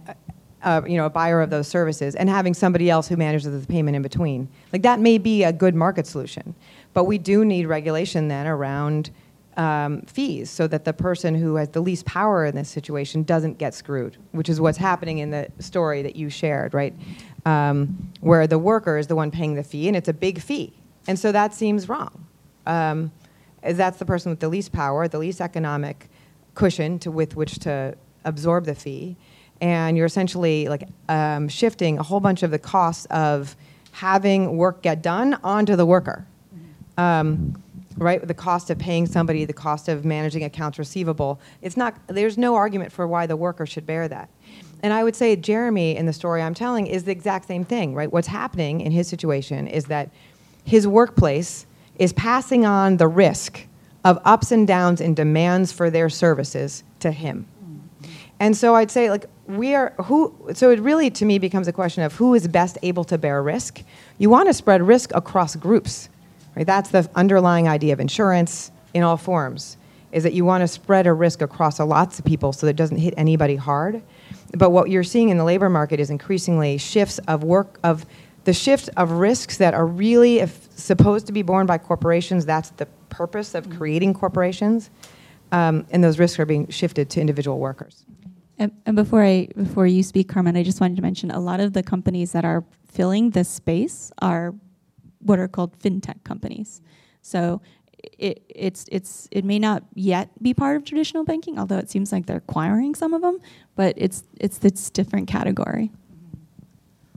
uh, 0.64 0.82
you 0.88 0.98
know 0.98 1.06
a 1.06 1.10
buyer 1.10 1.42
of 1.42 1.50
those 1.50 1.68
services 1.68 2.16
and 2.16 2.30
having 2.30 2.54
somebody 2.54 2.90
else 2.90 3.08
who 3.08 3.18
manages 3.18 3.62
the 3.62 3.68
payment 3.68 3.96
in 3.96 4.02
between. 4.02 4.48
Like 4.72 4.82
that 4.84 5.00
may 5.00 5.18
be 5.18 5.44
a 5.44 5.54
good 5.54 5.76
market 5.76 6.08
solution 6.08 6.56
but 6.98 7.04
we 7.04 7.20
do 7.20 7.46
need 7.46 7.68
regulation 7.68 8.28
then 8.28 8.48
around 8.48 9.12
um, 9.58 10.02
fees 10.04 10.50
so 10.50 10.68
that 10.68 10.86
the 10.86 10.94
person 10.94 11.36
who 11.36 11.56
has 11.56 11.70
the 11.70 11.82
least 11.82 12.06
power 12.06 12.46
in 12.46 12.56
this 12.56 12.70
situation 12.70 13.24
doesn't 13.24 13.58
get 13.58 13.74
screwed, 13.74 14.18
which 14.32 14.50
is 14.50 14.62
what's 14.62 14.78
happening 14.78 15.18
in 15.18 15.32
the 15.32 15.50
story 15.60 16.02
that 16.04 16.16
you 16.16 16.30
shared, 16.30 16.74
right? 16.74 16.94
um, 17.48 18.12
where 18.20 18.46
the 18.46 18.60
worker 18.60 18.98
is 18.98 19.08
the 19.08 19.16
one 19.16 19.32
paying 19.32 19.56
the 19.56 19.64
fee, 19.64 19.88
and 19.88 19.96
it's 19.96 20.10
a 20.10 20.14
big 20.14 20.42
fee. 20.42 20.74
And 21.08 21.18
so 21.18 21.32
that 21.32 21.54
seems 21.54 21.88
wrong. 21.88 22.26
Um, 22.66 23.12
that's 23.64 24.00
the 24.00 24.06
person 24.06 24.30
with 24.30 24.42
the 24.42 24.50
least 24.50 24.74
power, 24.74 25.08
the 25.08 25.18
least 25.18 25.40
economic 25.40 26.10
cushion 26.56 27.00
to, 27.00 27.12
with 27.12 27.38
which 27.38 27.60
to 27.60 27.96
absorb 28.26 28.66
the 28.66 28.76
fee. 28.76 29.16
And 29.62 29.96
you're 29.96 30.06
essentially 30.06 30.68
like 30.68 30.84
um, 31.08 31.48
shifting 31.48 31.98
a 31.98 32.04
whole 32.04 32.20
bunch 32.20 32.44
of 32.44 32.52
the 32.52 32.60
costs 32.60 33.06
of 33.06 33.56
having 33.94 34.58
work 34.58 34.82
get 34.82 35.02
done 35.02 35.40
onto 35.44 35.78
the 35.78 35.86
worker. 35.86 36.28
Um, 36.98 37.62
right? 37.98 38.26
The 38.26 38.34
cost 38.34 38.70
of 38.70 38.78
paying 38.78 39.06
somebody, 39.06 39.46
the 39.46 39.54
cost 39.54 39.90
of 39.90 40.06
managing 40.06 40.44
accounts 40.44 40.80
receivable. 40.80 41.40
It's 41.62 41.78
not, 41.78 41.96
there's 42.08 42.38
no 42.38 42.56
argument 42.56 42.92
for 42.92 43.08
why 43.08 43.26
the 43.26 43.36
worker 43.36 43.66
should 43.66 43.86
bear 43.86 44.08
that. 44.08 44.30
And 44.84 44.94
I 44.94 45.04
would 45.04 45.16
say 45.16 45.36
Jeremy, 45.36 45.96
in 45.98 46.06
the 46.06 46.14
story 46.14 46.42
I'm 46.42 46.54
telling, 46.54 46.88
is 46.88 47.04
the 47.04 47.12
exact 47.12 47.48
same 47.48 47.66
thing, 47.66 47.96
right? 47.96 48.12
What's 48.12 48.28
happening 48.28 48.82
in 48.82 48.92
his 48.92 49.08
situation 49.08 49.68
is 49.68 49.86
that 49.86 50.10
his 50.64 50.88
workplace 50.88 51.66
is 51.98 52.14
passing 52.14 52.66
on 52.66 52.98
the 52.98 53.08
risk 53.08 53.66
of 54.06 54.20
ups 54.24 54.52
and 54.52 54.68
downs 54.68 55.02
in 55.02 55.16
demands 55.16 55.72
for 55.72 55.90
their 55.90 56.10
services 56.10 56.84
to 57.00 57.12
him. 57.12 57.48
And 58.40 58.56
so 58.56 58.76
I'd 58.76 58.92
say, 58.92 59.10
like, 59.10 59.26
we 59.48 59.74
are 59.74 59.94
who, 60.04 60.36
so 60.54 60.70
it 60.70 60.80
really 60.80 61.10
to 61.10 61.26
me 61.26 61.40
becomes 61.40 61.68
a 61.68 61.74
question 61.74 62.04
of 62.04 62.14
who 62.14 62.36
is 62.36 62.48
best 62.48 62.78
able 62.84 63.04
to 63.06 63.18
bear 63.18 63.42
risk. 63.42 63.82
You 64.20 64.30
want 64.30 64.48
to 64.48 64.54
spread 64.54 64.82
risk 64.84 65.12
across 65.16 65.56
groups, 65.56 66.10
right? 66.58 66.66
That's 66.66 66.90
the 66.90 67.08
underlying 67.14 67.68
idea 67.68 67.94
of 67.94 68.00
insurance 68.00 68.72
in 68.96 69.04
all 69.04 69.16
forms, 69.16 69.78
is 70.12 70.24
that 70.24 70.34
you 70.34 70.44
want 70.44 70.62
to 70.62 70.68
spread 70.68 71.06
a 71.06 71.14
risk 71.14 71.44
across 71.44 71.78
a 71.78 71.86
lots 71.86 72.18
of 72.18 72.26
people 72.26 72.52
so 72.52 72.66
that 72.66 72.72
it 72.72 72.76
doesn't 72.76 72.98
hit 72.98 73.14
anybody 73.16 73.56
hard. 73.56 74.02
But 74.58 74.72
what 74.72 74.90
you're 74.90 75.04
seeing 75.04 75.30
in 75.30 75.38
the 75.38 75.44
labor 75.44 75.70
market 75.70 76.00
is 76.00 76.10
increasingly 76.10 76.80
shifts 76.80 77.20
of 77.28 77.44
work 77.44 77.80
of 77.84 78.08
the 78.46 78.54
shift 78.54 78.90
of 78.98 79.12
risks 79.12 79.58
that 79.58 79.76
are 79.76 79.86
really 79.86 80.44
supposed 80.76 81.28
to 81.28 81.32
be 81.32 81.44
borne 81.44 81.68
by 81.68 81.78
corporations. 81.78 82.44
That's 82.46 82.70
the 82.72 82.88
purpose 83.10 83.54
of 83.54 83.70
creating 83.78 84.16
corporations, 84.16 84.90
um, 85.52 85.86
and 85.92 86.04
those 86.04 86.18
risks 86.18 86.40
are 86.40 86.46
being 86.46 86.68
shifted 86.70 87.12
to 87.12 87.22
individual 87.22 87.60
workers. 87.60 88.04
And, 88.58 88.72
and, 88.88 88.96
before 88.96 89.24
I 89.24 89.50
before 89.56 89.86
you 89.86 90.02
speak, 90.02 90.30
Carmen, 90.30 90.58
I 90.58 90.64
just 90.64 90.82
wanted 90.82 90.96
to 90.96 91.04
mention 91.04 91.30
a 91.30 91.40
lot 91.40 91.60
of 91.60 91.74
the 91.74 91.84
companies 91.84 92.32
that 92.32 92.46
are 92.46 92.64
filling 92.88 93.30
this 93.30 93.48
space 93.48 94.12
are 94.24 94.56
what 95.20 95.40
are 95.40 95.48
called 95.48 95.78
fintech 95.80 96.24
companies. 96.24 96.82
So 97.22 97.62
it, 98.18 98.44
it's 98.50 98.86
it's 98.92 99.28
it 99.32 99.44
may 99.44 99.60
not 99.60 99.84
yet 99.96 100.30
be 100.42 100.54
part 100.54 100.78
of 100.78 100.86
traditional 100.86 101.24
banking, 101.24 101.60
although 101.60 101.78
it 101.78 101.90
seems 101.90 102.12
like 102.12 102.26
they're 102.26 102.38
acquiring 102.38 102.96
some 102.96 103.14
of 103.14 103.22
them. 103.22 103.40
But 103.76 103.96
it's 103.98 104.24
it's 104.40 104.60
this 104.60 104.90
different 104.90 105.28
category. 105.28 105.92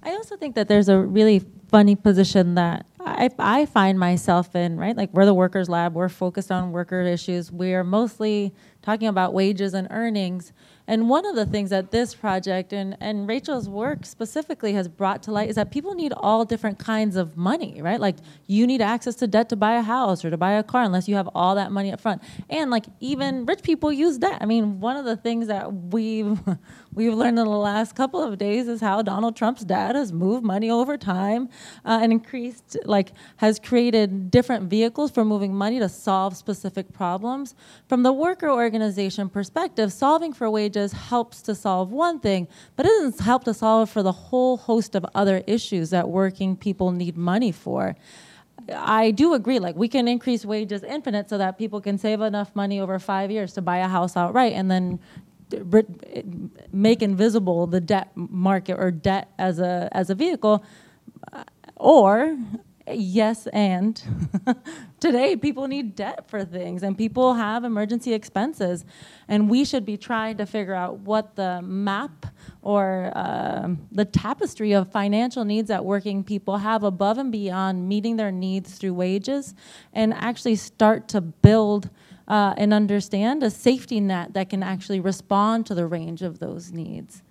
I 0.02 0.12
also 0.12 0.36
think 0.36 0.54
that 0.54 0.68
there's 0.68 0.88
a 0.88 0.98
really 0.98 1.44
funny 1.68 1.94
position 1.94 2.54
that 2.54 2.86
I, 2.98 3.30
I 3.38 3.66
find 3.66 3.98
myself 3.98 4.56
in, 4.56 4.76
right? 4.76 4.96
Like 4.96 5.12
we're 5.12 5.26
the 5.26 5.34
workers 5.34 5.68
lab, 5.68 5.94
we're 5.94 6.08
focused 6.08 6.50
on 6.50 6.72
worker 6.72 7.02
issues. 7.02 7.52
We're 7.52 7.84
mostly 7.84 8.54
talking 8.82 9.08
about 9.08 9.34
wages 9.34 9.74
and 9.74 9.86
earnings. 9.90 10.52
And 10.86 11.08
one 11.08 11.24
of 11.26 11.36
the 11.36 11.46
things 11.46 11.70
that 11.70 11.90
this 11.90 12.14
project 12.14 12.72
and, 12.72 12.96
and 13.00 13.28
Rachel's 13.28 13.68
work 13.68 14.04
specifically 14.04 14.72
has 14.72 14.88
brought 14.88 15.22
to 15.24 15.32
light 15.32 15.48
is 15.48 15.56
that 15.56 15.70
people 15.70 15.94
need 15.94 16.12
all 16.16 16.44
different 16.44 16.78
kinds 16.78 17.16
of 17.16 17.36
money, 17.36 17.80
right? 17.80 18.00
Like 18.00 18.16
you 18.46 18.66
need 18.66 18.80
access 18.80 19.14
to 19.16 19.26
debt 19.26 19.48
to 19.50 19.56
buy 19.56 19.74
a 19.74 19.82
house 19.82 20.24
or 20.24 20.30
to 20.30 20.36
buy 20.36 20.52
a 20.52 20.62
car 20.62 20.82
unless 20.82 21.08
you 21.08 21.14
have 21.14 21.28
all 21.34 21.54
that 21.54 21.70
money 21.70 21.92
up 21.92 22.00
front. 22.00 22.22
And 22.48 22.70
like 22.70 22.86
even 23.00 23.46
rich 23.46 23.62
people 23.62 23.92
use 23.92 24.18
debt. 24.18 24.38
I 24.40 24.46
mean, 24.46 24.80
one 24.80 24.96
of 24.96 25.04
the 25.04 25.16
things 25.16 25.46
that 25.46 25.72
we've 25.72 26.38
we've 26.94 27.14
learned 27.14 27.38
in 27.38 27.44
the 27.44 27.50
last 27.50 27.94
couple 27.94 28.22
of 28.22 28.38
days 28.38 28.66
is 28.68 28.80
how 28.80 29.02
Donald 29.02 29.36
Trump's 29.36 29.64
dad 29.64 29.94
has 29.94 30.12
moved 30.12 30.44
money 30.44 30.70
over 30.70 30.96
time 30.96 31.48
uh, 31.84 32.00
and 32.02 32.12
increased, 32.12 32.76
like, 32.84 33.12
has 33.36 33.58
created 33.58 34.30
different 34.30 34.68
vehicles 34.68 35.10
for 35.10 35.24
moving 35.24 35.54
money 35.54 35.78
to 35.78 35.88
solve 35.88 36.36
specific 36.36 36.92
problems. 36.92 37.54
From 37.88 38.02
the 38.02 38.12
worker 38.12 38.50
organization 38.50 39.28
perspective, 39.28 39.92
solving 39.92 40.32
for 40.32 40.50
wages 40.50 40.79
helps 40.92 41.42
to 41.42 41.54
solve 41.54 41.92
one 41.92 42.20
thing, 42.20 42.48
but 42.76 42.86
it 42.86 42.88
doesn't 42.88 43.20
help 43.20 43.44
to 43.44 43.54
solve 43.54 43.90
for 43.90 44.02
the 44.02 44.12
whole 44.12 44.56
host 44.56 44.94
of 44.94 45.04
other 45.14 45.42
issues 45.46 45.90
that 45.90 46.08
working 46.08 46.56
people 46.56 46.92
need 46.92 47.16
money 47.16 47.52
for. 47.52 47.96
I 48.72 49.10
do 49.10 49.34
agree, 49.34 49.58
like 49.58 49.76
we 49.76 49.88
can 49.88 50.06
increase 50.08 50.44
wages 50.44 50.82
infinite 50.82 51.28
so 51.30 51.38
that 51.38 51.58
people 51.58 51.80
can 51.80 51.98
save 51.98 52.20
enough 52.20 52.54
money 52.54 52.80
over 52.80 52.98
five 52.98 53.30
years 53.30 53.52
to 53.54 53.62
buy 53.62 53.78
a 53.78 53.88
house 53.88 54.16
outright 54.16 54.52
and 54.52 54.70
then 54.70 55.00
make 56.72 57.02
invisible 57.02 57.66
the 57.66 57.80
debt 57.80 58.11
market 58.14 58.74
or 58.78 58.90
debt 58.90 59.28
as 59.38 59.59
a 59.59 59.88
as 59.92 60.11
a 60.11 60.14
vehicle 60.14 60.64
or 61.76 62.36
yes, 62.89 63.47
and 63.49 64.03
today 65.01 65.37
people 65.37 65.68
need 65.68 65.95
debt 65.95 66.28
for 66.28 66.45
things 66.45 66.83
and 66.83 66.97
people 66.97 67.35
have 67.35 67.64
emergency 67.64 68.12
expenses. 68.12 68.85
And 69.28 69.49
we 69.49 69.64
should 69.64 69.85
be 69.85 69.97
trying 69.97 70.37
to 70.39 70.47
figure 70.47 70.74
out 70.74 70.99
what 71.01 71.37
the 71.37 71.62
map 71.62 72.26
or 72.62 73.12
uh, 73.14 73.68
the 73.93 74.05
tapestry 74.05 74.72
of 74.72 74.91
financial 74.91 75.45
needs 75.45 75.68
that 75.68 75.85
working 75.85 76.24
people 76.24 76.59
have 76.59 76.83
above 76.83 77.18
and 77.18 77.31
beyond 77.31 77.89
meeting 77.89 78.16
their 78.16 78.33
needs 78.33 78.74
through 78.74 78.95
wages 78.95 79.55
and 79.93 80.12
actually 80.14 80.57
start 80.57 81.09
to 81.09 81.20
build 81.20 81.91
uh, 82.28 82.55
and 82.57 82.72
understand 82.72 83.43
a 83.43 83.51
safety 83.51 83.99
net 84.01 84.35
that 84.35 84.49
can 84.49 84.62
actually 84.62 85.01
respond 85.01 85.66
to 85.66 85.74
the 85.74 85.87
range 85.87 86.22
of 86.22 86.39
those 86.39 86.70
needs. 86.70 87.22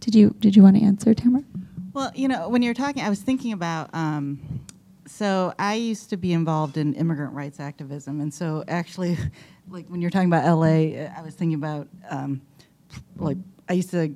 Did 0.00 0.14
you 0.14 0.34
did 0.40 0.56
you 0.56 0.62
want 0.62 0.76
to 0.76 0.82
answer, 0.82 1.14
Tamara? 1.14 1.44
Well, 1.94 2.10
you 2.14 2.26
know, 2.26 2.48
when 2.48 2.62
you're 2.62 2.72
talking, 2.72 3.02
I 3.02 3.10
was 3.10 3.20
thinking 3.20 3.52
about. 3.52 3.90
Um, 3.92 4.40
so 5.06 5.52
I 5.58 5.74
used 5.74 6.08
to 6.10 6.16
be 6.16 6.32
involved 6.32 6.78
in 6.78 6.94
immigrant 6.94 7.34
rights 7.34 7.60
activism, 7.60 8.20
and 8.22 8.32
so 8.32 8.64
actually, 8.66 9.18
like 9.68 9.88
when 9.88 10.00
you're 10.00 10.10
talking 10.10 10.32
about 10.32 10.44
LA, 10.44 11.04
I 11.04 11.20
was 11.22 11.34
thinking 11.34 11.54
about 11.54 11.88
um, 12.08 12.40
like 13.16 13.36
I 13.68 13.74
used 13.74 13.90
to. 13.90 14.14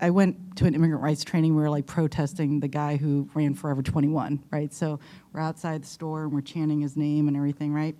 I 0.00 0.10
went 0.10 0.56
to 0.56 0.66
an 0.66 0.74
immigrant 0.74 1.02
rights 1.02 1.24
training. 1.24 1.54
We 1.54 1.62
were 1.62 1.70
like 1.70 1.86
protesting 1.86 2.60
the 2.60 2.68
guy 2.68 2.96
who 2.96 3.26
ran 3.32 3.54
Forever 3.54 3.80
21, 3.80 4.42
right? 4.50 4.74
So 4.74 4.98
we're 5.32 5.40
outside 5.40 5.82
the 5.82 5.86
store 5.86 6.24
and 6.24 6.32
we're 6.32 6.42
chanting 6.42 6.80
his 6.80 6.94
name 6.94 7.28
and 7.28 7.36
everything, 7.36 7.72
right? 7.72 7.94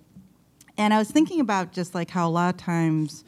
And 0.77 0.93
I 0.93 0.99
was 0.99 1.09
thinking 1.09 1.39
about 1.39 1.71
just 1.71 1.95
like 1.95 2.11
how 2.11 2.27
a 2.27 2.29
lot 2.29 2.53
of 2.53 2.59
times, 2.59 3.23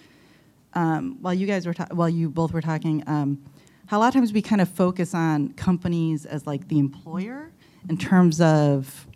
um, 0.74 1.18
while 1.22 1.34
you 1.34 1.48
guys 1.48 1.66
were 1.66 1.74
ta- 1.74 1.88
while 1.91 2.10
you 2.10 2.30
both 2.30 2.54
were 2.54 2.62
talking. 2.62 3.04
Um, 3.08 3.41
how 3.88 3.98
a 3.98 4.00
lot 4.00 4.10
of 4.10 4.14
times 4.14 4.34
we 4.34 4.42
kind 4.42 4.62
of 4.62 4.70
focus 4.70 5.14
on 5.14 5.54
companies 5.54 6.26
as 6.26 6.46
like 6.46 6.68
the 6.68 6.78
employer 6.78 7.52
in 7.90 7.98
terms 7.98 8.40
of 8.42 9.08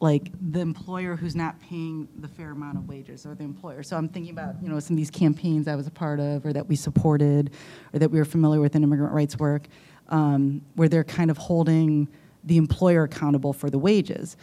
like 0.00 0.30
the 0.52 0.60
employer 0.60 1.16
who's 1.16 1.36
not 1.36 1.60
paying 1.60 2.08
the 2.18 2.28
fair 2.28 2.50
amount 2.50 2.76
of 2.76 2.88
wages 2.88 3.24
or 3.24 3.34
the 3.34 3.44
employer. 3.44 3.82
So 3.82 3.96
I'm 3.96 4.08
thinking 4.08 4.32
about, 4.32 4.56
you 4.62 4.68
know, 4.68 4.80
some 4.80 4.94
of 4.94 4.98
these 4.98 5.10
campaigns 5.10 5.68
I 5.68 5.76
was 5.76 5.86
a 5.86 5.90
part 5.90 6.18
of 6.18 6.44
or 6.44 6.52
that 6.52 6.66
we 6.66 6.76
supported 6.76 7.52
or 7.92 7.98
that 7.98 8.10
we 8.10 8.18
were 8.18 8.24
familiar 8.24 8.60
with 8.60 8.74
in 8.74 8.82
immigrant 8.82 9.12
rights 9.12 9.38
work 9.38 9.68
um, 10.08 10.62
where 10.74 10.88
they're 10.88 11.04
kind 11.04 11.30
of 11.30 11.36
holding 11.38 12.08
the 12.42 12.56
employer 12.56 13.04
accountable 13.04 13.52
for 13.52 13.70
the 13.70 13.78
wages. 13.78 14.36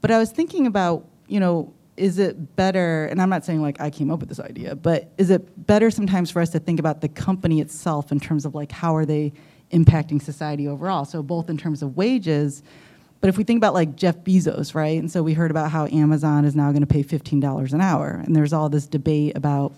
But 0.00 0.10
I 0.10 0.18
was 0.18 0.30
thinking 0.30 0.66
about, 0.66 1.06
you 1.28 1.40
know, 1.40 1.72
is 1.96 2.18
it 2.18 2.56
better, 2.56 3.06
and 3.06 3.20
I'm 3.20 3.30
not 3.30 3.44
saying 3.44 3.62
like 3.62 3.80
I 3.80 3.90
came 3.90 4.10
up 4.10 4.20
with 4.20 4.28
this 4.28 4.40
idea, 4.40 4.74
but 4.74 5.10
is 5.18 5.30
it 5.30 5.66
better 5.66 5.90
sometimes 5.90 6.30
for 6.30 6.40
us 6.42 6.50
to 6.50 6.58
think 6.58 6.78
about 6.78 7.00
the 7.00 7.08
company 7.08 7.60
itself 7.60 8.12
in 8.12 8.20
terms 8.20 8.44
of 8.44 8.54
like 8.54 8.72
how 8.72 8.94
are 8.96 9.06
they 9.06 9.32
impacting 9.72 10.20
society 10.20 10.68
overall? 10.68 11.04
So 11.04 11.22
both 11.22 11.48
in 11.48 11.56
terms 11.56 11.82
of 11.82 11.96
wages, 11.96 12.62
but 13.20 13.28
if 13.28 13.38
we 13.38 13.44
think 13.44 13.58
about 13.58 13.74
like 13.74 13.96
Jeff 13.96 14.16
Bezos, 14.18 14.74
right? 14.74 14.98
And 14.98 15.10
so 15.10 15.22
we 15.22 15.32
heard 15.32 15.50
about 15.50 15.70
how 15.70 15.86
Amazon 15.86 16.44
is 16.44 16.54
now 16.54 16.70
going 16.70 16.82
to 16.82 16.86
pay 16.86 17.02
$15 17.02 17.72
an 17.72 17.80
hour, 17.80 18.22
and 18.24 18.36
there's 18.36 18.52
all 18.52 18.68
this 18.68 18.86
debate 18.86 19.36
about, 19.36 19.72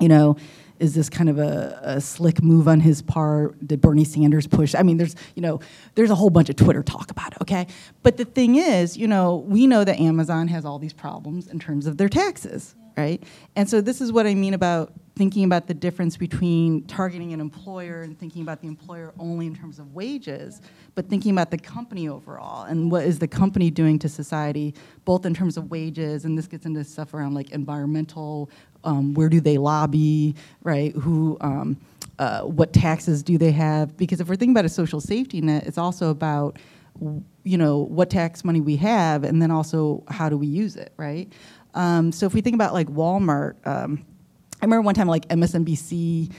you 0.00 0.08
know, 0.08 0.36
is 0.78 0.94
this 0.94 1.08
kind 1.08 1.28
of 1.28 1.38
a, 1.38 1.78
a, 1.82 2.00
slick 2.00 2.42
move 2.42 2.66
on 2.66 2.80
his 2.80 3.02
part? 3.02 3.66
Did 3.66 3.80
Bernie 3.80 4.04
Sanders 4.04 4.46
push? 4.46 4.74
I 4.74 4.82
mean, 4.82 4.96
there's 4.96 5.14
you 5.34 5.42
know, 5.42 5.60
there's 5.94 6.10
a 6.10 6.14
whole 6.14 6.30
bunch 6.30 6.48
of 6.48 6.56
Twitter 6.56 6.82
talk 6.82 7.10
about 7.10 7.32
it. 7.32 7.38
Okay, 7.42 7.66
but 8.02 8.16
the 8.16 8.24
thing 8.24 8.56
is, 8.56 8.96
you 8.96 9.06
know, 9.06 9.36
we 9.36 9.66
know 9.66 9.84
that 9.84 9.98
Amazon 10.00 10.48
has 10.48 10.64
all 10.64 10.78
these 10.78 10.92
problems 10.92 11.46
in 11.46 11.58
terms 11.58 11.86
of 11.86 11.96
their 11.96 12.08
taxes, 12.08 12.74
right? 12.96 13.22
And 13.56 13.68
so 13.68 13.80
this 13.80 14.00
is 14.00 14.12
what 14.12 14.26
I 14.26 14.34
mean 14.34 14.54
about 14.54 14.92
thinking 15.16 15.44
about 15.44 15.68
the 15.68 15.74
difference 15.74 16.16
between 16.16 16.84
targeting 16.86 17.32
an 17.32 17.40
employer 17.40 18.02
and 18.02 18.18
thinking 18.18 18.42
about 18.42 18.60
the 18.60 18.66
employer 18.66 19.12
only 19.18 19.46
in 19.46 19.54
terms 19.54 19.78
of 19.78 19.94
wages, 19.94 20.60
but 20.96 21.08
thinking 21.08 21.30
about 21.30 21.50
the 21.52 21.58
company 21.58 22.08
overall 22.08 22.64
and 22.64 22.90
what 22.90 23.04
is 23.04 23.20
the 23.20 23.28
company 23.28 23.70
doing 23.70 23.98
to 24.00 24.08
society, 24.08 24.74
both 25.04 25.24
in 25.24 25.32
terms 25.32 25.56
of 25.56 25.70
wages, 25.70 26.24
and 26.24 26.36
this 26.36 26.48
gets 26.48 26.66
into 26.66 26.82
stuff 26.82 27.14
around 27.14 27.34
like 27.34 27.52
environmental, 27.52 28.50
um, 28.84 29.14
where 29.14 29.28
do 29.28 29.40
they 29.40 29.58
lobby, 29.58 30.34
right? 30.62 30.94
Who, 30.94 31.36
um, 31.40 31.76
uh, 32.18 32.42
what 32.42 32.72
taxes 32.72 33.22
do 33.22 33.36
they 33.38 33.50
have? 33.52 33.96
Because 33.96 34.20
if 34.20 34.28
we're 34.28 34.36
thinking 34.36 34.54
about 34.54 34.64
a 34.64 34.68
social 34.68 35.00
safety 35.00 35.40
net, 35.40 35.66
it's 35.66 35.78
also 35.78 36.10
about, 36.10 36.58
you 37.42 37.58
know, 37.58 37.78
what 37.78 38.10
tax 38.10 38.44
money 38.44 38.60
we 38.60 38.76
have, 38.76 39.24
and 39.24 39.42
then 39.42 39.50
also 39.50 40.04
how 40.08 40.28
do 40.28 40.36
we 40.36 40.46
use 40.46 40.76
it, 40.76 40.92
right? 40.96 41.32
Um, 41.74 42.12
so 42.12 42.26
if 42.26 42.34
we 42.34 42.40
think 42.40 42.54
about 42.54 42.72
like 42.72 42.86
Walmart 42.88 43.54
um, 43.66 44.04
I 44.64 44.66
remember 44.66 44.86
one 44.86 44.94
time 44.94 45.08
like 45.08 45.28
MSNBC, 45.28 46.32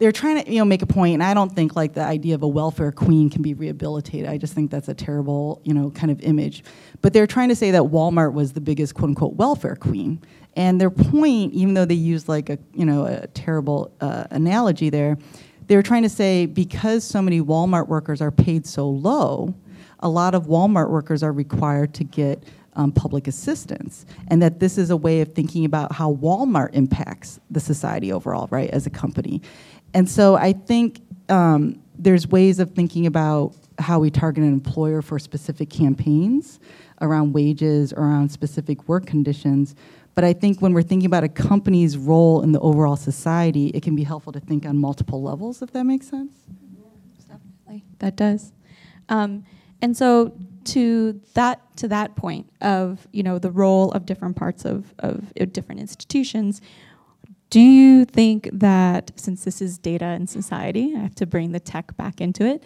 they 0.00 0.06
were 0.06 0.12
trying 0.12 0.42
to 0.42 0.50
you 0.50 0.58
know 0.58 0.64
make 0.64 0.80
a 0.80 0.86
point, 0.86 1.14
and 1.14 1.22
I 1.22 1.34
don't 1.34 1.54
think 1.54 1.76
like 1.76 1.92
the 1.92 2.02
idea 2.02 2.34
of 2.34 2.42
a 2.42 2.48
welfare 2.48 2.90
queen 2.90 3.28
can 3.28 3.42
be 3.42 3.52
rehabilitated. 3.52 4.28
I 4.28 4.38
just 4.38 4.54
think 4.54 4.70
that's 4.70 4.88
a 4.88 4.94
terrible 4.94 5.60
you 5.62 5.74
know 5.74 5.90
kind 5.90 6.10
of 6.10 6.20
image. 6.22 6.64
But 7.02 7.12
they're 7.12 7.26
trying 7.26 7.50
to 7.50 7.54
say 7.54 7.70
that 7.70 7.82
Walmart 7.82 8.32
was 8.32 8.54
the 8.54 8.62
biggest 8.62 8.94
quote 8.94 9.10
unquote 9.10 9.34
welfare 9.34 9.76
queen, 9.76 10.20
and 10.56 10.80
their 10.80 10.90
point, 10.90 11.52
even 11.52 11.74
though 11.74 11.84
they 11.84 11.94
used 11.94 12.28
like 12.28 12.48
a 12.48 12.58
you 12.72 12.86
know 12.86 13.04
a 13.04 13.26
terrible 13.28 13.94
uh, 14.00 14.24
analogy 14.30 14.88
there, 14.88 15.18
they 15.66 15.76
were 15.76 15.82
trying 15.82 16.02
to 16.02 16.08
say 16.08 16.46
because 16.46 17.04
so 17.04 17.20
many 17.20 17.42
Walmart 17.42 17.88
workers 17.88 18.22
are 18.22 18.30
paid 18.30 18.66
so 18.66 18.88
low, 18.88 19.54
a 19.98 20.08
lot 20.08 20.34
of 20.34 20.46
Walmart 20.46 20.88
workers 20.88 21.22
are 21.22 21.32
required 21.32 21.92
to 21.94 22.04
get 22.04 22.42
um, 22.74 22.92
public 22.92 23.26
assistance, 23.26 24.06
and 24.28 24.40
that 24.40 24.60
this 24.60 24.78
is 24.78 24.88
a 24.88 24.96
way 24.96 25.20
of 25.20 25.34
thinking 25.34 25.66
about 25.66 25.92
how 25.92 26.14
Walmart 26.14 26.70
impacts 26.72 27.38
the 27.50 27.60
society 27.60 28.12
overall, 28.12 28.48
right, 28.50 28.70
as 28.70 28.86
a 28.86 28.90
company. 28.90 29.42
And 29.94 30.08
so 30.08 30.36
I 30.36 30.52
think 30.52 31.00
um, 31.28 31.82
there's 31.98 32.26
ways 32.26 32.58
of 32.58 32.72
thinking 32.72 33.06
about 33.06 33.54
how 33.78 33.98
we 33.98 34.10
target 34.10 34.44
an 34.44 34.52
employer 34.52 35.02
for 35.02 35.18
specific 35.18 35.70
campaigns 35.70 36.60
around 37.00 37.32
wages, 37.32 37.92
around 37.94 38.30
specific 38.30 38.88
work 38.88 39.06
conditions. 39.06 39.74
But 40.14 40.24
I 40.24 40.32
think 40.32 40.60
when 40.60 40.74
we're 40.74 40.82
thinking 40.82 41.06
about 41.06 41.24
a 41.24 41.28
company's 41.28 41.96
role 41.96 42.42
in 42.42 42.52
the 42.52 42.60
overall 42.60 42.96
society, 42.96 43.68
it 43.68 43.82
can 43.82 43.96
be 43.96 44.02
helpful 44.02 44.32
to 44.32 44.40
think 44.40 44.66
on 44.66 44.76
multiple 44.78 45.22
levels, 45.22 45.62
if 45.62 45.72
that 45.72 45.84
makes 45.84 46.08
sense. 46.08 46.34
Definitely, 47.26 47.84
that 48.00 48.16
does. 48.16 48.52
Um, 49.08 49.44
and 49.80 49.96
so 49.96 50.34
to 50.62 51.20
that 51.34 51.60
to 51.78 51.88
that 51.88 52.16
point 52.16 52.46
of 52.60 53.08
you 53.12 53.22
know 53.22 53.38
the 53.38 53.50
role 53.50 53.90
of 53.92 54.04
different 54.04 54.36
parts 54.36 54.64
of, 54.64 54.94
of 54.98 55.32
different 55.52 55.80
institutions 55.80 56.60
do 57.50 57.60
you 57.60 58.04
think 58.04 58.48
that 58.52 59.12
since 59.16 59.44
this 59.44 59.60
is 59.60 59.78
data 59.78 60.06
and 60.06 60.28
society 60.30 60.94
i 60.96 61.00
have 61.00 61.14
to 61.14 61.26
bring 61.26 61.52
the 61.52 61.60
tech 61.60 61.96
back 61.96 62.20
into 62.20 62.44
it 62.44 62.62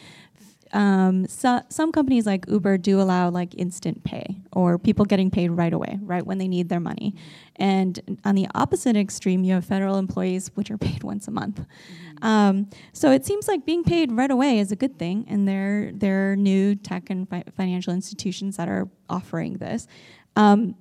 um, 0.74 1.28
so, 1.28 1.60
some 1.68 1.92
companies 1.92 2.26
like 2.26 2.46
Uber 2.48 2.78
do 2.78 3.00
allow 3.00 3.30
like 3.30 3.54
instant 3.54 4.02
pay 4.02 4.40
or 4.52 4.76
people 4.76 5.04
getting 5.04 5.30
paid 5.30 5.50
right 5.50 5.72
away, 5.72 6.00
right 6.02 6.26
when 6.26 6.38
they 6.38 6.48
need 6.48 6.68
their 6.68 6.80
money. 6.80 7.14
And 7.56 8.18
on 8.24 8.34
the 8.34 8.48
opposite 8.56 8.96
extreme, 8.96 9.44
you 9.44 9.54
have 9.54 9.64
federal 9.64 9.96
employees 9.96 10.50
which 10.54 10.72
are 10.72 10.78
paid 10.78 11.04
once 11.04 11.28
a 11.28 11.30
month. 11.30 11.60
Mm-hmm. 11.60 12.26
Um, 12.26 12.70
so 12.92 13.12
it 13.12 13.24
seems 13.24 13.46
like 13.46 13.64
being 13.64 13.84
paid 13.84 14.10
right 14.10 14.30
away 14.30 14.58
is 14.58 14.72
a 14.72 14.76
good 14.76 14.98
thing, 14.98 15.24
and 15.28 15.46
there 15.46 15.92
there 15.94 16.32
are 16.32 16.36
new 16.36 16.74
tech 16.74 17.08
and 17.08 17.28
fi- 17.28 17.44
financial 17.56 17.94
institutions 17.94 18.56
that 18.56 18.68
are 18.68 18.88
offering 19.08 19.58
this. 19.58 19.86
Um, 20.34 20.74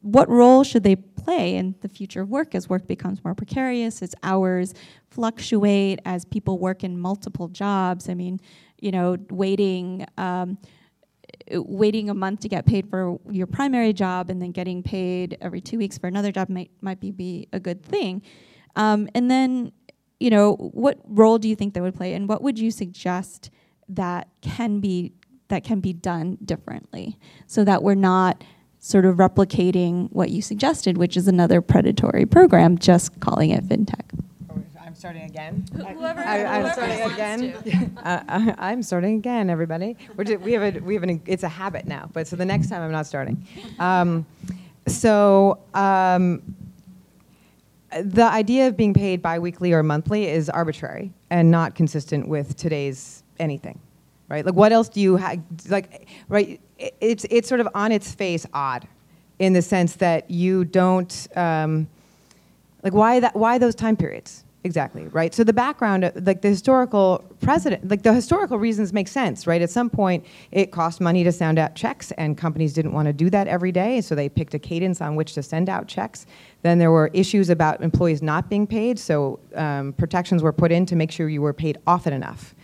what 0.00 0.28
role 0.28 0.64
should 0.64 0.82
they 0.82 0.96
play 0.96 1.56
in 1.56 1.74
the 1.80 1.88
future 1.88 2.22
of 2.22 2.28
work 2.30 2.54
as 2.54 2.68
work 2.68 2.86
becomes 2.86 3.22
more 3.24 3.34
precarious, 3.34 4.02
as 4.02 4.14
hours 4.22 4.74
fluctuate, 5.10 6.00
as 6.04 6.24
people 6.24 6.58
work 6.58 6.84
in 6.84 6.98
multiple 6.98 7.48
jobs? 7.48 8.08
I 8.08 8.14
mean, 8.14 8.40
you 8.80 8.90
know, 8.90 9.16
waiting. 9.30 10.06
Um, 10.16 10.58
waiting 11.50 12.10
a 12.10 12.14
month 12.14 12.40
to 12.40 12.48
get 12.48 12.66
paid 12.66 12.88
for 12.90 13.18
your 13.30 13.46
primary 13.46 13.92
job 13.92 14.28
and 14.28 14.40
then 14.40 14.50
getting 14.50 14.82
paid 14.82 15.36
every 15.40 15.60
two 15.60 15.78
weeks 15.78 15.96
for 15.96 16.06
another 16.06 16.30
job 16.30 16.48
might 16.50 16.70
might 16.82 17.00
be, 17.00 17.10
be 17.10 17.48
a 17.52 17.60
good 17.60 17.82
thing. 17.82 18.22
Um, 18.76 19.08
and 19.14 19.30
then, 19.30 19.72
you 20.20 20.30
know, 20.30 20.54
what 20.56 20.98
role 21.04 21.38
do 21.38 21.48
you 21.48 21.56
think 21.56 21.74
that 21.74 21.82
would 21.82 21.94
play, 21.94 22.14
and 22.14 22.28
what 22.28 22.42
would 22.42 22.58
you 22.58 22.70
suggest 22.70 23.50
that 23.88 24.28
can 24.42 24.80
be 24.80 25.12
that 25.48 25.64
can 25.64 25.80
be 25.80 25.92
done 25.92 26.36
differently, 26.44 27.18
so 27.46 27.64
that 27.64 27.82
we're 27.82 27.94
not 27.94 28.44
sort 28.88 29.04
of 29.04 29.16
replicating 29.16 30.10
what 30.12 30.30
you 30.30 30.40
suggested, 30.40 30.96
which 30.96 31.14
is 31.14 31.28
another 31.28 31.60
predatory 31.60 32.24
program, 32.24 32.78
just 32.78 33.20
calling 33.20 33.50
it 33.50 33.62
fintech. 33.68 34.18
I'm 34.82 34.94
starting 34.94 35.24
again. 35.24 35.66
Whoever, 35.74 36.20
I, 36.20 36.38
am 36.38 36.72
starting 36.72 37.12
again. 37.12 37.98
uh, 38.02 38.54
I, 38.56 38.72
am 38.72 38.82
starting 38.82 39.16
again, 39.16 39.50
everybody. 39.50 39.94
Just, 40.24 40.40
we 40.40 40.52
have 40.54 40.76
a 40.76 40.80
we 40.80 40.94
have 40.94 41.02
an 41.02 41.20
it's 41.26 41.42
a 41.42 41.48
habit 41.48 41.86
now. 41.86 42.08
But 42.14 42.26
so 42.26 42.36
the 42.36 42.46
next 42.46 42.70
time 42.70 42.80
I'm 42.80 42.92
not 42.92 43.06
starting. 43.06 43.46
Um, 43.78 44.26
so. 44.86 45.60
Um, 45.74 46.56
the 48.02 48.24
idea 48.24 48.68
of 48.68 48.76
being 48.76 48.92
paid 48.92 49.22
biweekly 49.22 49.72
or 49.72 49.82
monthly 49.82 50.26
is 50.26 50.50
arbitrary 50.50 51.10
and 51.30 51.50
not 51.50 51.74
consistent 51.74 52.28
with 52.28 52.54
today's 52.54 53.22
anything 53.38 53.80
right 54.28 54.44
like 54.44 54.54
what 54.54 54.72
else 54.72 54.88
do 54.88 55.00
you 55.00 55.16
have 55.16 55.40
like 55.68 56.08
right 56.28 56.60
it's 56.78 57.26
it's 57.30 57.48
sort 57.48 57.60
of 57.60 57.68
on 57.74 57.92
its 57.92 58.12
face 58.12 58.46
odd, 58.52 58.86
in 59.38 59.52
the 59.52 59.62
sense 59.62 59.96
that 59.96 60.30
you 60.30 60.64
don't 60.64 61.28
um, 61.36 61.88
like 62.82 62.92
why 62.92 63.20
that 63.20 63.34
why 63.34 63.58
those 63.58 63.74
time 63.74 63.96
periods? 63.96 64.44
Exactly, 64.64 65.06
right? 65.08 65.32
So 65.32 65.44
the 65.44 65.52
background, 65.52 66.04
uh, 66.04 66.10
like 66.16 66.42
the 66.42 66.48
historical 66.48 67.24
precedent, 67.40 67.88
like 67.88 68.02
the 68.02 68.12
historical 68.12 68.58
reasons 68.58 68.92
make 68.92 69.06
sense, 69.06 69.46
right? 69.46 69.62
At 69.62 69.70
some 69.70 69.88
point, 69.88 70.26
it 70.50 70.72
cost 70.72 71.00
money 71.00 71.22
to 71.22 71.30
send 71.30 71.60
out 71.60 71.76
checks, 71.76 72.10
and 72.12 72.36
companies 72.36 72.72
didn't 72.74 72.92
want 72.92 73.06
to 73.06 73.12
do 73.12 73.30
that 73.30 73.46
every 73.46 73.70
day, 73.70 74.00
so 74.00 74.16
they 74.16 74.28
picked 74.28 74.54
a 74.54 74.58
cadence 74.58 75.00
on 75.00 75.14
which 75.14 75.34
to 75.34 75.44
send 75.44 75.68
out 75.68 75.86
checks. 75.86 76.26
Then 76.62 76.78
there 76.78 76.90
were 76.90 77.08
issues 77.14 77.50
about 77.50 77.82
employees 77.82 78.20
not 78.20 78.50
being 78.50 78.66
paid, 78.66 78.98
so 78.98 79.38
um, 79.54 79.92
protections 79.92 80.42
were 80.42 80.52
put 80.52 80.72
in 80.72 80.84
to 80.86 80.96
make 80.96 81.12
sure 81.12 81.28
you 81.28 81.40
were 81.40 81.54
paid 81.54 81.78
often 81.86 82.12
enough. 82.12 82.54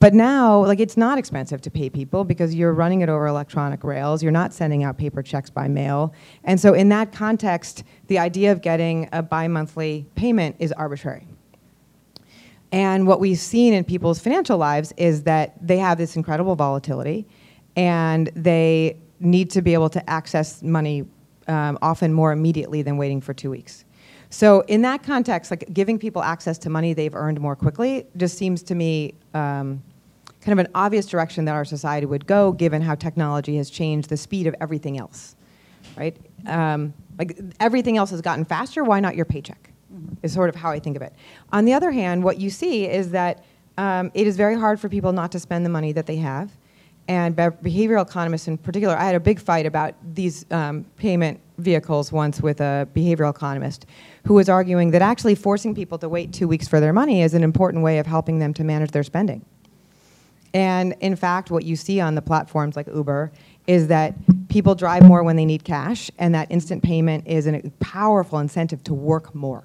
But 0.00 0.14
now, 0.14 0.64
like, 0.64 0.80
it's 0.80 0.96
not 0.96 1.18
expensive 1.18 1.60
to 1.60 1.70
pay 1.70 1.90
people 1.90 2.24
because 2.24 2.54
you're 2.54 2.72
running 2.72 3.02
it 3.02 3.10
over 3.10 3.26
electronic 3.26 3.84
rails. 3.84 4.22
You're 4.22 4.32
not 4.32 4.54
sending 4.54 4.82
out 4.82 4.96
paper 4.96 5.22
checks 5.22 5.50
by 5.50 5.68
mail. 5.68 6.14
And 6.42 6.58
so, 6.58 6.72
in 6.72 6.88
that 6.88 7.12
context, 7.12 7.84
the 8.06 8.18
idea 8.18 8.50
of 8.50 8.62
getting 8.62 9.10
a 9.12 9.22
bi 9.22 9.46
monthly 9.46 10.06
payment 10.14 10.56
is 10.58 10.72
arbitrary. 10.72 11.28
And 12.72 13.06
what 13.06 13.20
we've 13.20 13.38
seen 13.38 13.74
in 13.74 13.84
people's 13.84 14.18
financial 14.20 14.56
lives 14.56 14.94
is 14.96 15.24
that 15.24 15.54
they 15.60 15.76
have 15.76 15.98
this 15.98 16.16
incredible 16.16 16.56
volatility 16.56 17.26
and 17.76 18.30
they 18.34 18.96
need 19.18 19.50
to 19.50 19.60
be 19.60 19.74
able 19.74 19.90
to 19.90 20.08
access 20.08 20.62
money 20.62 21.04
um, 21.46 21.78
often 21.82 22.14
more 22.14 22.32
immediately 22.32 22.80
than 22.80 22.96
waiting 22.96 23.20
for 23.20 23.34
two 23.34 23.50
weeks. 23.50 23.84
So 24.30 24.60
in 24.62 24.82
that 24.82 25.02
context, 25.02 25.50
like 25.50 25.70
giving 25.72 25.98
people 25.98 26.22
access 26.22 26.56
to 26.58 26.70
money 26.70 26.94
they've 26.94 27.14
earned 27.14 27.40
more 27.40 27.56
quickly 27.56 28.06
just 28.16 28.38
seems 28.38 28.62
to 28.62 28.76
me 28.76 29.14
um, 29.34 29.82
kind 30.40 30.58
of 30.58 30.64
an 30.64 30.72
obvious 30.74 31.06
direction 31.06 31.44
that 31.44 31.54
our 31.54 31.64
society 31.64 32.06
would 32.06 32.26
go, 32.26 32.52
given 32.52 32.82
how 32.82 32.94
technology 32.94 33.56
has 33.56 33.70
changed 33.70 34.08
the 34.08 34.16
speed 34.16 34.46
of 34.46 34.54
everything 34.60 34.98
else, 34.98 35.36
right? 35.96 36.16
Um, 36.46 36.94
like 37.18 37.38
everything 37.60 37.96
else 37.96 38.10
has 38.10 38.20
gotten 38.20 38.44
faster. 38.44 38.82
Why 38.84 39.00
not 39.00 39.16
your 39.16 39.26
paycheck? 39.26 39.70
Mm-hmm. 39.92 40.14
Is 40.22 40.32
sort 40.32 40.48
of 40.48 40.54
how 40.54 40.70
I 40.70 40.78
think 40.78 40.96
of 40.96 41.02
it. 41.02 41.12
On 41.52 41.64
the 41.64 41.72
other 41.72 41.90
hand, 41.90 42.24
what 42.24 42.38
you 42.38 42.48
see 42.48 42.86
is 42.86 43.10
that 43.10 43.44
um, 43.76 44.10
it 44.14 44.26
is 44.26 44.36
very 44.36 44.58
hard 44.58 44.80
for 44.80 44.88
people 44.88 45.12
not 45.12 45.32
to 45.32 45.40
spend 45.40 45.64
the 45.64 45.70
money 45.70 45.92
that 45.92 46.06
they 46.06 46.16
have 46.16 46.50
and 47.08 47.34
behavioral 47.34 48.06
economists 48.06 48.46
in 48.46 48.56
particular. 48.56 48.96
I 48.96 49.04
had 49.04 49.16
a 49.16 49.20
big 49.20 49.40
fight 49.40 49.66
about 49.66 49.94
these 50.14 50.46
um, 50.52 50.84
payment 50.96 51.40
vehicles 51.58 52.12
once 52.12 52.40
with 52.40 52.60
a 52.60 52.88
behavioral 52.94 53.30
economist 53.30 53.84
who 54.26 54.34
was 54.34 54.48
arguing 54.48 54.92
that 54.92 55.02
actually 55.02 55.34
forcing 55.34 55.74
people 55.74 55.98
to 55.98 56.08
wait 56.08 56.32
two 56.32 56.46
weeks 56.46 56.68
for 56.68 56.78
their 56.78 56.92
money 56.92 57.22
is 57.22 57.34
an 57.34 57.42
important 57.42 57.82
way 57.82 57.98
of 57.98 58.06
helping 58.06 58.38
them 58.38 58.54
to 58.54 58.64
manage 58.64 58.92
their 58.92 59.02
spending. 59.02 59.44
And 60.52 60.94
in 61.00 61.16
fact, 61.16 61.50
what 61.50 61.64
you 61.64 61.76
see 61.76 62.00
on 62.00 62.14
the 62.14 62.22
platforms 62.22 62.76
like 62.76 62.86
Uber 62.88 63.30
is 63.66 63.86
that 63.86 64.14
people 64.48 64.74
drive 64.74 65.06
more 65.06 65.22
when 65.22 65.36
they 65.36 65.44
need 65.44 65.62
cash, 65.62 66.10
and 66.18 66.34
that 66.34 66.50
instant 66.50 66.82
payment 66.82 67.26
is 67.26 67.46
a 67.46 67.62
powerful 67.78 68.38
incentive 68.40 68.82
to 68.84 68.94
work 68.94 69.32
more. 69.34 69.62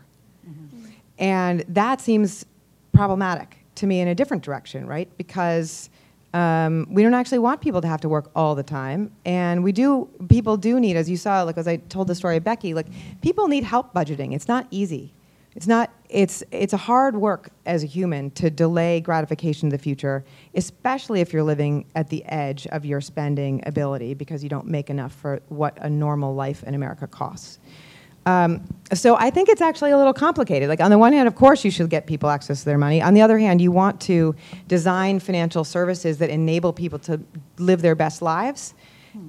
Mm-hmm. 0.48 0.86
And 1.18 1.66
that 1.70 2.02
seems 2.02 2.46
problematic 2.94 3.58
to 3.76 3.88
me 3.88 4.00
in 4.00 4.08
a 4.08 4.16
different 4.16 4.44
direction, 4.44 4.86
right? 4.86 5.10
Because 5.18 5.90
um, 6.36 6.86
we 6.90 7.02
don't 7.02 7.14
actually 7.14 7.40
want 7.40 7.62
people 7.62 7.82
to 7.82 7.88
have 7.88 8.02
to 8.02 8.10
work 8.10 8.30
all 8.36 8.56
the 8.56 8.64
time, 8.64 9.12
and 9.26 9.64
we 9.64 9.72
do. 9.72 10.08
People 10.30 10.58
do 10.58 10.80
need, 10.80 10.98
as 10.98 11.10
you 11.10 11.18
saw, 11.18 11.42
like 11.44 11.58
as 11.58 11.68
I 11.68 11.78
told 11.78 12.08
the 12.08 12.16
story 12.16 12.38
of 12.38 12.44
Becky, 12.44 12.74
like 12.74 12.88
people 13.22 13.48
need 13.48 13.64
help 13.64 13.94
budgeting. 13.94 14.36
It's 14.36 14.48
not 14.48 14.68
easy. 14.70 15.14
It's 15.56 15.66
not. 15.66 15.90
It's 16.16 16.44
it's 16.50 16.72
a 16.72 16.78
hard 16.78 17.18
work 17.18 17.50
as 17.66 17.84
a 17.84 17.86
human 17.86 18.32
to 18.32 18.50
delay 18.50 19.02
gratification 19.02 19.66
in 19.66 19.70
the 19.70 19.78
future, 19.78 20.24
especially 20.54 21.20
if 21.20 21.34
you're 21.34 21.44
living 21.44 21.86
at 21.94 22.08
the 22.08 22.24
edge 22.24 22.68
of 22.68 22.86
your 22.86 23.02
spending 23.02 23.62
ability 23.66 24.14
because 24.14 24.42
you 24.42 24.48
don't 24.48 24.66
make 24.66 24.90
enough 24.90 25.12
for 25.14 25.42
what 25.50 25.78
a 25.82 25.90
normal 25.90 26.34
life 26.34 26.64
in 26.64 26.74
America 26.74 27.06
costs. 27.06 27.60
Um, 28.26 28.64
so 28.94 29.18
I 29.18 29.30
think 29.30 29.50
it's 29.50 29.60
actually 29.60 29.92
a 29.92 29.98
little 29.98 30.14
complicated. 30.14 30.70
Like 30.70 30.80
on 30.80 30.90
the 30.90 30.98
one 30.98 31.12
hand, 31.12 31.28
of 31.28 31.36
course, 31.36 31.66
you 31.66 31.70
should 31.70 31.90
get 31.90 32.08
people 32.08 32.30
access 32.30 32.60
to 32.60 32.66
their 32.66 32.78
money. 32.78 33.02
On 33.02 33.14
the 33.14 33.22
other 33.22 33.38
hand, 33.38 33.60
you 33.60 33.74
want 33.74 34.00
to 34.02 34.34
design 34.70 35.20
financial 35.20 35.66
services 35.66 36.18
that 36.20 36.30
enable 36.30 36.72
people 36.72 36.98
to 37.00 37.20
live 37.58 37.82
their 37.82 37.94
best 37.94 38.22
lives. 38.22 38.74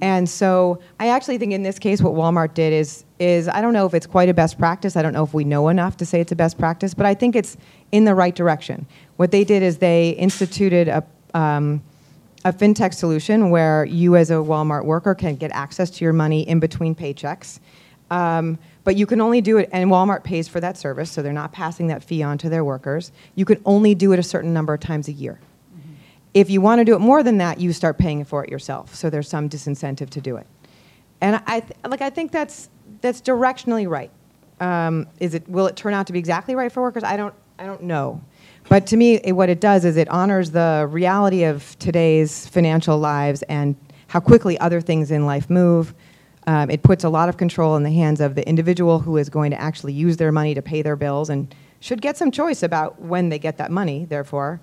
And 0.01 0.27
so 0.27 0.79
I 0.99 1.09
actually 1.09 1.37
think 1.37 1.53
in 1.53 1.63
this 1.63 1.79
case, 1.79 2.01
what 2.01 2.13
Walmart 2.13 2.53
did 2.53 2.73
is 2.73 3.03
is 3.19 3.47
I 3.47 3.61
don't 3.61 3.73
know 3.73 3.85
if 3.85 3.93
it's 3.93 4.05
quite 4.05 4.29
a 4.29 4.33
best 4.33 4.57
practice. 4.57 4.95
I 4.95 5.01
don't 5.01 5.13
know 5.13 5.23
if 5.23 5.33
we 5.33 5.43
know 5.43 5.69
enough 5.69 5.97
to 5.97 6.05
say 6.05 6.21
it's 6.21 6.31
a 6.31 6.35
best 6.35 6.57
practice, 6.57 6.93
but 6.93 7.05
I 7.05 7.13
think 7.13 7.35
it's 7.35 7.57
in 7.91 8.05
the 8.05 8.13
right 8.13 8.35
direction. 8.35 8.85
What 9.15 9.31
they 9.31 9.43
did 9.43 9.63
is 9.63 9.77
they 9.77 10.11
instituted 10.11 10.87
a 10.87 11.03
um, 11.33 11.81
a 12.45 12.53
fintech 12.53 12.93
solution 12.93 13.49
where 13.49 13.83
you, 13.85 14.15
as 14.15 14.31
a 14.31 14.35
Walmart 14.35 14.85
worker, 14.85 15.13
can 15.13 15.35
get 15.35 15.51
access 15.51 15.89
to 15.89 16.05
your 16.05 16.13
money 16.13 16.47
in 16.47 16.59
between 16.59 16.95
paychecks. 16.95 17.59
Um, 18.09 18.57
but 18.83 18.95
you 18.95 19.05
can 19.05 19.19
only 19.19 19.41
do 19.41 19.57
it, 19.57 19.69
and 19.73 19.89
Walmart 19.89 20.23
pays 20.23 20.47
for 20.47 20.61
that 20.61 20.77
service, 20.77 21.11
so 21.11 21.21
they're 21.21 21.33
not 21.33 21.51
passing 21.51 21.87
that 21.87 22.03
fee 22.03 22.23
on 22.23 22.37
to 22.37 22.49
their 22.49 22.63
workers. 22.63 23.11
You 23.35 23.43
can 23.43 23.61
only 23.65 23.95
do 23.95 24.13
it 24.13 24.19
a 24.19 24.23
certain 24.23 24.53
number 24.53 24.73
of 24.73 24.79
times 24.79 25.09
a 25.09 25.11
year. 25.11 25.39
Mm-hmm. 25.77 25.93
If 26.33 26.49
you 26.49 26.61
want 26.61 26.79
to 26.79 26.85
do 26.85 26.95
it 26.95 26.99
more 26.99 27.21
than 27.21 27.37
that, 27.39 27.59
you 27.59 27.73
start 27.73 27.97
paying 27.97 28.23
for 28.23 28.45
it 28.45 28.49
yourself. 28.49 28.95
So 28.95 29.09
there's 29.09 29.27
some 29.27 29.49
disincentive 29.49 30.09
to 30.11 30.21
do 30.21 30.37
it. 30.37 30.47
And 31.19 31.41
I 31.47 31.59
th- 31.61 31.73
like 31.85 32.01
I 32.01 32.09
think 32.09 32.31
that's 32.31 32.69
that's 33.01 33.21
directionally 33.21 33.87
right. 33.87 34.11
Um, 34.59 35.07
is 35.19 35.33
it 35.33 35.47
will 35.47 35.67
it 35.67 35.75
turn 35.75 35.93
out 35.93 36.07
to 36.07 36.13
be 36.13 36.19
exactly 36.19 36.55
right 36.55 36.71
for 36.71 36.81
workers? 36.81 37.03
I 37.03 37.17
don't 37.17 37.33
I 37.59 37.65
don't 37.65 37.83
know. 37.83 38.21
But 38.69 38.85
to 38.87 38.97
me, 38.97 39.15
it, 39.15 39.31
what 39.31 39.49
it 39.49 39.61
does 39.61 39.85
is 39.85 39.97
it 39.97 40.09
honors 40.09 40.51
the 40.51 40.87
reality 40.89 41.43
of 41.43 41.77
today's 41.79 42.47
financial 42.47 42.97
lives 42.97 43.41
and 43.43 43.75
how 44.07 44.19
quickly 44.19 44.57
other 44.59 44.81
things 44.81 45.11
in 45.11 45.25
life 45.25 45.49
move. 45.49 45.93
Um, 46.47 46.69
it 46.69 46.81
puts 46.83 47.03
a 47.03 47.09
lot 47.09 47.29
of 47.29 47.37
control 47.37 47.75
in 47.75 47.83
the 47.83 47.91
hands 47.91 48.21
of 48.21 48.35
the 48.35 48.47
individual 48.47 48.99
who 48.99 49.17
is 49.17 49.29
going 49.29 49.51
to 49.51 49.59
actually 49.59 49.93
use 49.93 50.17
their 50.17 50.31
money 50.31 50.53
to 50.53 50.61
pay 50.61 50.81
their 50.81 50.95
bills 50.95 51.29
and 51.29 51.53
should 51.79 52.01
get 52.01 52.17
some 52.17 52.31
choice 52.31 52.63
about 52.63 53.01
when 53.01 53.29
they 53.29 53.39
get 53.39 53.57
that 53.57 53.69
money, 53.71 54.05
therefore. 54.05 54.59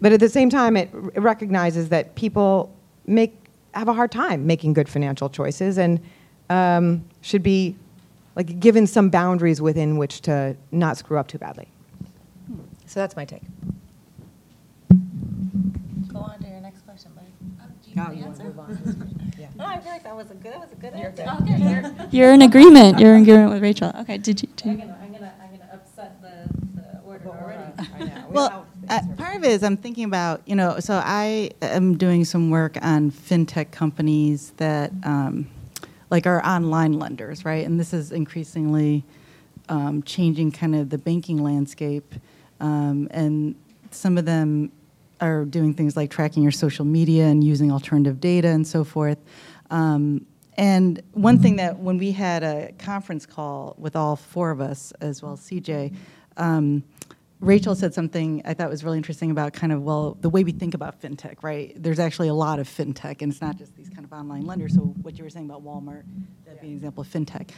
But 0.00 0.12
at 0.12 0.20
the 0.20 0.28
same 0.28 0.48
time, 0.48 0.76
it, 0.76 0.90
r- 0.92 1.00
recognizes 1.20 1.88
that 1.88 2.14
people 2.14 2.74
make, 3.06 3.34
have 3.74 3.88
a 3.88 3.92
hard 3.92 4.12
time 4.12 4.46
making 4.46 4.74
good 4.74 4.88
financial 4.88 5.28
choices 5.28 5.76
and 5.76 6.00
um, 6.50 7.04
should 7.20 7.42
be 7.42 7.76
like 8.36 8.58
given 8.60 8.86
some 8.86 9.10
boundaries 9.10 9.60
within 9.60 9.96
which 9.96 10.20
to 10.22 10.56
not 10.72 10.96
screw 10.96 11.18
up 11.18 11.28
too 11.28 11.38
badly. 11.38 11.68
So 12.86 13.00
that's 13.00 13.16
my 13.16 13.24
take. 13.24 13.42
Go 16.12 16.18
on 16.20 16.38
to 16.40 16.48
your 16.48 16.60
next 16.60 16.82
question, 16.86 17.12
buddy. 17.14 17.26
Oh, 17.96 18.12
you 18.12 18.24
want 18.24 18.36
to 18.38 18.44
move 18.44 18.58
on? 18.58 19.10
No, 19.56 19.66
I 19.66 19.78
feel 19.78 19.92
like 19.92 20.02
that 20.02 20.16
was 20.16 20.32
a 20.32 20.34
good, 20.34 20.52
that 20.52 20.58
was 20.60 20.72
a 20.72 20.74
good 20.74 20.94
You're 20.96 21.08
answer. 21.10 21.22
good. 21.22 21.42
Okay, 21.42 21.70
you're- 21.70 22.08
You're 22.10 22.32
in 22.32 22.42
agreement. 22.42 22.98
You're 22.98 23.14
in 23.14 23.22
agreement 23.22 23.52
with 23.52 23.62
Rachel. 23.62 23.92
Okay, 24.00 24.18
did 24.18 24.42
you? 24.42 24.48
Did 24.56 24.66
I'm 24.66 24.78
gonna, 24.78 24.98
I'm 25.00 25.12
gonna, 25.12 25.32
I'm 25.40 25.50
gonna 25.56 25.70
upset 25.72 26.20
the, 26.20 26.48
the 26.80 26.98
order 27.06 27.28
already. 27.28 27.72
I 27.94 27.98
know. 28.04 28.24
Well, 28.30 28.66
uh, 28.88 29.00
part 29.16 29.36
of 29.36 29.44
it 29.44 29.52
is 29.52 29.62
I'm 29.62 29.76
thinking 29.76 30.04
about, 30.06 30.42
you 30.44 30.56
know, 30.56 30.80
so 30.80 31.00
I 31.04 31.50
am 31.62 31.96
doing 31.96 32.24
some 32.24 32.50
work 32.50 32.76
on 32.82 33.12
fintech 33.12 33.70
companies 33.70 34.50
that, 34.56 34.90
um, 35.04 35.46
like, 36.14 36.26
our 36.26 36.44
online 36.46 36.92
lenders, 36.92 37.44
right? 37.44 37.66
And 37.66 37.78
this 37.80 37.92
is 37.92 38.12
increasingly 38.12 39.04
um, 39.68 40.02
changing 40.04 40.52
kind 40.52 40.76
of 40.76 40.90
the 40.90 40.98
banking 40.98 41.42
landscape. 41.42 42.14
Um, 42.60 43.08
and 43.10 43.56
some 43.90 44.16
of 44.16 44.24
them 44.24 44.70
are 45.20 45.44
doing 45.44 45.74
things 45.74 45.96
like 45.96 46.10
tracking 46.10 46.42
your 46.42 46.52
social 46.52 46.84
media 46.84 47.24
and 47.26 47.42
using 47.42 47.72
alternative 47.72 48.20
data 48.20 48.48
and 48.48 48.66
so 48.66 48.84
forth. 48.84 49.18
Um, 49.70 50.26
and 50.56 51.02
one 51.12 51.40
thing 51.40 51.56
that 51.56 51.80
when 51.80 51.98
we 51.98 52.12
had 52.12 52.44
a 52.44 52.72
conference 52.78 53.26
call 53.26 53.74
with 53.76 53.96
all 53.96 54.14
four 54.14 54.52
of 54.52 54.60
us, 54.60 54.92
as 55.00 55.20
well 55.20 55.32
as 55.32 55.40
CJ, 55.40 55.96
um, 56.36 56.84
Rachel 57.44 57.74
said 57.74 57.92
something 57.92 58.40
I 58.46 58.54
thought 58.54 58.70
was 58.70 58.82
really 58.82 58.96
interesting 58.96 59.30
about 59.30 59.52
kind 59.52 59.70
of, 59.70 59.82
well, 59.82 60.16
the 60.20 60.30
way 60.30 60.44
we 60.44 60.52
think 60.52 60.72
about 60.72 61.00
fintech, 61.00 61.42
right? 61.42 61.72
There's 61.76 61.98
actually 61.98 62.28
a 62.28 62.34
lot 62.34 62.58
of 62.58 62.66
fintech, 62.66 63.20
and 63.20 63.30
it's 63.30 63.42
not 63.42 63.58
just 63.58 63.76
these 63.76 63.90
kind 63.90 64.04
of 64.04 64.12
online 64.14 64.46
lenders. 64.46 64.74
So, 64.74 64.80
what 64.80 65.18
you 65.18 65.24
were 65.24 65.30
saying 65.30 65.44
about 65.44 65.62
Walmart, 65.62 66.04
that'd 66.46 66.62
be 66.62 66.68
an 66.68 66.72
example 66.74 67.02
of 67.02 67.08
fintech. 67.08 67.50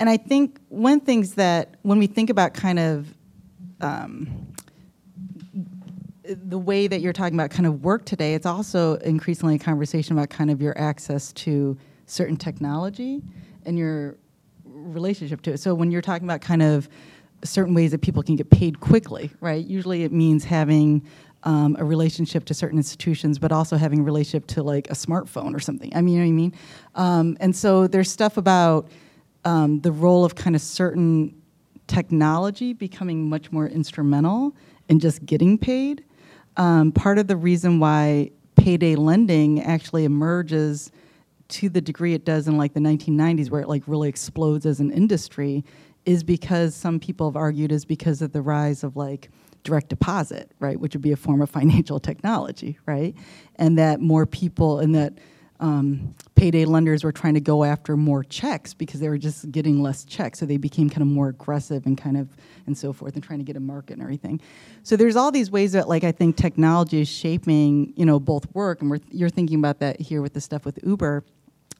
And 0.00 0.10
I 0.10 0.16
think 0.16 0.58
one 0.68 1.00
things 1.00 1.34
that 1.34 1.76
when 1.82 1.98
we 1.98 2.08
think 2.08 2.28
about 2.28 2.54
kind 2.54 2.80
of 2.80 3.14
um, 3.80 4.52
the 6.24 6.58
way 6.58 6.88
that 6.88 7.00
you're 7.00 7.12
talking 7.12 7.34
about 7.34 7.50
kind 7.50 7.66
of 7.66 7.84
work 7.84 8.04
today, 8.04 8.34
it's 8.34 8.46
also 8.46 8.94
increasingly 8.96 9.54
a 9.54 9.58
conversation 9.58 10.18
about 10.18 10.30
kind 10.30 10.50
of 10.50 10.60
your 10.60 10.76
access 10.76 11.32
to 11.34 11.78
certain 12.06 12.36
technology 12.36 13.22
and 13.64 13.78
your 13.78 14.16
relationship 14.64 15.42
to 15.42 15.52
it. 15.52 15.58
So 15.60 15.74
when 15.74 15.92
you're 15.92 16.02
talking 16.02 16.26
about 16.26 16.40
kind 16.40 16.62
of 16.62 16.88
certain 17.44 17.74
ways 17.74 17.90
that 17.92 18.02
people 18.02 18.22
can 18.22 18.36
get 18.36 18.50
paid 18.50 18.80
quickly, 18.80 19.30
right? 19.40 19.64
Usually 19.64 20.02
it 20.02 20.12
means 20.12 20.44
having 20.44 21.06
um, 21.42 21.76
a 21.78 21.84
relationship 21.84 22.44
to 22.46 22.54
certain 22.54 22.78
institutions, 22.78 23.38
but 23.38 23.52
also 23.52 23.76
having 23.76 24.00
a 24.00 24.02
relationship 24.02 24.46
to 24.48 24.62
like 24.62 24.88
a 24.90 24.94
smartphone 24.94 25.54
or 25.54 25.60
something. 25.60 25.94
I 25.94 26.02
mean, 26.02 26.14
you 26.14 26.20
know 26.20 26.26
what 26.26 26.30
I 26.30 26.32
mean? 26.32 26.54
Um, 26.94 27.36
and 27.40 27.56
so 27.56 27.86
there's 27.86 28.10
stuff 28.10 28.36
about 28.36 28.88
um, 29.44 29.80
the 29.80 29.92
role 29.92 30.24
of 30.24 30.34
kind 30.34 30.54
of 30.54 30.62
certain 30.62 31.40
technology 31.86 32.72
becoming 32.72 33.28
much 33.28 33.50
more 33.50 33.66
instrumental 33.66 34.54
in 34.88 35.00
just 35.00 35.24
getting 35.24 35.56
paid. 35.56 36.04
Um, 36.56 36.92
part 36.92 37.18
of 37.18 37.26
the 37.26 37.36
reason 37.36 37.80
why 37.80 38.30
payday 38.56 38.94
lending 38.94 39.62
actually 39.62 40.04
emerges 40.04 40.92
to 41.48 41.68
the 41.68 41.80
degree 41.80 42.14
it 42.14 42.24
does 42.24 42.46
in 42.46 42.56
like 42.56 42.74
the 42.74 42.80
1990s, 42.80 43.50
where 43.50 43.60
it 43.60 43.68
like 43.68 43.82
really 43.86 44.08
explodes 44.08 44.66
as 44.66 44.78
an 44.78 44.90
industry, 44.92 45.64
is 46.04 46.24
because 46.24 46.74
some 46.74 46.98
people 46.98 47.28
have 47.28 47.36
argued 47.36 47.72
is 47.72 47.84
because 47.84 48.22
of 48.22 48.32
the 48.32 48.42
rise 48.42 48.82
of 48.82 48.96
like 48.96 49.30
direct 49.62 49.88
deposit, 49.88 50.52
right, 50.58 50.78
which 50.80 50.94
would 50.94 51.02
be 51.02 51.12
a 51.12 51.16
form 51.16 51.42
of 51.42 51.50
financial 51.60 52.00
technology, 52.00 52.78
right, 52.86 53.14
and 53.56 53.78
that 53.78 54.00
more 54.00 54.26
people 54.26 54.80
and 54.80 54.94
that 54.94 55.14
um, 55.60 56.14
payday 56.36 56.64
lenders 56.64 57.04
were 57.04 57.12
trying 57.12 57.34
to 57.34 57.40
go 57.40 57.64
after 57.64 57.94
more 57.94 58.24
checks 58.24 58.72
because 58.72 58.98
they 58.98 59.10
were 59.10 59.18
just 59.18 59.52
getting 59.52 59.82
less 59.82 60.04
checks, 60.04 60.38
so 60.38 60.46
they 60.46 60.56
became 60.56 60.88
kind 60.88 61.02
of 61.02 61.08
more 61.08 61.28
aggressive 61.28 61.84
and 61.84 61.98
kind 61.98 62.16
of 62.16 62.34
and 62.66 62.76
so 62.76 62.94
forth, 62.94 63.14
and 63.14 63.22
trying 63.22 63.40
to 63.40 63.44
get 63.44 63.56
a 63.56 63.60
market 63.60 63.94
and 63.94 64.02
everything. 64.02 64.40
So 64.82 64.96
there's 64.96 65.16
all 65.16 65.30
these 65.30 65.50
ways 65.50 65.72
that 65.72 65.86
like 65.86 66.02
I 66.02 66.12
think 66.12 66.36
technology 66.36 67.02
is 67.02 67.08
shaping, 67.08 67.92
you 67.94 68.06
know, 68.06 68.18
both 68.18 68.52
work, 68.54 68.80
and 68.80 68.90
we're, 68.90 69.00
you're 69.10 69.28
thinking 69.28 69.58
about 69.58 69.80
that 69.80 70.00
here 70.00 70.22
with 70.22 70.32
the 70.32 70.40
stuff 70.40 70.64
with 70.64 70.78
Uber, 70.82 71.24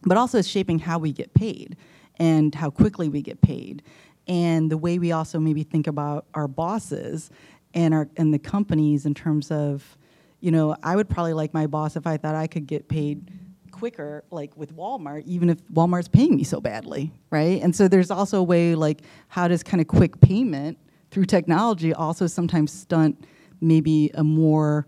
but 0.02 0.18
also 0.18 0.38
it's 0.38 0.48
shaping 0.48 0.78
how 0.78 0.98
we 0.98 1.12
get 1.12 1.32
paid 1.32 1.76
and 2.18 2.54
how 2.54 2.68
quickly 2.68 3.08
we 3.08 3.22
get 3.22 3.40
paid, 3.40 3.82
and 4.26 4.70
the 4.70 4.78
way 4.78 4.98
we 4.98 5.12
also 5.12 5.38
maybe 5.38 5.62
think 5.62 5.86
about 5.86 6.26
our 6.34 6.48
bosses 6.48 7.30
and 7.74 7.94
our 7.94 8.08
and 8.16 8.32
the 8.32 8.38
companies 8.38 9.06
in 9.06 9.14
terms 9.14 9.50
of, 9.50 9.96
you 10.40 10.50
know, 10.50 10.76
I 10.82 10.96
would 10.96 11.08
probably 11.08 11.32
like 11.32 11.54
my 11.54 11.66
boss 11.66 11.96
if 11.96 12.06
I 12.06 12.16
thought 12.16 12.34
I 12.34 12.46
could 12.46 12.66
get 12.66 12.88
paid 12.88 13.30
quicker, 13.70 14.24
like 14.30 14.56
with 14.56 14.76
Walmart, 14.76 15.24
even 15.24 15.48
if 15.48 15.62
Walmart's 15.68 16.08
paying 16.08 16.36
me 16.36 16.44
so 16.44 16.60
badly, 16.60 17.12
right? 17.30 17.62
And 17.62 17.74
so 17.74 17.88
there's 17.88 18.10
also 18.10 18.40
a 18.40 18.42
way, 18.42 18.74
like, 18.74 19.02
how 19.28 19.48
does 19.48 19.62
kind 19.62 19.80
of 19.80 19.86
quick 19.86 20.20
payment 20.20 20.76
through 21.10 21.24
technology 21.24 21.94
also 21.94 22.26
sometimes 22.26 22.72
stunt 22.72 23.24
maybe 23.60 24.10
a 24.14 24.24
more 24.24 24.86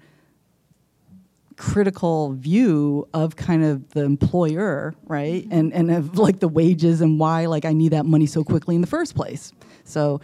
critical 1.63 2.33
view 2.33 3.09
of 3.15 3.37
kind 3.37 3.63
of 3.65 3.89
the 3.91 4.03
employer, 4.03 4.95
right? 5.05 5.45
Mm-hmm. 5.45 5.53
And 5.53 5.73
and 5.73 5.91
of 5.93 6.19
like 6.19 6.41
the 6.41 6.49
wages 6.49 7.01
and 7.01 7.21
why 7.21 7.47
like 7.47 7.65
I 7.65 7.73
need 7.73 7.93
that 7.93 8.05
money 8.05 8.27
so 8.27 8.43
quickly 8.43 8.75
in 8.75 8.81
the 8.81 8.89
first 8.89 9.15
place. 9.15 9.53
So 9.85 10.21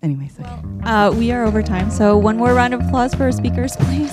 anyways, 0.00 0.38
well, 0.38 0.64
okay. 0.78 0.88
uh, 0.88 1.10
we 1.10 1.32
are 1.32 1.44
over 1.44 1.64
time. 1.64 1.90
So 1.90 2.16
one 2.16 2.36
more 2.36 2.54
round 2.54 2.74
of 2.74 2.80
applause 2.80 3.12
for 3.12 3.24
our 3.24 3.32
speakers, 3.32 3.74
please. 3.76 4.12